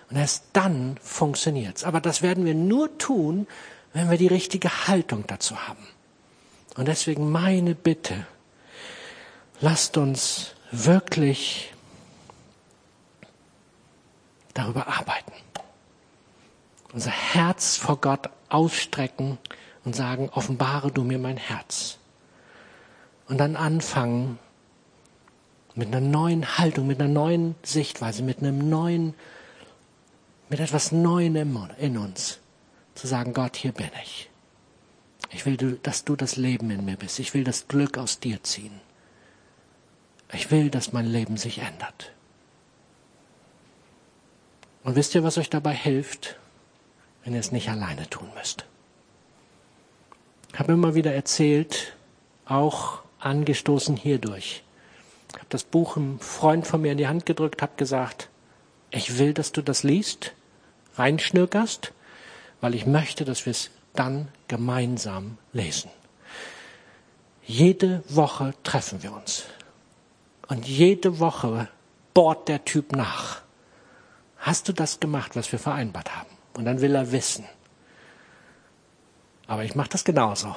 Und 0.10 0.18
erst 0.18 0.46
dann 0.54 0.98
funktioniert's. 1.02 1.84
Aber 1.84 2.00
das 2.00 2.22
werden 2.22 2.46
wir 2.46 2.54
nur 2.54 2.98
tun, 2.98 3.48
wenn 3.94 4.10
wir 4.10 4.18
die 4.18 4.28
richtige 4.28 4.88
Haltung 4.88 5.26
dazu 5.28 5.68
haben. 5.68 5.88
Und 6.76 6.88
deswegen 6.88 7.32
meine 7.32 7.76
Bitte, 7.76 8.28
lasst 9.62 9.98
uns 9.98 10.52
wirklich 10.72 11.74
darüber 14.54 14.88
arbeiten. 14.88 15.32
Unser 16.94 17.12
Herz 17.12 17.78
vor 17.78 17.98
Gott 17.98 18.30
ausstrecken 18.50 19.38
und 19.84 19.96
sagen, 19.96 20.30
offenbare 20.30 20.92
du 20.92 21.04
mir 21.04 21.20
mein 21.20 21.38
Herz. 21.38 21.98
Und 23.28 23.38
dann 23.38 23.56
anfangen 23.56 24.40
mit 25.76 25.88
einer 25.88 26.02
neuen 26.02 26.58
Haltung, 26.58 26.88
mit 26.88 27.00
einer 27.00 27.12
neuen 27.12 27.56
Sichtweise, 27.64 28.24
mit 28.24 28.40
einem 28.40 28.70
neuen, 28.70 29.14
mit 30.50 30.60
etwas 30.60 30.92
Neuem 30.92 31.36
in 31.78 31.98
uns. 31.98 32.40
Zu 32.94 33.08
sagen, 33.08 33.34
Gott, 33.34 33.56
hier 33.56 33.72
bin 33.72 33.90
ich. 34.04 34.30
Ich 35.32 35.46
will, 35.46 35.58
dass 35.84 36.06
du 36.06 36.16
das 36.16 36.38
Leben 36.38 36.72
in 36.72 36.86
mir 36.86 36.96
bist. 36.96 37.20
Ich 37.20 37.34
will 37.34 37.44
das 37.44 37.68
Glück 37.68 37.98
aus 37.98 38.20
dir 38.20 38.42
ziehen. 38.44 38.80
Ich 40.34 40.52
will, 40.52 40.70
dass 40.70 40.94
mein 40.94 41.06
Leben 41.06 41.38
sich 41.38 41.60
ändert. 41.60 42.12
Und 44.84 44.96
wisst 44.96 45.16
ihr, 45.16 45.24
was 45.24 45.38
euch 45.38 45.50
dabei 45.50 45.74
hilft, 45.74 46.38
wenn 47.24 47.34
ihr 47.34 47.40
es 47.40 47.52
nicht 47.52 47.70
alleine 47.70 48.10
tun 48.10 48.30
müsst? 48.38 48.66
Ich 50.54 50.60
habe 50.60 50.74
immer 50.74 50.96
wieder 50.96 51.14
erzählt, 51.14 51.98
auch 52.46 53.00
angestoßen 53.20 53.98
hierdurch. 53.98 54.64
Ich 55.30 55.36
habe 55.36 55.48
das 55.50 55.64
Buch 55.64 55.98
einem 55.98 56.20
Freund 56.20 56.66
von 56.66 56.82
mir 56.82 56.92
in 56.92 56.98
die 56.98 57.08
Hand 57.08 57.26
gedrückt, 57.26 57.62
habe 57.62 57.74
gesagt, 57.76 58.30
ich 58.96 59.18
will, 59.18 59.34
dass 59.34 59.52
du 59.52 59.62
das 59.62 59.84
liest, 59.84 60.34
reinschnürkerst, 60.96 61.92
weil 62.62 62.76
ich 62.76 62.86
möchte, 62.86 63.26
dass 63.26 63.46
wir 63.46 63.52
es 63.52 63.70
dann 63.94 64.30
gemeinsam 64.48 65.38
lesen. 65.52 65.92
Jede 67.44 68.04
Woche 68.08 68.54
treffen 68.64 69.04
wir 69.04 69.14
uns. 69.14 69.46
Und 70.48 70.68
jede 70.68 71.20
Woche 71.20 71.68
bohrt 72.14 72.48
der 72.48 72.64
Typ 72.64 72.96
nach. 72.96 73.42
Hast 74.38 74.68
du 74.68 74.74
das 74.74 75.00
gemacht, 75.00 75.36
was 75.36 75.52
wir 75.52 75.60
vereinbart 75.60 76.16
haben? 76.16 76.30
Und 76.54 76.66
dann 76.66 76.82
will 76.82 76.96
er 76.96 77.12
wissen. 77.12 77.46
Aber 79.48 79.64
ich 79.64 79.76
mache 79.76 79.90
das 79.90 80.04
genauso. 80.04 80.56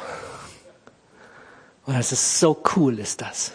Und 1.84 1.94
das 1.94 2.12
ist 2.12 2.38
so 2.38 2.62
cool, 2.76 2.98
ist 2.98 3.20
das. 3.20 3.52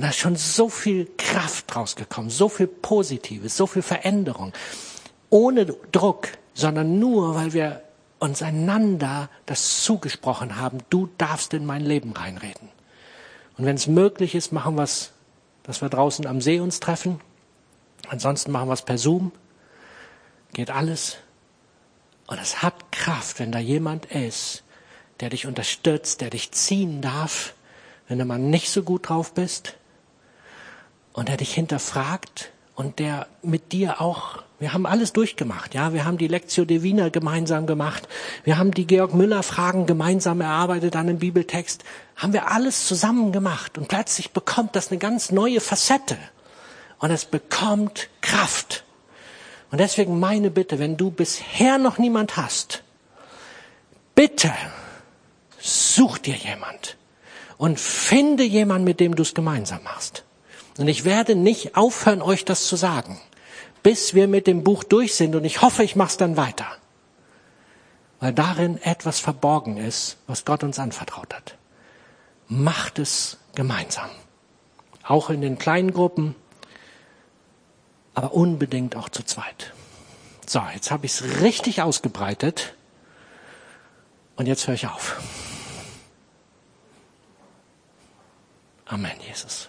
Und 0.00 0.04
da 0.04 0.08
ist 0.08 0.18
schon 0.18 0.36
so 0.36 0.70
viel 0.70 1.10
Kraft 1.18 1.76
rausgekommen, 1.76 2.30
so 2.30 2.48
viel 2.48 2.66
Positives, 2.66 3.54
so 3.54 3.66
viel 3.66 3.82
Veränderung. 3.82 4.54
Ohne 5.28 5.66
Druck, 5.66 6.28
sondern 6.54 6.98
nur, 6.98 7.34
weil 7.34 7.52
wir 7.52 7.82
uns 8.18 8.40
einander 8.40 9.28
das 9.44 9.84
zugesprochen 9.84 10.56
haben, 10.56 10.78
du 10.88 11.10
darfst 11.18 11.52
in 11.52 11.66
mein 11.66 11.84
Leben 11.84 12.12
reinreden. 12.12 12.70
Und 13.58 13.66
wenn 13.66 13.76
es 13.76 13.88
möglich 13.88 14.34
ist, 14.34 14.52
machen 14.52 14.76
wir 14.76 14.84
es, 14.84 15.12
dass 15.64 15.82
wir 15.82 15.90
draußen 15.90 16.26
am 16.26 16.40
See 16.40 16.60
uns 16.60 16.80
treffen 16.80 17.20
Ansonsten 18.08 18.50
machen 18.50 18.68
wir 18.68 18.74
es 18.74 18.82
per 18.82 18.98
Zoom. 18.98 19.32
Geht 20.52 20.70
alles. 20.70 21.18
Und 22.26 22.40
es 22.40 22.62
hat 22.62 22.90
Kraft, 22.90 23.38
wenn 23.38 23.52
da 23.52 23.58
jemand 23.58 24.06
ist, 24.06 24.64
der 25.20 25.28
dich 25.28 25.46
unterstützt, 25.46 26.20
der 26.20 26.30
dich 26.30 26.52
ziehen 26.52 27.02
darf, 27.02 27.54
wenn 28.08 28.18
du 28.18 28.24
mal 28.24 28.38
nicht 28.38 28.70
so 28.70 28.82
gut 28.82 29.08
drauf 29.08 29.34
bist. 29.34 29.74
Und 31.12 31.28
der 31.28 31.36
dich 31.36 31.52
hinterfragt 31.54 32.50
und 32.74 32.98
der 32.98 33.26
mit 33.42 33.72
dir 33.72 34.00
auch, 34.00 34.42
wir 34.58 34.72
haben 34.72 34.86
alles 34.86 35.12
durchgemacht, 35.12 35.74
ja, 35.74 35.92
wir 35.92 36.04
haben 36.04 36.18
die 36.18 36.28
Lectio 36.28 36.64
Divina 36.64 37.08
gemeinsam 37.08 37.66
gemacht, 37.66 38.08
wir 38.44 38.58
haben 38.58 38.72
die 38.72 38.86
Georg 38.86 39.12
Müller 39.14 39.42
Fragen 39.42 39.86
gemeinsam 39.86 40.40
erarbeitet 40.40 40.96
an 40.96 41.08
einem 41.08 41.18
Bibeltext, 41.18 41.82
haben 42.16 42.32
wir 42.32 42.50
alles 42.50 42.86
zusammen 42.86 43.32
gemacht 43.32 43.76
und 43.76 43.88
plötzlich 43.88 44.30
bekommt 44.30 44.76
das 44.76 44.90
eine 44.90 44.98
ganz 44.98 45.30
neue 45.30 45.60
Facette 45.60 46.16
und 47.00 47.10
es 47.10 47.24
bekommt 47.24 48.08
Kraft. 48.20 48.84
Und 49.70 49.78
deswegen 49.78 50.18
meine 50.18 50.50
Bitte, 50.50 50.78
wenn 50.78 50.96
du 50.96 51.10
bisher 51.10 51.78
noch 51.78 51.98
niemand 51.98 52.36
hast, 52.36 52.82
bitte 54.14 54.52
such 55.58 56.18
dir 56.18 56.34
jemand 56.34 56.96
und 57.56 57.78
finde 57.78 58.44
jemand, 58.44 58.84
mit 58.84 59.00
dem 59.00 59.14
du 59.14 59.22
es 59.22 59.34
gemeinsam 59.34 59.82
machst. 59.82 60.24
Und 60.80 60.88
ich 60.88 61.04
werde 61.04 61.34
nicht 61.34 61.76
aufhören, 61.76 62.22
euch 62.22 62.46
das 62.46 62.66
zu 62.66 62.74
sagen, 62.74 63.20
bis 63.82 64.14
wir 64.14 64.26
mit 64.26 64.46
dem 64.46 64.64
Buch 64.64 64.82
durch 64.82 65.14
sind. 65.14 65.34
Und 65.34 65.44
ich 65.44 65.60
hoffe, 65.60 65.84
ich 65.84 65.94
mache 65.94 66.08
es 66.08 66.16
dann 66.16 66.38
weiter. 66.38 66.64
Weil 68.18 68.32
darin 68.32 68.80
etwas 68.80 69.20
verborgen 69.20 69.76
ist, 69.76 70.16
was 70.26 70.46
Gott 70.46 70.64
uns 70.64 70.78
anvertraut 70.78 71.34
hat. 71.34 71.58
Macht 72.48 72.98
es 72.98 73.36
gemeinsam. 73.54 74.08
Auch 75.02 75.28
in 75.28 75.42
den 75.42 75.58
kleinen 75.58 75.92
Gruppen, 75.92 76.34
aber 78.14 78.32
unbedingt 78.32 78.96
auch 78.96 79.10
zu 79.10 79.22
zweit. 79.22 79.74
So, 80.46 80.62
jetzt 80.72 80.90
habe 80.90 81.04
ich 81.04 81.12
es 81.12 81.42
richtig 81.42 81.82
ausgebreitet 81.82 82.74
und 84.36 84.46
jetzt 84.46 84.66
höre 84.66 84.76
ich 84.76 84.86
auf. 84.86 85.20
Amen, 88.86 89.20
Jesus. 89.28 89.68